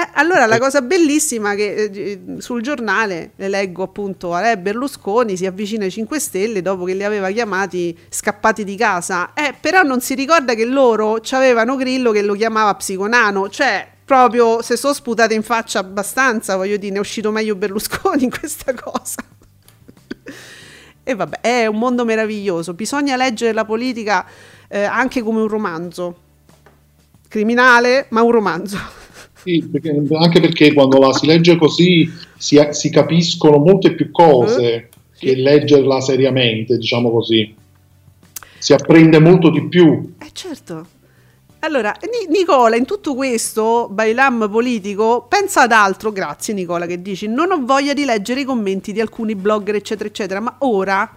Eh, 0.00 0.08
allora 0.14 0.46
la 0.46 0.58
cosa 0.58 0.80
bellissima 0.80 1.54
che 1.54 1.90
eh, 1.92 2.20
sul 2.38 2.62
giornale 2.62 3.32
le 3.36 3.48
leggo 3.48 3.82
appunto 3.82 4.32
a 4.32 4.56
Berlusconi 4.56 5.36
si 5.36 5.44
avvicina 5.44 5.84
ai 5.84 5.90
5 5.90 6.18
Stelle 6.18 6.62
dopo 6.62 6.84
che 6.84 6.94
li 6.94 7.04
aveva 7.04 7.28
chiamati 7.28 7.96
scappati 8.08 8.64
di 8.64 8.76
casa, 8.76 9.34
eh, 9.34 9.54
però 9.60 9.82
non 9.82 10.00
si 10.00 10.14
ricorda 10.14 10.54
che 10.54 10.64
loro 10.64 11.20
avevano 11.32 11.76
Grillo 11.76 12.12
che 12.12 12.22
lo 12.22 12.32
chiamava 12.32 12.74
psiconano, 12.76 13.50
cioè 13.50 13.86
proprio 14.02 14.62
se 14.62 14.76
sono 14.78 14.94
sputate 14.94 15.34
in 15.34 15.42
faccia 15.42 15.80
abbastanza, 15.80 16.56
voglio 16.56 16.78
dire, 16.78 16.92
ne 16.92 16.96
è 16.96 17.00
uscito 17.00 17.30
meglio 17.30 17.54
Berlusconi 17.54 18.24
in 18.24 18.30
questa 18.30 18.72
cosa. 18.72 19.22
e 21.02 21.14
vabbè, 21.14 21.40
è 21.42 21.66
un 21.66 21.76
mondo 21.76 22.06
meraviglioso, 22.06 22.72
bisogna 22.72 23.16
leggere 23.16 23.52
la 23.52 23.66
politica 23.66 24.24
eh, 24.66 24.82
anche 24.82 25.20
come 25.20 25.42
un 25.42 25.48
romanzo. 25.48 26.28
Criminale, 27.28 28.06
ma 28.08 28.22
un 28.22 28.30
romanzo. 28.30 28.99
Sì, 29.42 29.66
perché- 29.70 30.02
anche 30.16 30.40
perché 30.40 30.72
quando 30.72 30.98
la 30.98 31.12
si 31.12 31.26
legge 31.26 31.56
così 31.56 32.08
si, 32.36 32.58
si 32.70 32.90
capiscono 32.90 33.58
molte 33.58 33.94
più 33.94 34.10
cose 34.10 34.74
Eh, 34.74 34.88
sì. 35.12 35.26
che 35.26 35.34
leggerla 35.36 36.00
seriamente, 36.00 36.76
diciamo 36.76 37.10
così. 37.10 37.54
Si 38.58 38.72
apprende 38.72 39.18
molto 39.18 39.50
di 39.50 39.66
più. 39.68 40.12
Eh 40.18 40.30
certo. 40.32 40.86
Allora, 41.60 41.94
Ni- 42.02 42.34
Nicola, 42.38 42.76
in 42.76 42.86
tutto 42.86 43.14
questo 43.14 43.88
bailam 43.90 44.48
politico, 44.50 45.26
pensa 45.28 45.62
ad 45.62 45.72
altro, 45.72 46.10
grazie 46.10 46.54
Nicola 46.54 46.86
che 46.86 47.02
dici, 47.02 47.26
non 47.26 47.50
ho 47.52 47.60
voglia 47.64 47.92
di 47.92 48.04
leggere 48.06 48.40
i 48.40 48.44
commenti 48.44 48.92
di 48.92 49.00
alcuni 49.00 49.34
blogger, 49.34 49.74
eccetera, 49.74 50.08
eccetera, 50.08 50.40
ma 50.40 50.56
ora 50.60 51.16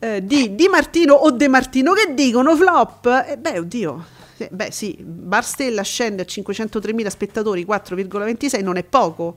eh, 0.00 0.24
di 0.24 0.54
Di 0.56 0.66
Martino 0.68 1.14
o 1.14 1.30
De 1.30 1.46
Martino 1.46 1.92
che 1.92 2.12
dicono 2.14 2.56
flop, 2.56 3.06
e 3.28 3.36
beh, 3.36 3.58
oddio, 3.58 4.04
eh, 4.18 4.19
beh 4.50 4.70
sì, 4.70 4.96
Barstella 5.00 5.82
scende 5.82 6.22
a 6.22 6.24
503.000 6.24 7.06
spettatori, 7.08 7.66
4,26 7.66 8.62
non 8.62 8.76
è 8.76 8.84
poco, 8.84 9.36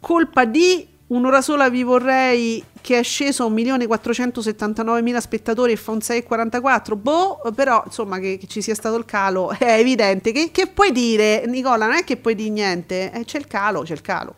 colpa 0.00 0.44
di 0.44 0.86
un'ora 1.08 1.40
sola 1.40 1.70
vi 1.70 1.84
vorrei 1.84 2.62
che 2.80 2.98
è 2.98 3.02
sceso 3.04 3.44
a 3.44 3.48
1.479.000 3.48 5.18
spettatori 5.18 5.72
e 5.72 5.76
fa 5.76 5.92
un 5.92 5.98
6,44 5.98 6.98
boh 7.00 7.40
però 7.54 7.80
insomma 7.86 8.18
che, 8.18 8.38
che 8.38 8.48
ci 8.48 8.60
sia 8.60 8.74
stato 8.74 8.96
il 8.96 9.04
calo 9.04 9.50
è 9.56 9.78
evidente 9.78 10.32
che, 10.32 10.50
che 10.50 10.66
puoi 10.66 10.90
dire 10.90 11.44
Nicola 11.46 11.86
non 11.86 11.94
è 11.94 12.02
che 12.02 12.16
puoi 12.16 12.34
dire 12.34 12.50
niente 12.50 13.12
eh, 13.12 13.24
c'è 13.24 13.38
il 13.38 13.46
calo 13.46 13.82
c'è 13.82 13.92
il 13.92 14.00
calo 14.00 14.34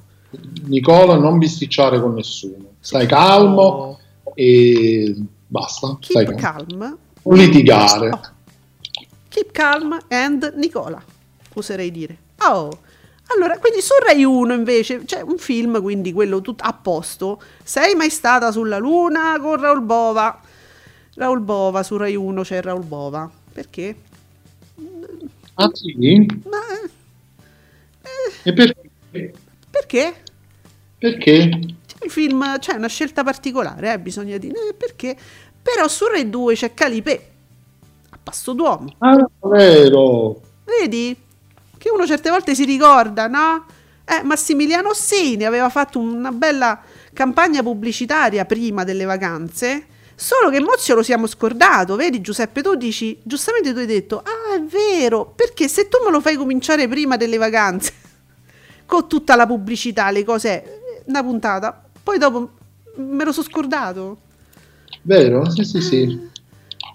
Nicola, 0.66 1.16
non 1.16 1.38
bisticciare 1.38 2.00
con 2.00 2.14
nessuno. 2.14 2.72
Stai 2.80 3.06
calmo 3.06 3.98
e 4.34 5.16
basta. 5.46 5.96
Stai 6.00 6.26
keep 6.26 6.38
calmo. 6.38 6.66
calm 6.66 6.98
Non 7.22 7.36
litigare. 7.36 8.10
Oh. 8.10 8.20
Keep 9.38 9.52
calm 9.52 9.98
and 10.08 10.52
Nicola 10.56 11.02
oserei 11.54 11.90
dire 11.90 12.16
oh 12.40 12.86
allora, 13.30 13.58
quindi 13.58 13.82
su 13.82 13.92
Rai 14.06 14.24
1 14.24 14.54
invece 14.54 15.04
c'è 15.04 15.20
un 15.20 15.36
film, 15.36 15.82
quindi 15.82 16.12
quello 16.12 16.40
tutto 16.40 16.64
a 16.64 16.72
posto. 16.72 17.40
Sei 17.62 17.94
mai 17.94 18.08
stata 18.08 18.50
sulla 18.50 18.78
Luna 18.78 19.38
con 19.38 19.60
Raul 19.60 19.82
Bova? 19.82 20.40
Raul 21.14 21.40
Bova 21.40 21.82
su 21.82 21.96
Rai 21.98 22.16
1 22.16 22.42
c'è 22.42 22.62
Raul 22.62 22.84
Bova. 22.84 23.30
Perché? 23.52 23.96
Ah 25.54 25.70
sì? 25.74 26.26
Ma 26.48 26.58
E 28.44 28.52
perché? 28.52 28.90
perché? 29.70 30.14
Perché? 30.98 31.50
C'è 31.86 32.04
il 32.04 32.10
film, 32.10 32.58
c'è 32.58 32.74
una 32.76 32.88
scelta 32.88 33.24
particolare, 33.24 33.92
eh, 33.92 33.98
bisogna 33.98 34.38
dire 34.38 34.70
eh, 34.70 34.74
perché. 34.74 35.14
Però 35.60 35.86
su 35.86 36.06
Rai 36.06 36.30
2 36.30 36.54
c'è 36.54 36.72
Calipè 36.72 37.30
passo 38.28 38.52
d'uomo. 38.52 38.94
Ah, 38.98 39.26
vero. 39.48 40.40
Vedi? 40.64 41.16
Che 41.78 41.90
uno 41.90 42.06
certe 42.06 42.28
volte 42.28 42.54
si 42.54 42.64
ricorda, 42.64 43.26
no? 43.26 43.64
Eh, 44.04 44.22
Massimiliano 44.22 44.90
Ossini 44.90 45.44
aveva 45.44 45.70
fatto 45.70 45.98
una 45.98 46.30
bella 46.30 46.78
campagna 47.14 47.62
pubblicitaria 47.62 48.44
prima 48.44 48.84
delle 48.84 49.04
vacanze, 49.04 49.86
solo 50.14 50.50
che 50.50 50.60
Mozio 50.60 50.94
lo 50.94 51.02
siamo 51.02 51.26
scordato, 51.26 51.96
vedi 51.96 52.20
Giuseppe, 52.20 52.62
tu 52.62 52.74
dici, 52.74 53.18
giustamente 53.22 53.72
tu 53.72 53.78
hai 53.78 53.86
detto, 53.86 54.18
ah 54.18 54.54
è 54.54 54.62
vero, 54.62 55.32
perché 55.34 55.66
se 55.68 55.88
tu 55.88 55.98
me 56.04 56.10
lo 56.10 56.20
fai 56.20 56.36
cominciare 56.36 56.86
prima 56.86 57.16
delle 57.16 57.38
vacanze, 57.38 57.92
con 58.84 59.08
tutta 59.08 59.36
la 59.36 59.46
pubblicità, 59.46 60.10
le 60.10 60.24
cose, 60.24 60.64
eh, 60.64 61.02
una 61.06 61.22
puntata, 61.22 61.82
poi 62.02 62.18
dopo 62.18 62.50
me 62.96 63.24
lo 63.24 63.32
sono 63.32 63.46
scordato. 63.46 64.18
Vero? 65.02 65.50
Sì, 65.50 65.64
sì, 65.64 65.80
sì. 65.80 66.28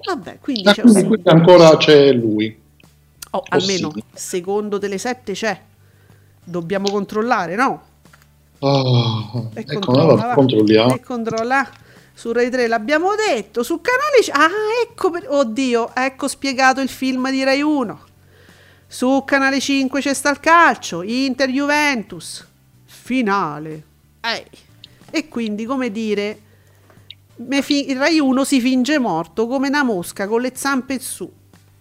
Vabbè, 0.05 0.39
quindi 0.39 0.67
Ah, 0.67 0.73
c'è 0.73 0.81
quindi, 0.81 1.03
quindi 1.05 1.29
ancora 1.29 1.77
c'è 1.77 2.11
lui. 2.11 2.61
Oh, 3.31 3.43
almeno 3.49 3.91
secondo 4.13 4.77
delle 4.77 4.97
sette 4.97 5.33
c'è. 5.33 5.59
Dobbiamo 6.43 6.89
controllare, 6.89 7.55
no? 7.55 7.81
Ah, 8.59 9.49
E 9.53 9.59
ecco, 9.61 9.73
controlla, 9.79 10.01
allora 10.13 10.27
va. 10.27 10.33
controlliamo. 10.33 10.95
E 10.95 10.99
controlla. 11.01 11.69
Su 12.15 12.31
Rai 12.31 12.49
3 12.51 12.67
l'abbiamo 12.67 13.09
detto, 13.15 13.63
su 13.63 13.81
canale 13.81 14.21
c- 14.21 14.29
Ah, 14.31 14.49
ecco 14.87 15.09
per... 15.09 15.25
Oddio, 15.29 15.95
ecco 15.95 16.27
spiegato 16.27 16.79
il 16.79 16.89
film 16.89 17.29
di 17.31 17.43
Rai 17.43 17.61
1. 17.61 17.99
Su 18.87 19.23
canale 19.25 19.59
5 19.59 19.99
c'è 19.99 20.13
sta 20.13 20.29
il 20.29 20.39
calcio, 20.39 21.01
Inter 21.01 21.49
Juventus. 21.49 22.45
Finale. 22.85 23.83
Ehi. 24.21 24.45
E 25.09 25.27
quindi, 25.27 25.65
come 25.65 25.91
dire, 25.91 26.39
fi- 27.61 27.89
il 27.89 27.97
Rai 27.97 28.19
1 28.19 28.43
si 28.43 28.59
finge 28.59 28.99
morto 28.99 29.47
come 29.47 29.67
una 29.67 29.83
mosca 29.83 30.27
con 30.27 30.41
le 30.41 30.51
zampe 30.55 30.99
su. 30.99 31.29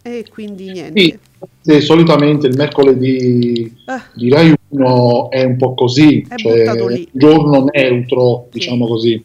E 0.04 0.24
quindi 0.28 0.70
niente. 0.72 1.00
Sì, 1.00 1.18
sì, 1.60 1.80
solitamente 1.80 2.48
il 2.48 2.56
mercoledì 2.56 3.72
Ah. 3.86 4.02
di 4.14 4.30
Rai 4.30 4.52
1 4.68 5.30
è 5.30 5.44
un 5.44 5.56
po' 5.56 5.74
così, 5.74 6.26
È 6.28 6.34
cioè 6.36 6.68
un 6.70 7.06
giorno 7.12 7.66
neutro, 7.72 8.48
diciamo 8.50 8.86
così. 8.86 9.24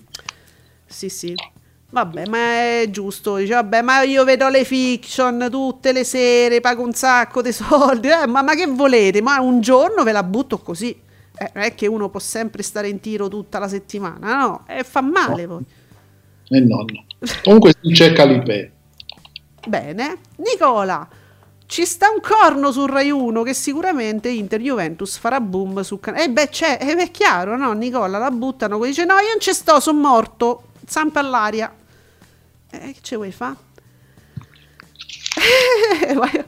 Sì, 0.85 1.09
sì. 1.09 1.33
Vabbè, 1.89 2.27
ma 2.27 2.37
è 2.37 2.87
giusto. 2.91 3.37
Dice, 3.37 3.53
vabbè, 3.53 3.81
ma 3.81 4.03
io 4.03 4.23
vedo 4.23 4.49
le 4.49 4.65
fiction 4.65 5.47
tutte 5.49 5.91
le 5.93 6.03
sere, 6.03 6.59
pago 6.59 6.83
un 6.83 6.93
sacco 6.93 7.41
di 7.41 7.51
soldi. 7.51 8.09
Eh, 8.09 8.27
ma, 8.27 8.41
ma 8.41 8.53
che 8.55 8.67
volete? 8.67 9.21
Ma 9.21 9.39
un 9.39 9.61
giorno 9.61 10.03
ve 10.03 10.11
la 10.11 10.23
butto 10.23 10.59
così. 10.59 10.89
Eh, 11.39 11.51
non 11.53 11.63
è 11.63 11.73
che 11.75 11.87
uno 11.87 12.09
può 12.09 12.19
sempre 12.19 12.61
stare 12.61 12.87
in 12.89 12.99
tiro 12.99 13.29
tutta 13.29 13.57
la 13.57 13.67
settimana, 13.67 14.37
no? 14.37 14.65
E 14.67 14.83
fa 14.83 15.01
male 15.01 15.47
poi. 15.47 15.63
E 16.49 16.59
no, 16.61 16.77
no. 16.77 17.05
Comunque 17.43 17.73
c'è 17.91 18.13
Calipè. 18.13 18.71
Bene. 19.67 20.17
Nicola, 20.37 21.07
ci 21.65 21.85
sta 21.85 22.07
un 22.09 22.21
corno 22.21 22.71
sul 22.71 22.89
Rai 22.89 23.09
1 23.11 23.43
che 23.43 23.53
sicuramente 23.53 24.29
Inter 24.29 24.61
Juventus 24.61 25.17
farà 25.17 25.39
boom 25.41 25.81
su 25.81 25.99
canale. 25.99 26.23
Eh 26.25 26.29
beh, 26.29 26.49
c'è, 26.49 26.77
eh, 26.79 26.95
è 26.95 27.11
chiaro, 27.11 27.57
no? 27.57 27.73
Nicola 27.73 28.17
la 28.17 28.31
buttano, 28.31 28.79
dice 28.83 29.03
no, 29.05 29.13
io 29.15 29.29
non 29.31 29.39
ci 29.39 29.53
sto, 29.53 29.79
sono 29.79 29.99
morto. 29.99 30.63
Zampa 30.85 31.19
all'aria. 31.19 31.73
Eh, 32.71 32.79
che 32.93 32.99
ce 33.01 33.15
vuoi 33.17 33.31
fa? 33.31 33.55
Vai- 36.15 36.43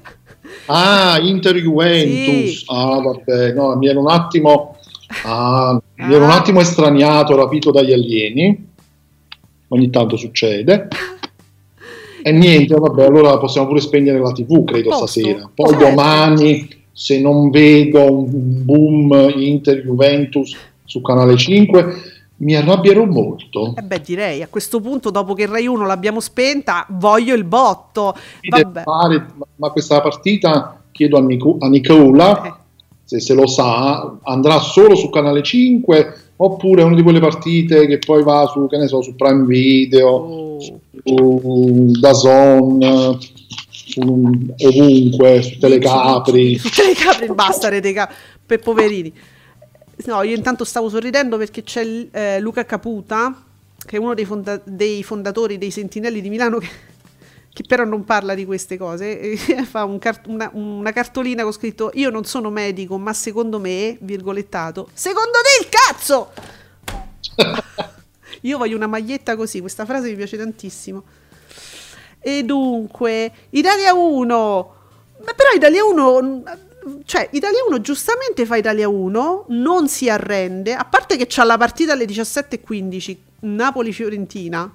Ah, 0.68 1.20
Inter 1.22 1.56
Juventus. 1.58 2.60
Sì. 2.60 2.64
Ah, 2.68 3.00
vabbè, 3.02 3.54
no, 3.54 3.76
mi 3.76 3.88
ero 3.88 4.00
un 4.00 4.10
attimo 4.10 4.78
ah, 5.26 5.80
mi 5.96 6.14
ero 6.14 6.24
un 6.24 6.30
Ah. 6.32 6.38
attimo 6.38 6.62
estraniato, 6.62 7.36
rapito 7.36 7.72
dagli 7.72 7.92
alieni. 7.92 8.68
Ogni 9.70 9.90
tanto 9.90 10.18
succede. 10.18 10.88
E 12.22 12.32
niente, 12.32 12.76
vabbè, 12.76 13.06
allora 13.06 13.38
possiamo 13.38 13.68
pure 13.68 13.80
spegnere 13.80 14.20
la 14.20 14.32
TV, 14.32 14.64
credo, 14.66 14.90
Posto. 14.90 15.08
stasera. 15.08 15.50
Poi 15.54 15.70
Certo. 15.70 15.86
domani, 15.86 16.68
se 16.92 17.20
non 17.22 17.50
vedo 17.50 18.12
un 18.12 18.66
boom 18.66 19.32
Inter 19.38 19.82
Juventus 19.84 20.56
su 20.84 21.02
Canale 21.02 21.38
5, 21.38 21.96
mi 22.38 22.56
arrabbierò 22.56 23.06
molto. 23.06 23.74
Eh 23.78 23.82
beh, 23.82 24.02
direi 24.02 24.42
a 24.42 24.48
questo 24.48 24.82
punto, 24.82 25.12
dopo 25.12 25.34
che 25.34 25.46
Rai 25.46 25.68
1 25.68 25.86
l'abbiamo 25.86 26.20
spenta, 26.20 26.86
voglio 26.90 27.36
il 27.36 27.44
botto. 27.46 28.16
Fare- 28.84 29.26
ma- 29.56 29.70
questa 29.70 30.02
partita 30.02 30.82
chiedo 30.92 31.18
a, 31.18 31.22
Nico- 31.22 31.58
a 31.60 31.68
Nicola 31.70 32.44
Eh. 32.44 32.54
se, 33.06 33.20
se 33.20 33.34
lo 33.34 33.48
sa 33.48 34.18
andrà 34.24 34.60
solo 34.60 34.96
su 34.96 35.10
canale 35.10 35.42
5 35.44 36.16
oppure 36.42 36.84
una 36.84 36.96
di 36.96 37.02
quelle 37.04 37.20
partite 37.20 37.86
che 37.88 38.00
poi 38.00 38.24
va 38.24 38.50
su 38.52 38.68
che 38.68 38.78
ne 38.78 38.88
so 38.88 39.02
su 39.02 39.16
Prime 39.16 39.46
Video 39.46 40.48
Oh. 40.62 40.82
su 41.06 41.92
Dazon 42.00 43.18
su, 43.70 44.02
ovunque 44.02 45.42
su 45.42 45.58
Telecapri 45.58 46.58
Su 46.58 46.70
Telecapri 46.70 47.34
basta 47.34 47.70
rete 47.70 47.94
ca- 47.94 48.10
per 48.46 48.60
poverini. 48.60 49.12
No, 50.06 50.22
io 50.24 50.36
intanto 50.36 50.64
stavo 50.66 50.90
sorridendo 50.90 51.38
perché 51.38 51.64
c'è 51.64 51.86
eh, 52.12 52.40
Luca 52.40 52.66
Caputa, 52.66 53.44
che 53.86 53.96
è 53.96 54.00
uno 54.00 54.14
dei, 54.14 54.26
fonda- 54.26 54.62
dei 54.64 55.04
fondatori 55.04 55.58
dei 55.58 55.72
Sentinelli 55.72 56.22
di 56.22 56.30
Milano, 56.30 56.58
che, 56.58 56.68
che 57.52 57.64
però 57.68 57.84
non 57.84 58.04
parla 58.04 58.34
di 58.34 58.46
queste 58.46 58.78
cose. 58.78 59.36
fa 59.66 59.84
un 59.84 60.00
cart- 60.00 60.28
una, 60.28 60.50
una 60.54 60.92
cartolina 60.92 61.44
con 61.44 61.52
scritto: 61.52 61.92
Io 61.96 62.10
non 62.10 62.26
sono 62.26 62.50
medico, 62.50 62.98
ma 62.98 63.14
secondo 63.14 63.60
me, 63.60 63.98
virgolettato, 64.02 64.90
secondo 64.94 65.38
te 65.44 65.64
il 65.64 65.70
cazzo! 65.70 66.32
Io 68.42 68.58
voglio 68.58 68.76
una 68.76 68.88
maglietta 68.88 69.36
così, 69.36 69.60
questa 69.60 69.86
frase 69.86 70.10
mi 70.10 70.16
piace 70.16 70.38
tantissimo. 70.38 71.04
E 72.20 72.44
dunque, 72.44 73.32
Italia 73.52 73.94
1. 73.94 74.74
Ma 75.26 75.34
però 75.34 75.50
Italia 75.54 75.84
1 75.84 76.44
cioè 77.06 77.28
Italia 77.32 77.60
1 77.68 77.82
giustamente 77.82 78.46
fa 78.46 78.56
Italia 78.56 78.88
1, 78.88 79.46
non 79.50 79.88
si 79.88 80.10
arrende, 80.10 80.74
a 80.74 80.86
parte 80.86 81.18
che 81.18 81.26
c'ha 81.28 81.44
la 81.44 81.58
partita 81.58 81.94
alle 81.94 82.06
17:15 82.06 83.18
Napoli-Fiorentina. 83.42 84.74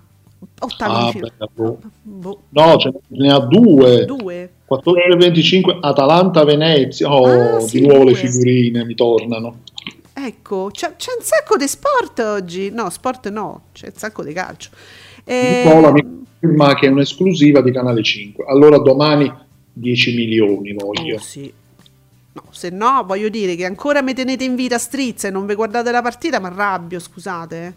Ottavi 0.61 0.92
Ah, 0.92 1.12
beh, 1.12 1.49
boh. 1.55 1.78
boh, 2.03 2.40
no 2.51 2.76
ce 2.76 2.92
ne 3.09 3.32
ha 3.32 3.38
due 3.40 4.05
due. 4.05 4.51
14.25 4.68 5.78
Atalanta-Venezia. 5.80 7.12
Oh, 7.12 7.57
Ah, 7.57 7.61
sì, 7.61 7.80
di 7.80 7.86
nuovo 7.86 8.05
le 8.05 8.12
due. 8.12 8.20
figurine 8.20 8.84
mi 8.84 8.95
tornano. 8.95 9.61
Ecco, 10.12 10.70
c'è, 10.72 10.95
c'è 10.97 11.11
un 11.18 11.22
sacco 11.24 11.57
di 11.57 11.66
sport 11.68 12.18
oggi. 12.20 12.70
No, 12.70 12.88
sport 12.90 13.28
no, 13.30 13.62
c'è 13.72 13.86
un 13.88 13.95
sacco 13.97 14.22
di 14.22 14.32
calcio. 14.32 14.70
Nicola 15.26 15.88
Eh, 15.88 15.92
mi 15.92 16.03
conferma 16.40 16.74
che 16.74 16.86
è 16.86 16.90
un'esclusiva 16.90 17.61
di 17.61 17.72
Canale 17.72 18.03
5. 18.03 18.45
Allora 18.47 18.78
domani 18.78 19.32
10 19.72 20.14
milioni 20.14 20.72
voglio. 20.72 21.16
oh, 21.16 21.20
sì. 21.20 21.53
No, 22.32 22.42
se 22.51 22.70
no, 22.70 23.05
voglio 23.07 23.28
dire 23.28 23.55
che 23.55 23.64
ancora 23.64 24.03
mi 24.03 24.12
tenete 24.12 24.42
in 24.45 24.57
vita 24.57 24.76
strizza 24.78 25.28
e 25.28 25.30
non 25.30 25.47
vi 25.47 25.55
guardate 25.55 25.90
la 25.92 26.03
partita, 26.03 26.40
ma 26.40 26.49
arrabbio, 26.49 26.99
scusate. 26.99 27.74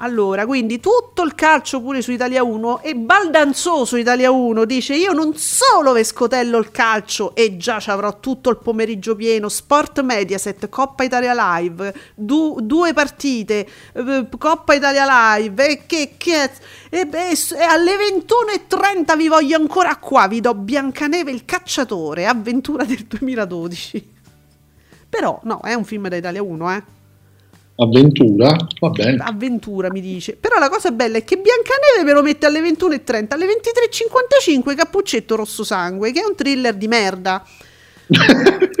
Allora, 0.00 0.44
quindi 0.44 0.78
tutto 0.78 1.22
il 1.22 1.34
calcio 1.34 1.80
pure 1.80 2.02
su 2.02 2.10
Italia 2.10 2.42
1 2.42 2.82
e 2.82 2.94
baldanzoso 2.94 3.96
Italia 3.96 4.30
1 4.30 4.66
dice 4.66 4.94
io 4.94 5.14
non 5.14 5.34
solo 5.36 5.92
vescotello 5.92 6.58
il 6.58 6.70
calcio 6.70 7.34
e 7.34 7.56
già 7.56 7.80
ci 7.80 7.88
avrò 7.88 8.20
tutto 8.20 8.50
il 8.50 8.58
pomeriggio 8.58 9.16
pieno, 9.16 9.48
Sport 9.48 10.02
Mediaset, 10.02 10.68
Coppa 10.68 11.02
Italia 11.02 11.32
Live, 11.34 11.94
du- 12.14 12.60
due 12.60 12.92
partite, 12.92 13.66
eh, 13.94 14.28
Coppa 14.36 14.74
Italia 14.74 15.38
Live 15.38 15.66
e 15.66 15.86
che 15.86 16.12
cazzo 16.18 16.60
e, 16.90 17.06
beh, 17.06 17.30
e 17.30 17.62
alle 17.62 17.96
21.30 17.96 19.16
vi 19.16 19.28
voglio 19.28 19.56
ancora 19.56 19.96
qua, 19.96 20.28
vi 20.28 20.40
do 20.40 20.52
Biancaneve 20.52 21.30
il 21.30 21.46
cacciatore, 21.46 22.26
avventura 22.26 22.84
del 22.84 23.04
2012. 23.04 24.12
Però 25.08 25.40
no, 25.44 25.60
è 25.62 25.72
un 25.72 25.86
film 25.86 26.08
da 26.08 26.16
Italia 26.16 26.42
1, 26.42 26.72
eh. 26.74 26.95
Avventura, 27.78 28.56
va 28.80 28.88
bene. 28.90 29.22
Avventura 29.22 29.90
mi 29.90 30.00
dice. 30.00 30.36
Però 30.36 30.58
la 30.58 30.68
cosa 30.70 30.90
bella 30.90 31.18
è 31.18 31.24
che 31.24 31.36
Biancaneve 31.36 32.04
me 32.04 32.12
lo 32.12 32.22
mette 32.22 32.46
alle 32.46 32.60
21.30, 32.60 33.26
alle 33.34 33.46
23.55 33.46 34.74
Cappuccetto 34.74 35.36
Rosso 35.36 35.62
Sangue, 35.62 36.10
che 36.12 36.20
è 36.20 36.24
un 36.24 36.34
thriller 36.34 36.74
di 36.74 36.88
merda. 36.88 37.44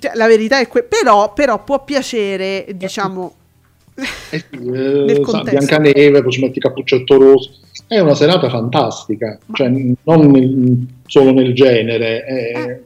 Cioè, 0.00 0.12
la 0.14 0.26
verità 0.26 0.58
è 0.58 0.66
que- 0.66 0.82
però, 0.84 1.34
però 1.34 1.62
può 1.62 1.84
piacere, 1.84 2.66
diciamo, 2.74 3.34
Eh 4.30 4.44
eh, 5.12 5.22
sa. 5.26 5.42
Biancaneve, 5.42 6.22
poi 6.22 6.32
ci 6.32 6.40
metti 6.40 6.58
Cappuccetto 6.58 7.18
Rosso. 7.18 7.58
È 7.86 7.98
una 7.98 8.14
serata 8.14 8.48
fantastica, 8.48 9.38
cioè, 9.52 9.68
non 9.68 10.26
nel- 10.30 10.86
solo 11.06 11.32
nel 11.32 11.52
genere, 11.54 12.24
è, 12.24 12.80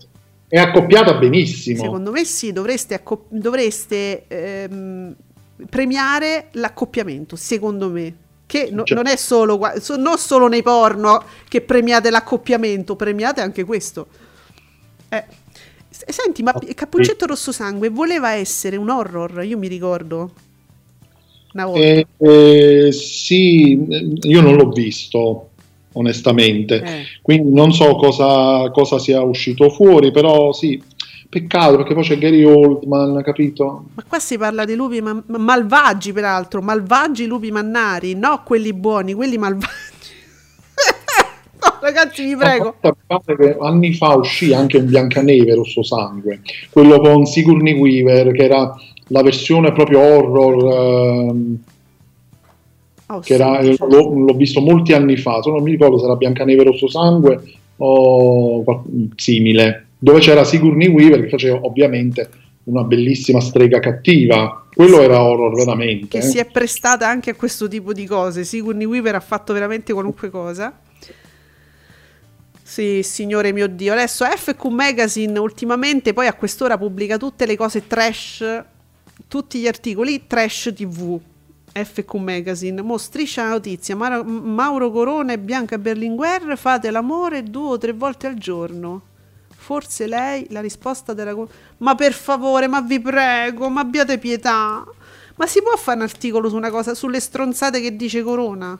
è 0.55 0.59
accoppiata 0.61 1.15
benissimo. 1.15 1.83
Secondo 1.83 2.13
me 2.13 2.25
sì, 2.25 2.53
dovreste, 2.53 2.95
acco- 2.95 3.27
dovreste 3.29 4.23
ehm, 4.29 5.13
premiare 5.69 6.47
l'accoppiamento, 6.53 7.35
secondo 7.35 7.91
me. 7.91 8.15
Che 8.47 8.69
no- 8.71 8.85
Cioè- 8.85 8.97
non 8.97 9.09
è 9.09 9.17
solo, 9.17 9.61
so- 9.81 9.97
non 9.97 10.17
solo 10.17 10.47
nei 10.47 10.63
porno 10.63 11.25
che 11.49 11.61
premiate 11.61 12.09
l'accoppiamento, 12.09 12.95
premiate 12.95 13.41
anche 13.41 13.65
questo. 13.65 14.07
Eh, 15.09 15.25
Senti, 15.91 16.45
ma 16.45 16.53
Ah, 16.53 16.61
Cappuccetto 16.73 17.27
Rosso 17.27 17.51
Sangue 17.51 17.89
voleva 17.89 18.33
essere 18.35 18.77
un 18.77 18.91
horror, 18.91 19.43
io 19.45 19.59
mi 19.59 19.67
ricordo. 19.67 20.31
Una 21.55 21.67
volta. 21.67 21.81
Eh, 21.85 22.07
eh, 22.19 22.93
sì, 22.93 23.73
io 24.23 24.41
non 24.41 24.55
l'ho 24.55 24.69
visto, 24.71 25.51
onestamente, 25.95 26.83
Eh. 26.83 27.03
quindi 27.23 27.53
non 27.53 27.73
so 27.73 27.97
cosa, 27.97 28.71
cosa 28.71 28.99
sia 28.99 29.23
uscito 29.23 29.69
fuori, 29.71 30.11
però 30.11 30.53
sì, 30.53 30.81
peccato 31.29 31.77
perché 31.77 31.95
poi 31.95 32.05
c'è 32.05 32.19
Gary 32.19 32.45
Oldman, 32.45 33.23
capito? 33.23 33.87
Ma 33.95 34.05
qua 34.07 34.19
si 34.19 34.39
parla 34.39 34.65
di 34.65 34.75
lupi 34.75 35.01
ma- 35.01 35.21
ma- 35.27 35.39
malvagi, 35.39 36.13
peraltro, 36.13 36.61
malvagi 36.61 37.27
lupi 37.27 37.51
mannari, 37.51 38.15
no 38.15 38.43
quelli 38.45 38.73
buoni, 38.73 39.15
quelli 39.15 39.37
malvagi. 39.39 39.73
no, 41.61 41.79
ragazzi, 41.81 42.25
vi 42.25 42.37
prego. 42.37 42.77
Anni 43.61 43.95
fa 43.95 44.15
uscì 44.15 44.53
anche 44.53 44.79
un 44.79 44.87
Biancaneve 44.87 45.55
Rosso 45.55 45.83
Sangue, 45.83 46.41
quello 46.71 47.01
con 47.01 47.25
Sigourney 47.27 47.79
Weaver, 47.79 48.33
che 48.33 48.45
era 48.45 48.73
la 49.09 49.23
versione 49.23 49.73
proprio 49.73 50.01
horror, 50.01 51.31
ehm, 51.31 51.59
Oh, 53.15 53.21
che 53.21 53.27
sì, 53.27 53.33
era, 53.35 53.63
certo. 53.63 53.87
l'ho, 53.87 54.13
l'ho 54.13 54.35
visto 54.35 54.61
molti 54.61 54.93
anni 54.93 55.17
fa, 55.17 55.43
se 55.43 55.51
non 55.51 55.63
mi 55.63 55.71
ricordo 55.71 55.99
se 55.99 56.05
era 56.05 56.17
Biancaneve 56.17 56.65
Rosso 56.65 56.89
Sangue 56.89 57.41
o 57.77 58.65
simile, 59.17 59.87
dove 59.99 60.21
c'era 60.21 60.45
Sigourney 60.45 60.89
Weaver 60.89 61.23
che 61.23 61.29
faceva 61.29 61.61
ovviamente 61.63 62.29
una 62.65 62.83
bellissima 62.83 63.41
strega 63.41 63.79
cattiva. 63.79 64.67
Quello 64.73 65.01
era 65.01 65.23
horror 65.23 65.55
veramente. 65.55 66.09
che 66.09 66.19
eh. 66.19 66.23
si 66.23 66.39
è 66.39 66.47
prestata 66.47 67.09
anche 67.09 67.31
a 67.31 67.35
questo 67.35 67.69
tipo 67.69 67.93
di 67.93 68.07
cose. 68.07 68.45
Sigourney 68.45 68.87
Weaver 68.87 69.15
ha 69.15 69.21
fatto 69.21 69.53
veramente 69.53 69.93
qualunque 69.93 70.31
cosa. 70.31 70.79
Sì, 72.63 73.03
signore 73.03 73.53
mio 73.53 73.69
Dio. 73.69 73.93
Adesso 73.93 74.25
FQ 74.25 74.65
Magazine 74.67 75.39
ultimamente 75.39 76.13
poi 76.13 76.27
a 76.27 76.35
quest'ora 76.35 76.79
pubblica 76.79 77.19
tutte 77.19 77.47
le 77.47 77.57
cose 77.57 77.87
trash, 77.87 78.65
tutti 79.29 79.61
gli 79.61 79.67
articoli 79.67 80.27
trash 80.27 80.73
TV. 80.75 81.21
FQ 81.75 82.15
Magazine, 82.15 82.83
mo 82.83 82.97
striscia 82.99 83.43
la 83.43 83.51
notizia, 83.51 83.97
Mara- 83.97 84.23
Mauro 84.23 84.93
Corona 84.93 85.33
e 85.33 85.39
Bianca 85.39 85.77
Berlinguer 85.77 86.57
fate 86.57 86.91
l'amore 86.91 87.43
due 87.43 87.71
o 87.71 87.79
tre 87.79 87.93
volte 87.93 88.29
al 88.29 88.37
giorno. 88.37 89.03
Forse 89.49 90.07
lei 90.07 90.47
la 90.51 90.61
risposta 90.61 91.15
della... 91.15 91.35
Ma 91.79 91.95
per 91.95 92.13
favore, 92.13 92.69
ma 92.69 92.81
vi 92.81 93.01
prego, 93.01 93.69
ma 93.69 93.81
abbiate 93.81 94.19
pietà. 94.19 94.85
Ma 95.37 95.47
si 95.47 95.61
può 95.63 95.77
fare 95.77 95.97
un 95.97 96.05
articolo 96.05 96.49
su 96.49 96.55
una 96.55 96.71
cosa, 96.71 96.95
sulle 96.95 97.19
stronzate 97.19 97.81
che 97.81 97.97
dice 97.97 98.23
Corona? 98.23 98.79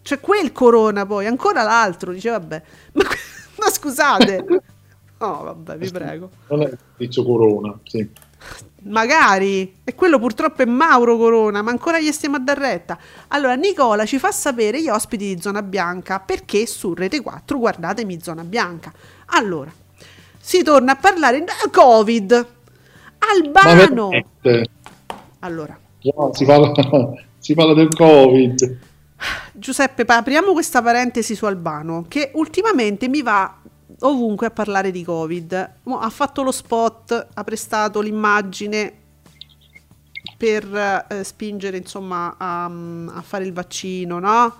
Cioè 0.00 0.20
quel 0.20 0.52
Corona 0.52 1.04
poi, 1.04 1.26
ancora 1.26 1.62
l'altro, 1.62 2.12
dice 2.12 2.30
vabbè. 2.30 2.62
Ma, 2.94 3.04
ma 3.58 3.70
scusate. 3.70 4.44
No, 5.22 5.40
vabbè, 5.44 5.78
vi 5.78 5.88
prego. 5.88 6.30
Non 6.48 6.62
è 6.62 6.72
Tizio 6.96 7.22
Corona, 7.22 7.78
sì. 7.84 8.10
Magari, 8.84 9.80
e 9.84 9.94
quello 9.94 10.18
purtroppo 10.18 10.62
è 10.62 10.64
Mauro 10.64 11.16
Corona, 11.16 11.62
ma 11.62 11.70
ancora 11.70 12.00
gli 12.00 12.10
stiamo 12.10 12.36
a 12.36 12.40
dar 12.40 12.58
retta. 12.58 12.98
Allora, 13.28 13.54
Nicola 13.54 14.04
ci 14.04 14.18
fa 14.18 14.32
sapere 14.32 14.82
gli 14.82 14.88
ospiti 14.88 15.34
di 15.34 15.40
Zona 15.40 15.62
Bianca 15.62 16.18
perché 16.18 16.66
su 16.66 16.92
Rete 16.92 17.20
4 17.20 17.58
guardatemi 17.58 18.20
Zona 18.20 18.42
Bianca. 18.42 18.92
Allora, 19.26 19.72
si 20.38 20.62
torna 20.64 20.92
a 20.92 20.96
parlare 20.96 21.40
di 21.40 21.46
Covid. 21.70 22.46
Albano. 23.18 24.08
Allora, 25.38 25.78
già, 26.00 26.12
si, 26.32 26.44
parla, 26.44 26.72
si 27.38 27.54
parla 27.54 27.74
del 27.74 27.88
Covid. 27.88 28.78
Giuseppe, 29.52 30.02
apriamo 30.04 30.52
questa 30.52 30.82
parentesi 30.82 31.36
su 31.36 31.44
Albano, 31.44 32.06
che 32.08 32.32
ultimamente 32.34 33.08
mi 33.08 33.22
va 33.22 33.60
ovunque 34.00 34.46
a 34.46 34.50
parlare 34.50 34.90
di 34.90 35.04
Covid. 35.04 35.70
Mo 35.84 35.98
ha 35.98 36.10
fatto 36.10 36.42
lo 36.42 36.52
spot, 36.52 37.28
ha 37.34 37.44
prestato 37.44 38.00
l'immagine 38.00 38.92
per 40.36 41.06
eh, 41.08 41.24
spingere 41.24 41.76
insomma 41.76 42.34
a, 42.36 42.64
a 42.64 43.22
fare 43.22 43.44
il 43.44 43.52
vaccino, 43.52 44.18
no? 44.18 44.54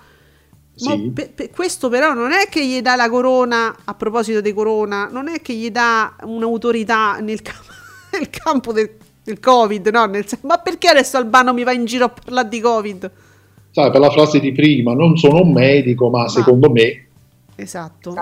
Sì. 0.75 1.11
pe- 1.15 1.31
pe- 1.35 1.51
questo 1.51 1.89
però 1.89 2.15
non 2.15 2.33
è 2.33 2.49
che 2.49 2.67
gli 2.67 2.81
dà 2.81 2.97
la 2.97 3.11
corona, 3.11 3.77
a 3.85 3.95
proposito 3.95 4.41
di 4.41 4.53
corona, 4.53 5.09
non 5.11 5.29
è 5.29 5.43
che 5.43 5.55
gli 5.55 5.71
dà 5.71 6.15
un'autorità 6.23 7.19
nel, 7.21 7.43
cam- 7.43 7.63
nel 8.19 8.31
campo 8.31 8.73
del, 8.73 8.91
del 9.23 9.39
Covid, 9.39 9.89
no? 9.89 10.07
Nel 10.07 10.25
ma 10.43 10.59
perché 10.59 10.89
adesso 10.89 11.17
Albano 11.17 11.53
mi 11.53 11.65
va 11.65 11.73
in 11.73 11.85
giro 11.85 12.07
a 12.07 12.09
parlare 12.09 12.49
di 12.49 12.61
Covid? 12.61 13.11
Sai, 13.71 13.91
per 13.91 14.01
la 14.01 14.11
frase 14.11 14.39
di 14.39 14.53
prima, 14.53 14.95
non 14.95 15.17
sono 15.17 15.43
un 15.43 15.53
medico, 15.53 16.11
ma 16.11 16.29
secondo 16.29 16.71
me 16.71 17.07
Esatto. 17.63 18.15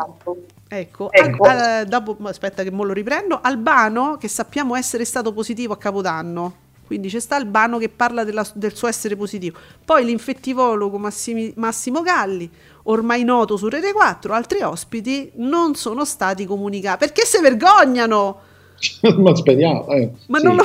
Ecco, 0.72 1.08
al- 1.10 1.58
al- 1.58 1.86
dopo, 1.86 2.14
ma 2.20 2.30
aspetta 2.30 2.62
che 2.62 2.70
mo 2.70 2.84
lo 2.84 2.92
riprendo. 2.92 3.40
Albano, 3.42 4.16
che 4.18 4.28
sappiamo 4.28 4.76
essere 4.76 5.04
stato 5.04 5.32
positivo 5.32 5.72
a 5.72 5.76
Capodanno. 5.76 6.54
Quindi 6.86 7.08
c'è 7.08 7.20
sta 7.20 7.36
Albano 7.36 7.78
che 7.78 7.88
parla 7.88 8.24
della- 8.24 8.46
del 8.54 8.74
suo 8.76 8.86
essere 8.88 9.16
positivo. 9.16 9.58
Poi 9.84 10.04
l'infettivologo 10.04 10.96
Massimi- 10.98 11.52
Massimo 11.56 12.02
Galli, 12.02 12.48
ormai 12.84 13.24
noto 13.24 13.56
su 13.56 13.68
Rete 13.68 13.92
4, 13.92 14.32
altri 14.32 14.60
ospiti 14.62 15.30
non 15.36 15.74
sono 15.74 16.04
stati 16.04 16.44
comunicati. 16.46 16.98
Perché 16.98 17.24
si 17.26 17.40
vergognano? 17.40 18.40
ma 19.18 19.34
speriamo. 19.34 19.88
eh, 19.88 20.10
Ma 20.26 20.38
sì. 20.38 20.44
non 20.44 20.56
lo... 20.56 20.62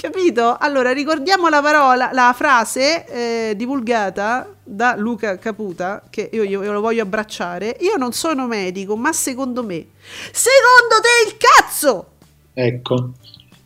Capito? 0.00 0.56
Allora, 0.60 0.92
ricordiamo 0.92 1.48
la 1.48 1.60
parola, 1.60 2.10
la 2.12 2.32
frase 2.32 3.04
eh, 3.50 3.56
divulgata 3.56 4.48
da 4.62 4.94
Luca 4.96 5.38
Caputa, 5.38 6.04
che 6.08 6.30
io, 6.32 6.44
io- 6.44 6.62
io 6.62 6.70
lo 6.70 6.80
voglio 6.80 7.02
abbracciare. 7.02 7.76
Io 7.80 7.96
non 7.96 8.12
sono 8.12 8.46
medico, 8.46 8.94
ma 8.96 9.12
secondo 9.12 9.64
me... 9.64 9.86
Secondo 10.30 11.02
te 11.02 11.28
il 11.28 11.36
cazzo! 11.36 12.06
Ecco. 12.54 13.10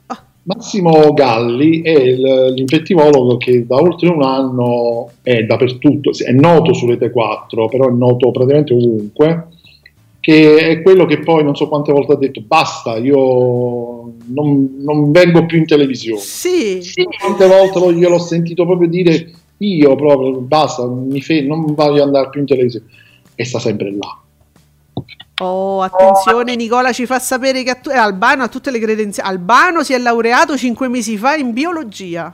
Ah. 0.06 0.22
Massimo 0.44 1.12
Galli 1.12 1.82
è 1.82 1.90
il- 1.98 2.54
l'infettivologo 2.54 3.36
che 3.36 3.66
da 3.66 3.76
oltre 3.76 4.08
un 4.08 4.22
anno 4.22 5.10
è 5.20 5.42
dappertutto, 5.42 6.12
è 6.24 6.32
noto 6.32 6.72
su 6.72 6.86
Rete 6.86 7.10
4, 7.10 7.68
però 7.68 7.88
è 7.88 7.92
noto 7.92 8.30
praticamente 8.30 8.72
ovunque, 8.72 9.48
che 10.22 10.68
è 10.68 10.82
quello 10.82 11.04
che 11.04 11.18
poi 11.18 11.42
non 11.42 11.56
so 11.56 11.66
quante 11.66 11.90
volte 11.90 12.12
ha 12.12 12.16
detto 12.16 12.42
basta, 12.42 12.96
io 12.96 14.12
non, 14.26 14.76
non 14.78 15.10
vengo 15.10 15.44
più 15.46 15.58
in 15.58 15.66
televisione. 15.66 16.20
Sì, 16.20 16.80
Quante 17.20 17.44
volte 17.48 17.80
lo- 17.80 17.92
gliel'ho 17.92 18.20
sentito 18.20 18.64
proprio 18.64 18.86
dire 18.86 19.32
io 19.56 19.96
proprio 19.96 20.38
basta, 20.40 20.86
mi 20.86 21.20
fe- 21.20 21.42
non 21.42 21.74
voglio 21.74 22.04
andare 22.04 22.28
più 22.28 22.38
in 22.38 22.46
televisione 22.46 22.86
e 23.34 23.44
sta 23.44 23.58
sempre 23.58 23.90
là. 23.90 24.20
Oh, 25.40 25.82
attenzione, 25.82 26.54
Nicola 26.54 26.92
ci 26.92 27.04
fa 27.04 27.18
sapere 27.18 27.64
che 27.64 27.70
a 27.70 27.74
tu- 27.74 27.90
eh, 27.90 27.96
Albano 27.96 28.44
ha 28.44 28.48
tutte 28.48 28.70
le 28.70 28.78
credenziali. 28.78 29.28
Albano 29.28 29.82
si 29.82 29.92
è 29.92 29.98
laureato 29.98 30.56
cinque 30.56 30.86
mesi 30.86 31.16
fa 31.16 31.34
in 31.34 31.52
biologia. 31.52 32.32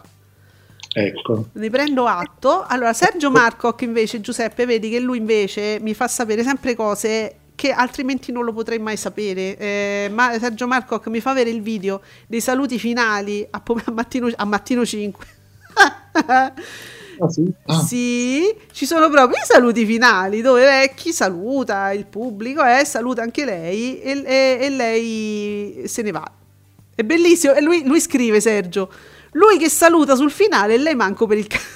Ecco. 0.93 1.47
Ne 1.53 1.71
prendo 1.71 2.05
atto. 2.05 2.65
Allora, 2.69 2.93
Sergio 2.93 3.31
Marcoc 3.31 3.81
invece, 3.81 4.21
Giuseppe, 4.21 4.67
vedi 4.67 4.91
che 4.91 5.01
lui 5.01 5.17
invece 5.17 5.79
mi 5.81 5.95
fa 5.95 6.07
sapere 6.07 6.43
sempre 6.43 6.75
cose 6.75 7.35
che 7.59 7.73
altrimenti 7.73 8.31
non 8.31 8.45
lo 8.45 8.53
potrei 8.53 8.79
mai 8.79 8.97
sapere. 8.97 9.57
Eh, 9.59 10.09
ma 10.13 10.39
Sergio 10.39 10.69
Marcoc 10.69 11.09
mi 11.09 11.19
fa 11.19 11.31
avere 11.33 11.51
il 11.51 11.61
video 11.61 12.01
dei 12.29 12.41
saluti 12.41 12.79
finali 12.79 13.45
a, 13.51 13.59
pom- 13.61 13.83
a 13.85 13.91
mattino, 13.91 14.31
a 14.37 14.45
mattino 14.45 14.87
5. 14.87 15.27
Ah, 17.21 17.29
sì? 17.29 17.53
Ah, 17.67 17.81
Sì, 17.81 18.55
ci 18.71 18.87
sono 18.87 19.11
proprio 19.11 19.39
i 19.39 19.45
saluti 19.45 19.85
finali 19.85 20.41
dove 20.41 20.63
Vecchi 20.63 21.13
saluta 21.13 21.91
il 21.91 22.07
pubblico 22.07 22.65
e 22.65 22.85
saluta 22.85 23.23
anche 23.23 23.45
lei 23.45 24.01
e, 24.01 24.23
e- 24.25 24.59
e 24.61 24.71
lei 24.71 25.83
se 25.89 26.03
ne 26.03 26.13
va. 26.13 26.31
È 26.95 27.03
bellissimo. 27.03 27.55
E 27.55 27.61
lui, 27.61 27.85
lui 27.85 28.01
scrive, 28.01 28.41
Sergio, 28.41 28.89
lui 29.33 29.59
che 29.59 29.69
saluta 29.69 30.15
sul 30.15 30.31
finale 30.31 30.75
e 30.75 30.79
lei 30.79 30.95
manco 30.95 31.27
per 31.27 31.39
il 31.39 31.47
cazzo. 31.49 31.67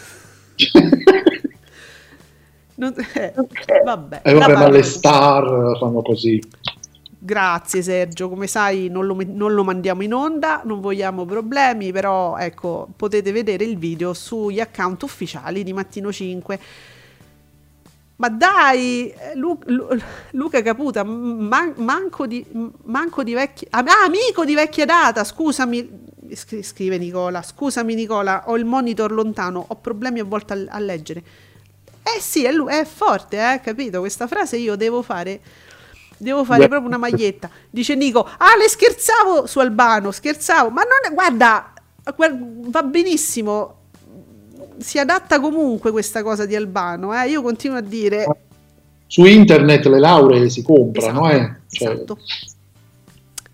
Non- 2.75 2.95
eh, 3.15 3.35
vabbè, 3.85 4.21
Eh, 4.25 4.35
vabbè, 4.35 4.53
ma 4.55 4.69
le 4.69 4.83
star 4.83 5.77
fanno 5.79 6.03
così. 6.03 6.43
Grazie 7.25 7.83
Sergio, 7.83 8.29
come 8.29 8.49
sai 8.49 8.89
non 8.89 9.07
lo, 9.07 9.17
non 9.25 9.55
lo 9.55 9.63
mandiamo 9.63 10.03
in 10.03 10.13
onda, 10.13 10.63
non 10.65 10.81
vogliamo 10.81 11.25
problemi, 11.25 11.93
però 11.93 12.37
ecco, 12.37 12.89
potete 12.97 13.31
vedere 13.31 13.63
il 13.65 13.79
video 13.79 14.13
sugli 14.13 14.59
account 14.59 15.03
ufficiali 15.05 15.63
di 15.63 15.73
Mattino 15.73 16.11
5. 16.11 16.59
Ma 18.17 18.29
dai, 18.29 19.09
eh, 19.11 19.37
Lu- 19.37 19.59
Lu- 19.67 19.89
Luca 20.33 20.63
Caputa, 20.63 21.05
man- 21.05 21.75
manco, 21.77 22.27
di, 22.27 22.45
manco 22.85 23.23
di 23.23 23.35
vecchia... 23.35 23.69
ah, 23.71 23.85
amico 24.05 24.45
di 24.45 24.55
vecchia 24.55 24.85
data, 24.85 25.23
scusami, 25.23 25.89
scri- 26.33 26.63
scrive 26.63 26.99
Nicola, 26.99 27.41
scusami 27.43 27.95
Nicola, 27.95 28.45
ho 28.47 28.57
il 28.57 28.65
monitor 28.65 29.13
lontano, 29.13 29.65
ho 29.67 29.77
problemi 29.77 30.21
a 30.21 30.25
volte 30.25 30.53
a, 30.55 30.65
a 30.75 30.79
leggere. 30.81 31.23
Eh 32.03 32.21
sì, 32.21 32.45
è, 32.45 32.53
è 32.53 32.85
forte, 32.85 33.37
eh, 33.39 33.61
capito? 33.61 34.01
Questa 34.01 34.27
frase 34.27 34.57
io 34.57 34.77
devo 34.77 35.03
fare... 35.03 35.41
Devo 36.23 36.45
fare 36.45 36.69
proprio 36.69 36.87
una 36.87 36.99
maglietta. 36.99 37.51
Dice 37.69 37.97
Nico, 37.97 38.21
ah, 38.21 38.57
le 38.57 38.69
scherzavo 38.69 39.47
su 39.47 39.59
Albano, 39.59 40.13
scherzavo, 40.13 40.71
ma 40.71 40.83
non 40.83 41.11
è, 41.11 41.13
guarda, 41.13 41.73
guarda, 42.15 42.39
va 42.39 42.83
benissimo, 42.85 43.79
si 44.79 44.99
adatta 44.99 45.41
comunque 45.41 45.91
questa 45.91 46.23
cosa 46.23 46.47
di 46.47 46.55
Albano, 46.55 47.13
eh? 47.13 47.29
io 47.29 47.43
continuo 47.43 47.77
a 47.77 47.81
dire... 47.81 48.27
Su 49.09 49.25
internet 49.25 49.85
le 49.87 49.99
lauree 49.99 50.49
si 50.49 50.63
comprano, 50.63 51.29
Esatto, 51.29 51.45
eh. 51.45 51.57
Cioè, 51.69 51.93
esatto. 51.93 52.19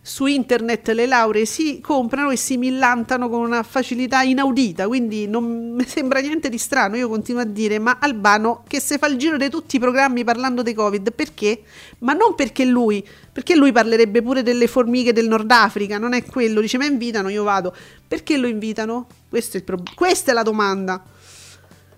Su 0.09 0.24
internet 0.24 0.89
le 0.93 1.05
lauree 1.05 1.44
si 1.44 1.80
comprano 1.82 2.30
e 2.30 2.36
si 2.36 2.56
millantano 2.56 3.28
con 3.28 3.40
una 3.43 3.62
facilità 3.62 4.22
inaudita, 4.22 4.89
quindi 4.89 5.28
non 5.28 5.74
mi 5.74 5.85
sembra 5.85 6.20
niente 6.20 6.48
di 6.48 6.56
strano. 6.56 6.97
Io 6.97 7.10
continuo 7.10 7.43
a 7.43 7.44
dire, 7.44 7.78
ma 7.78 7.98
Albano 8.01 8.62
che 8.66 8.80
se 8.80 8.97
fa 8.97 9.06
il 9.06 9.18
giro 9.18 9.36
di 9.36 9.51
tutti 9.51 9.76
i 9.76 9.78
programmi 9.78 10.24
parlando 10.24 10.62
di 10.62 10.72
Covid, 10.72 11.12
perché? 11.12 11.60
Ma 11.98 12.14
non 12.14 12.35
perché 12.35 12.64
lui, 12.64 13.06
perché 13.30 13.55
lui 13.55 13.70
parlerebbe 13.70 14.22
pure 14.22 14.43
delle 14.43 14.66
formiche 14.66 15.12
del 15.12 15.28
Nord 15.28 15.51
Africa, 15.51 15.98
non 15.98 16.14
è 16.14 16.24
quello, 16.24 16.62
dice, 16.62 16.78
ma 16.78 16.86
invitano, 16.86 17.28
io 17.28 17.44
vado. 17.44 17.74
Perché 18.09 18.39
lo 18.39 18.47
invitano? 18.47 19.09
È 19.30 19.62
prob- 19.62 19.94
questa 19.94 20.30
è 20.30 20.35
la 20.35 20.43
domanda. 20.43 21.05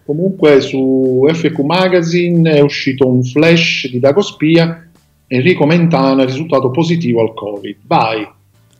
Comunque 0.04 0.60
su 0.60 1.24
FQ 1.32 1.60
Magazine 1.60 2.54
è 2.54 2.60
uscito 2.60 3.06
un 3.06 3.22
flash 3.22 3.88
di 3.88 4.00
Dago 4.00 4.20
Spia, 4.20 4.89
Enrico 5.32 5.64
Mentana 5.64 6.22
è 6.22 6.26
risultato 6.26 6.70
positivo 6.72 7.20
al 7.20 7.34
Covid. 7.34 7.76
Vai, 7.86 8.28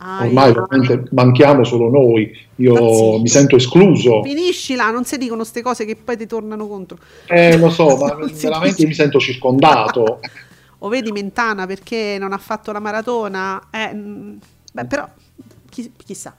Ah, 0.03 0.25
ormai 0.25 0.51
veramente 0.51 1.03
manchiamo 1.11 1.63
solo 1.63 1.87
noi, 1.87 2.35
io 2.55 2.75
sì. 2.75 3.21
mi 3.21 3.27
sento 3.27 3.55
escluso. 3.55 4.23
Finisci 4.23 4.73
là, 4.73 4.89
non 4.89 5.05
si 5.05 5.15
dicono 5.17 5.41
queste 5.41 5.61
cose 5.61 5.85
che 5.85 5.95
poi 5.95 6.17
ti 6.17 6.25
tornano 6.25 6.67
contro. 6.67 6.97
Eh, 7.27 7.55
lo 7.57 7.69
so, 7.69 7.95
ma 8.03 8.17
veramente 8.41 8.85
mi 8.87 8.95
sento 8.95 9.19
circondato. 9.19 10.19
O 10.79 10.89
vedi 10.89 11.11
Mentana 11.11 11.67
perché 11.67 12.17
non 12.19 12.33
ha 12.33 12.39
fatto 12.39 12.71
la 12.71 12.79
maratona? 12.79 13.67
Eh, 13.69 13.93
mm, 13.93 14.33
beh, 14.73 14.85
però 14.85 15.07
chi- 15.69 15.91
chissà. 16.03 16.33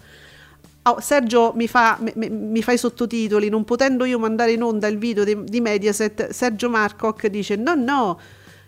Oh, 0.82 1.00
Sergio 1.00 1.52
mi 1.54 1.68
fa, 1.68 1.96
mi, 2.00 2.10
mi- 2.16 2.30
mi 2.30 2.62
fa 2.62 2.72
i 2.72 2.78
sottotitoli, 2.78 3.48
non 3.48 3.62
potendo 3.62 4.04
io 4.04 4.18
mandare 4.18 4.50
in 4.50 4.62
onda 4.62 4.88
il 4.88 4.98
video 4.98 5.22
di, 5.22 5.36
di 5.44 5.60
Mediaset, 5.60 6.30
Sergio 6.30 6.68
Marcoc 6.68 7.28
dice 7.28 7.54
no, 7.54 7.76
no, 7.76 8.18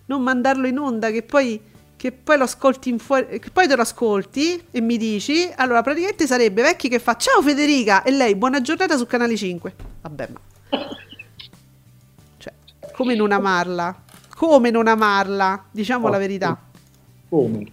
non 0.07 0.23
mandarlo 0.23 0.67
in 0.67 0.79
onda 0.79 1.11
che 1.11 1.23
poi, 1.23 1.61
che 1.97 2.13
poi 2.13 2.37
lo 2.37 2.45
ascolti 2.45 2.89
in 2.89 2.99
fuori, 2.99 3.39
che 3.39 3.51
poi 3.51 3.67
te 3.67 3.77
lo 3.77 3.83
ascolti 3.83 4.63
e 4.71 4.81
mi 4.81 4.97
dici, 4.97 5.51
allora 5.55 5.83
praticamente 5.83 6.27
sarebbe 6.27 6.63
Vecchi 6.63 6.89
che 6.89 6.99
fa 6.99 7.17
ciao 7.17 7.43
Federica 7.43 8.03
e 8.03 8.11
lei 8.11 8.35
buona 8.35 8.61
giornata 8.61 8.97
su 8.97 9.07
Canale 9.07 9.37
5. 9.37 9.75
Vabbè, 10.03 10.29
ma... 10.33 10.41
Cioè, 12.39 12.53
come 12.93 13.15
non 13.15 13.33
amarla? 13.33 14.03
Come 14.35 14.71
non 14.71 14.89
amarla? 14.89 15.65
Diciamo 15.71 16.09
la 16.09 16.19
verità. 16.19 16.59
Come? 17.29 17.73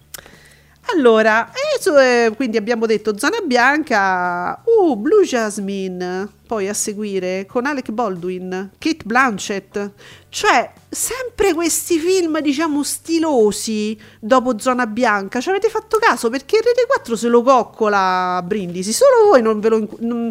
Allora, 0.94 1.50
e 1.50 1.80
su- 1.80 1.90
eh, 1.96 2.32
quindi 2.36 2.56
abbiamo 2.56 2.86
detto 2.86 3.16
Zona 3.18 3.38
Bianca, 3.44 4.62
uh, 4.64 4.96
Blue 4.96 5.24
Jasmine, 5.24 6.28
poi 6.46 6.68
a 6.68 6.74
seguire 6.74 7.46
con 7.46 7.64
Alec 7.66 7.90
Baldwin, 7.90 8.70
Kate 8.78 9.04
Blanchett, 9.04 9.90
cioè 10.28 10.70
sempre 10.88 11.54
questi 11.54 11.98
film 11.98 12.40
diciamo 12.40 12.82
stilosi 12.82 13.96
dopo 14.20 14.58
Zona 14.58 14.86
Bianca, 14.86 15.40
ci 15.40 15.48
avete 15.48 15.68
fatto 15.68 15.98
caso? 15.98 16.28
Perché 16.28 16.56
Rete 16.56 16.84
4 16.86 17.16
se 17.16 17.28
lo 17.28 17.42
coccola 17.42 18.42
Brindisi, 18.44 18.92
solo 18.92 19.28
voi 19.30 19.40
non 19.42 19.60
ve 19.60 19.68
lo... 19.68 19.78
inc- 19.78 19.98
non- 20.00 20.30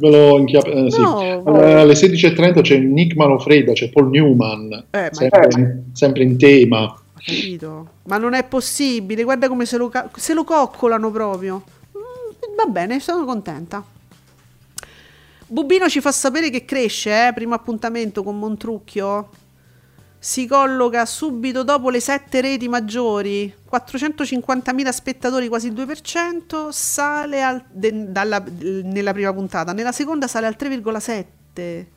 Ve 0.00 0.10
lo 0.10 0.38
inchiap- 0.38 0.66
eh, 0.68 0.90
sì. 0.92 1.00
No, 1.00 1.20
Eh, 1.60 1.72
alle 1.72 1.94
16.30 1.94 2.60
c'è 2.60 2.76
Nick 2.78 3.16
Manofreda, 3.16 3.72
c'è 3.72 3.90
Paul 3.90 4.10
Newman, 4.10 4.84
Eh, 4.90 5.08
sempre, 5.10 5.82
sempre 5.92 6.22
in 6.22 6.38
tema. 6.38 6.94
Capito? 7.24 7.90
Ma 8.04 8.16
non 8.16 8.34
è 8.34 8.44
possibile, 8.44 9.22
guarda 9.24 9.48
come 9.48 9.66
se 9.66 9.76
lo, 9.76 9.88
ca- 9.88 10.10
se 10.16 10.34
lo 10.34 10.44
coccolano 10.44 11.10
proprio. 11.10 11.62
Mm, 11.96 12.54
va 12.56 12.64
bene, 12.66 13.00
sono 13.00 13.24
contenta. 13.24 13.84
Bubino 15.50 15.88
ci 15.88 16.00
fa 16.00 16.12
sapere 16.12 16.50
che 16.50 16.64
cresce, 16.64 17.28
eh, 17.28 17.32
primo 17.32 17.54
appuntamento 17.54 18.22
con 18.22 18.38
Montrucchio. 18.38 19.30
Si 20.20 20.46
colloca 20.46 21.06
subito 21.06 21.62
dopo 21.62 21.90
le 21.90 22.00
sette 22.00 22.40
reti 22.40 22.68
maggiori, 22.68 23.54
450.000 23.70 24.90
spettatori, 24.90 25.48
quasi 25.48 25.68
il 25.68 25.74
2%, 25.74 26.70
sale 26.70 27.42
al- 27.42 27.64
de- 27.70 28.10
dalla- 28.10 28.44
nella 28.58 29.12
prima 29.12 29.32
puntata, 29.32 29.72
nella 29.72 29.92
seconda 29.92 30.26
sale 30.26 30.46
al 30.46 30.56
3,7% 30.58 31.96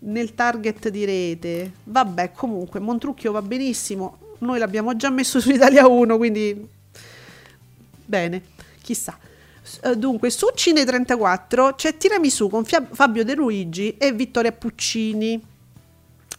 nel 0.00 0.34
target 0.34 0.88
di 0.88 1.04
rete. 1.04 1.72
Vabbè, 1.84 2.32
comunque, 2.32 2.80
Montrucchio 2.80 3.32
va 3.32 3.42
benissimo. 3.42 4.18
Noi 4.38 4.58
l'abbiamo 4.58 4.96
già 4.96 5.10
messo 5.10 5.40
su 5.40 5.50
Italia 5.50 5.86
1, 5.86 6.16
quindi 6.16 6.68
bene, 8.04 8.42
chissà. 8.82 9.18
Eh, 9.82 9.96
Dunque, 9.96 10.30
su 10.30 10.46
Cine 10.54 10.84
34 10.84 11.74
c'è 11.74 11.96
Tiramisù 11.96 12.48
con 12.48 12.64
Fia- 12.64 12.86
Fabio 12.90 13.24
De 13.24 13.34
Luigi 13.34 13.96
e 13.96 14.12
Vittoria 14.12 14.52
Puccini. 14.52 15.42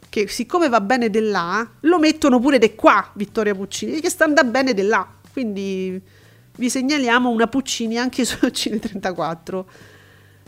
Che 0.10 0.28
siccome 0.30 0.70
va 0.70 0.80
bene 0.80 1.10
di 1.10 1.20
là, 1.20 1.68
lo 1.82 2.00
mettono 2.00 2.40
pure 2.40 2.58
di 2.58 2.76
qua, 2.76 3.12
Vittoria 3.16 3.54
Puccini, 3.54 4.00
che 4.00 4.10
sta 4.10 4.24
andando 4.24 4.52
bene 4.52 4.74
di 4.74 4.84
là. 4.84 5.06
Quindi 5.34 6.02
vi 6.56 6.70
segnaliamo 6.70 7.30
una 7.30 7.48
Puccini 7.48 7.98
anche 7.98 8.24
su 8.24 8.48
Cine 8.50 8.80
34. 8.80 9.68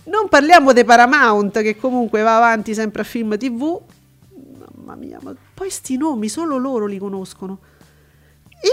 Non 0.09 0.27
parliamo 0.27 0.73
di 0.73 0.83
Paramount 0.83 1.61
che 1.61 1.77
comunque 1.77 2.21
va 2.23 2.37
avanti 2.37 2.73
sempre 2.73 3.01
a 3.03 3.05
film 3.05 3.37
TV. 3.37 3.79
Mamma 4.75 4.95
mia, 4.95 5.19
ma 5.21 5.35
poi 5.53 5.69
sti 5.69 5.97
nomi 5.97 6.27
solo 6.27 6.57
loro 6.57 6.87
li 6.87 6.97
conoscono. 6.97 7.59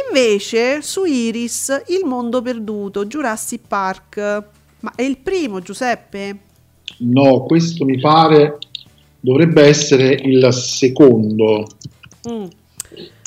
Invece 0.08 0.80
su 0.82 1.04
Iris 1.04 1.82
Il 1.88 2.06
mondo 2.06 2.40
perduto, 2.40 3.04
Jurassic 3.04 3.60
Park. 3.68 4.44
Ma 4.80 4.92
è 4.94 5.02
il 5.02 5.18
primo, 5.18 5.60
Giuseppe? 5.60 6.38
No, 6.98 7.44
questo 7.44 7.84
mi 7.84 8.00
pare 8.00 8.58
dovrebbe 9.20 9.62
essere 9.62 10.14
il 10.14 10.48
secondo. 10.52 11.66
Mm. 12.30 12.46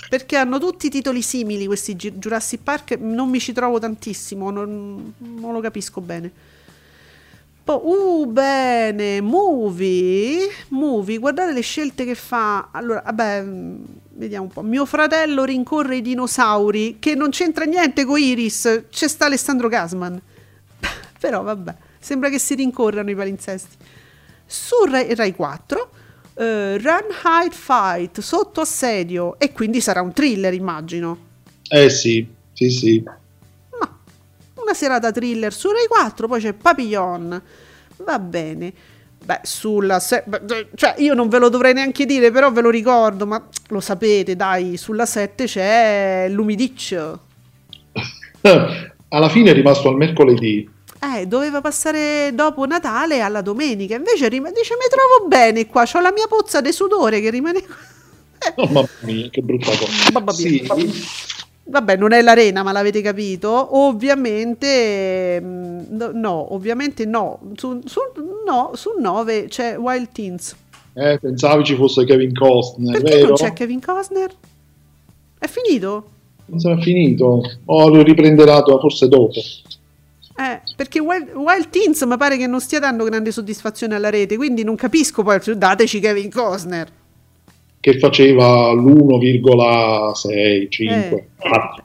Perché 0.09 0.35
hanno 0.35 0.57
tutti 0.57 0.89
titoli 0.89 1.21
simili 1.21 1.67
questi 1.67 1.95
Jurassic 1.95 2.63
Park, 2.63 2.97
non 2.99 3.29
mi 3.29 3.39
ci 3.39 3.53
trovo 3.53 3.77
tantissimo, 3.77 4.49
non, 4.49 5.13
non 5.17 5.53
lo 5.53 5.59
capisco 5.59 6.01
bene. 6.01 6.31
Poi, 7.69 7.81
uh, 7.83 8.25
bene, 8.25 9.21
movie, 9.21 10.49
movie, 10.69 11.19
guardate 11.19 11.53
le 11.53 11.61
scelte 11.61 12.03
che 12.03 12.15
fa. 12.15 12.69
Allora, 12.71 13.03
vabbè, 13.05 13.43
mm, 13.43 13.83
vediamo 14.13 14.45
un 14.45 14.49
po'. 14.49 14.63
Mio 14.63 14.87
fratello 14.87 15.43
rincorre 15.43 15.97
i 15.97 16.01
dinosauri, 16.01 16.97
che 16.97 17.13
non 17.13 17.29
c'entra 17.29 17.65
niente 17.65 18.05
con 18.05 18.17
Iris, 18.17 18.85
c'è 18.89 19.07
sta 19.07 19.25
Alessandro 19.25 19.67
Gasman. 19.67 20.19
Però, 21.19 21.43
vabbè, 21.43 21.75
sembra 21.99 22.29
che 22.29 22.39
si 22.39 22.55
rincorrano 22.55 23.11
i 23.11 23.15
palinsesti. 23.15 23.75
Su 24.47 24.85
Rai, 24.85 25.13
Rai 25.13 25.35
4, 25.35 25.89
eh, 26.37 26.77
Run, 26.79 27.05
Hide, 27.23 27.55
Fight, 27.55 28.19
sotto 28.21 28.61
assedio, 28.61 29.37
e 29.37 29.51
quindi 29.51 29.79
sarà 29.79 30.01
un 30.01 30.11
thriller, 30.11 30.55
immagino. 30.55 31.17
Eh 31.69 31.91
sì, 31.91 32.27
sì, 32.51 32.71
sì. 32.71 33.03
Una 34.69 34.77
serata 34.77 35.11
thriller 35.11 35.51
su 35.51 35.71
Rai 35.71 35.87
4, 35.87 36.27
poi 36.27 36.39
c'è 36.39 36.53
Papillon. 36.53 37.41
Va 37.97 38.19
bene. 38.19 38.71
Beh, 39.25 39.39
sulla 39.41 39.99
se- 39.99 40.23
cioè 40.75 40.93
io 40.99 41.15
non 41.15 41.27
ve 41.27 41.39
lo 41.39 41.49
dovrei 41.49 41.73
neanche 41.73 42.05
dire, 42.05 42.29
però 42.29 42.51
ve 42.51 42.61
lo 42.61 42.69
ricordo, 42.69 43.25
ma 43.25 43.43
lo 43.69 43.79
sapete, 43.79 44.35
dai, 44.35 44.77
sulla 44.77 45.07
7 45.07 45.45
c'è 45.45 46.27
l'Umidiccio. 46.29 47.19
Alla 49.09 49.29
fine 49.29 49.49
è 49.49 49.53
rimasto 49.53 49.89
al 49.89 49.95
mercoledì. 49.95 50.69
Eh, 51.17 51.25
doveva 51.25 51.61
passare 51.61 52.29
dopo 52.35 52.67
Natale 52.67 53.21
alla 53.21 53.41
domenica, 53.41 53.95
invece 53.95 54.27
rim- 54.29 54.51
dice 54.53 54.75
mi 54.75 54.85
trovo 54.87 55.27
bene 55.27 55.65
qua, 55.65 55.83
ho 55.91 55.99
la 55.99 56.11
mia 56.11 56.27
pozza 56.27 56.61
di 56.61 56.71
sudore 56.71 57.21
che 57.21 57.31
rimane 57.31 57.63
qua. 57.65 57.75
Oh, 58.55 58.67
mamma 58.67 58.87
mia, 58.99 59.29
che 59.31 59.41
brutta 59.41 59.71
cosa. 59.75 60.31
Sì, 60.31 60.63
Vabbè, 61.69 61.97
non 61.97 62.11
è 62.13 62.21
l'arena, 62.21 62.63
ma 62.63 62.71
l'avete 62.71 63.01
capito. 63.01 63.77
Ovviamente, 63.77 65.39
mm, 65.41 65.81
no, 66.13 66.53
ovviamente 66.53 67.05
no. 67.05 67.39
Su, 67.55 67.79
su, 67.85 67.99
no, 68.45 68.71
su 68.73 68.91
9 68.99 69.45
c'è 69.47 69.77
Wild 69.77 70.09
Teens. 70.11 70.55
eh, 70.93 71.19
pensavi 71.19 71.63
ci 71.63 71.75
fosse 71.75 72.05
Kevin 72.05 72.33
Costner, 72.33 72.99
Perché 72.99 73.15
vero? 73.17 73.27
non 73.27 73.35
c'è 73.35 73.53
Kevin 73.53 73.79
Costner? 73.81 74.31
È 75.37 75.47
finito? 75.47 76.09
Non 76.47 76.59
sarà 76.59 76.81
finito? 76.81 77.43
O 77.65 77.87
lo 77.89 78.01
riprenderà 78.01 78.63
forse 78.63 79.07
dopo. 79.07 79.39
Eh, 80.39 80.61
perché 80.75 80.99
Wild, 80.99 81.33
Wild 81.35 81.69
Teens 81.69 82.01
mi 82.03 82.17
pare 82.17 82.37
che 82.37 82.47
non 82.47 82.61
stia 82.61 82.79
dando 82.79 83.03
grande 83.03 83.31
soddisfazione 83.31 83.93
alla 83.95 84.09
rete, 84.09 84.37
quindi 84.37 84.63
non 84.63 84.75
capisco 84.75 85.21
poi, 85.21 85.39
dateci 85.55 85.99
Kevin 85.99 86.31
Costner. 86.31 86.87
Che 87.81 87.97
faceva 87.97 88.71
l'1,6, 88.71 90.69
5, 90.69 91.17
Eh. 91.17 91.27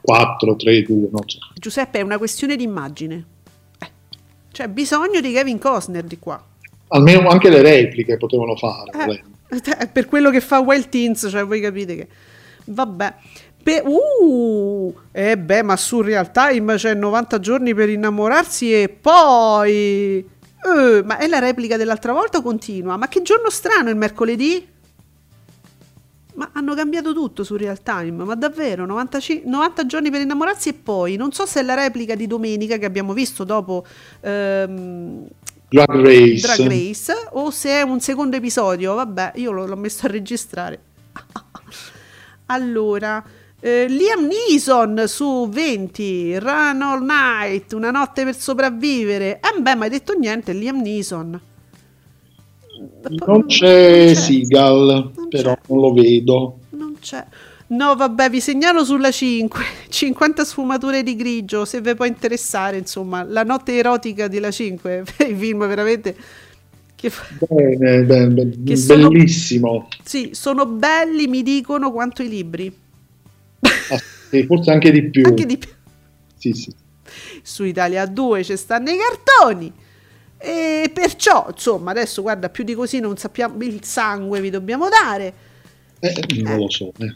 4, 0.01 0.55
3, 0.55 0.81
2, 0.81 0.95
non 1.11 1.21
so. 1.25 1.37
Giuseppe, 1.55 1.99
è 1.99 2.01
una 2.01 2.17
questione 2.17 2.55
di 2.55 2.63
immagine. 2.63 3.25
Eh, 3.79 3.87
C'è 4.51 4.67
bisogno 4.67 5.21
di 5.21 5.31
Kevin 5.31 5.57
Costner 5.57 6.03
di 6.03 6.19
qua. 6.19 6.43
Almeno 6.89 7.29
anche 7.29 7.49
le 7.49 7.61
repliche 7.61 8.17
potevano 8.17 8.55
fare. 8.55 9.23
Eh, 9.49 9.87
per 9.91 10.05
quello 10.07 10.29
che 10.31 10.41
fa 10.41 10.59
Wild 10.59 10.89
Teens, 10.89 11.27
cioè 11.29 11.45
voi 11.45 11.61
capite 11.61 11.95
che... 11.95 12.07
Vabbè. 12.65 13.13
Pe- 13.63 13.83
uh, 13.83 14.95
eh 15.11 15.37
beh, 15.37 15.63
ma 15.63 15.75
su 15.75 16.01
Real 16.01 16.29
Time 16.31 16.75
c'è 16.75 16.93
90 16.93 17.39
giorni 17.39 17.73
per 17.73 17.89
innamorarsi 17.89 18.73
e 18.73 18.89
poi... 18.89 20.17
Eh, 20.65 21.03
ma 21.03 21.17
è 21.17 21.27
la 21.27 21.39
replica 21.39 21.77
dell'altra 21.77 22.11
volta 22.11 22.39
o 22.39 22.41
continua? 22.41 22.97
Ma 22.97 23.07
che 23.07 23.21
giorno 23.21 23.49
strano 23.49 23.89
il 23.89 23.95
mercoledì? 23.95 24.73
Ma 26.35 26.49
hanno 26.53 26.75
cambiato 26.75 27.13
tutto 27.13 27.43
su 27.43 27.55
Real 27.55 27.81
Time, 27.81 28.23
ma 28.23 28.35
davvero 28.35 28.85
95 28.85 29.49
90 29.49 29.85
giorni 29.85 30.11
per 30.11 30.21
innamorarsi 30.21 30.69
e 30.69 30.73
poi 30.73 31.15
non 31.15 31.31
so 31.31 31.45
se 31.45 31.61
è 31.61 31.63
la 31.63 31.75
replica 31.75 32.15
di 32.15 32.27
domenica 32.27 32.77
che 32.77 32.85
abbiamo 32.85 33.13
visto 33.13 33.45
dopo 33.45 33.85
ehm, 34.19 35.27
Drag 35.69 35.89
Race. 35.89 36.41
Drag 36.41 36.69
Race 36.69 37.13
o 37.31 37.49
se 37.51 37.69
è 37.69 37.81
un 37.81 37.99
secondo 37.99 38.35
episodio, 38.35 38.93
vabbè, 38.95 39.33
io 39.35 39.51
l'ho, 39.51 39.65
l'ho 39.65 39.75
messo 39.75 40.05
a 40.05 40.09
registrare. 40.09 40.79
allora, 42.47 43.23
eh, 43.59 43.87
Liam 43.87 44.27
Neeson 44.27 45.03
su 45.07 45.47
20, 45.49 46.39
Run 46.39 46.81
All 46.81 47.03
Night, 47.03 47.73
una 47.73 47.91
notte 47.91 48.23
per 48.23 48.35
sopravvivere. 48.35 49.39
Eh 49.39 49.59
beh, 49.59 49.75
ma 49.75 49.85
hai 49.85 49.89
detto 49.89 50.13
niente, 50.13 50.53
Liam 50.53 50.81
Neeson. 50.81 51.41
Non 53.25 53.45
c'è, 53.45 54.07
c'è. 54.07 54.13
Seagal, 54.13 55.11
però 55.29 55.53
c'è. 55.53 55.59
non 55.67 55.79
lo 55.79 55.93
vedo. 55.93 56.59
Non 56.71 56.97
c'è. 56.99 57.23
No, 57.67 57.95
vabbè, 57.95 58.29
vi 58.29 58.39
segnalo 58.41 58.83
sulla 58.85 59.11
5. 59.11 59.63
50 59.89 60.43
sfumature 60.45 61.01
di 61.03 61.15
grigio, 61.15 61.65
se 61.65 61.81
vi 61.81 61.95
può 61.95 62.05
interessare, 62.05 62.77
insomma, 62.77 63.23
la 63.23 63.43
notte 63.43 63.75
erotica 63.77 64.27
della 64.27 64.51
5. 64.51 65.03
I 65.27 65.35
film 65.35 65.67
veramente 65.67 66.15
che 66.95 67.09
fa- 67.09 67.25
Bene, 67.47 68.03
bene, 68.03 68.51
Che 68.63 68.75
sono- 68.75 69.09
bellissimo. 69.09 69.87
Sì, 70.03 70.29
sono 70.33 70.65
belli, 70.65 71.27
mi 71.27 71.41
dicono 71.43 71.91
quanto 71.91 72.21
i 72.21 72.29
libri. 72.29 72.71
Ah, 73.61 73.99
sì, 74.29 74.43
forse 74.45 74.71
anche 74.71 74.91
di 74.91 75.09
più. 75.09 75.23
Anche 75.25 75.45
di 75.45 75.57
più. 75.57 75.69
Sì, 76.37 76.53
sì. 76.53 76.71
Su 77.41 77.63
Italia 77.63 78.05
2 78.05 78.43
ci 78.43 78.55
stanno 78.57 78.89
i 78.91 78.97
cartoni. 78.97 79.71
E 80.37 80.91
perciò, 80.93 81.47
insomma, 81.49 81.91
adesso 81.91 82.21
guarda, 82.21 82.49
più 82.49 82.63
di 82.63 82.73
così 82.75 82.99
non 82.99 83.17
sappiamo 83.17 83.63
il 83.63 83.83
sangue 83.83 84.41
vi 84.41 84.49
dobbiamo 84.49 84.87
dare. 84.89 85.33
Eh, 85.99 86.41
non 86.43 86.57
lo 86.57 86.69
so. 86.69 86.91
eh. 86.97 87.15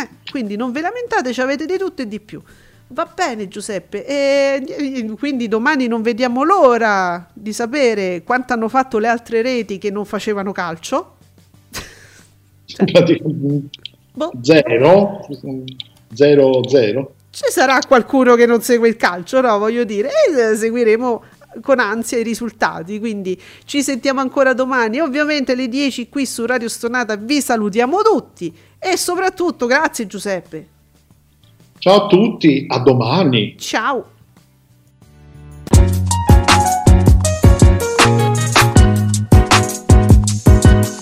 Eh, 0.00 0.08
quindi 0.30 0.56
non 0.56 0.72
ve 0.72 0.80
lamentate, 0.80 1.32
ci 1.32 1.40
avete 1.40 1.66
di 1.66 1.76
tutto 1.76 2.02
e 2.02 2.08
di 2.08 2.20
più. 2.20 2.40
Va 2.88 3.10
bene 3.12 3.48
Giuseppe, 3.48 4.04
e 4.06 5.14
quindi 5.18 5.48
domani 5.48 5.86
non 5.88 6.02
vediamo 6.02 6.42
l'ora 6.44 7.28
di 7.32 7.52
sapere 7.52 8.22
quanto 8.22 8.52
hanno 8.52 8.68
fatto 8.68 8.98
le 8.98 9.08
altre 9.08 9.42
reti 9.42 9.78
che 9.78 9.90
non 9.90 10.04
facevano 10.04 10.52
calcio. 10.52 11.16
Praticamente 12.76 13.68
Boh, 14.14 14.30
Zero, 14.42 15.26
zero, 16.12 16.68
zero. 16.68 17.14
ci 17.30 17.44
sarà 17.50 17.80
qualcuno 17.86 18.36
che 18.36 18.46
non 18.46 18.60
segue 18.62 18.88
il 18.88 18.96
calcio, 18.96 19.40
no? 19.40 19.58
Voglio 19.58 19.82
dire, 19.82 20.08
e 20.28 20.52
eh, 20.52 20.54
seguiremo 20.56 21.24
con 21.62 21.78
ansia 21.78 22.18
i 22.18 22.22
risultati. 22.22 22.98
Quindi 22.98 23.40
ci 23.64 23.82
sentiamo 23.82 24.20
ancora 24.20 24.52
domani. 24.52 25.00
Ovviamente 25.00 25.52
alle 25.52 25.68
10 25.68 26.08
qui 26.08 26.26
su 26.26 26.46
Radio 26.46 26.68
Stonata 26.68 27.16
vi 27.16 27.40
salutiamo 27.40 28.02
tutti 28.02 28.54
e 28.78 28.96
soprattutto 28.96 29.66
grazie 29.66 30.06
Giuseppe. 30.06 30.68
Ciao 31.78 32.04
a 32.04 32.06
tutti, 32.06 32.64
a 32.68 32.78
domani. 32.78 33.56
Ciao. 33.58 34.12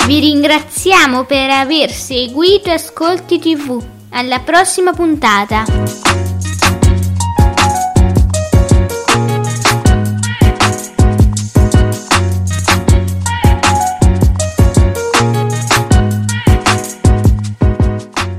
Vi 0.06 0.20
ringraziamo 0.20 1.24
per 1.24 1.48
aver 1.48 1.90
seguito 1.90 2.70
Ascolti 2.70 3.38
TV. 3.38 3.82
Alla 4.10 4.40
prossima 4.40 4.92
puntata. 4.92 6.31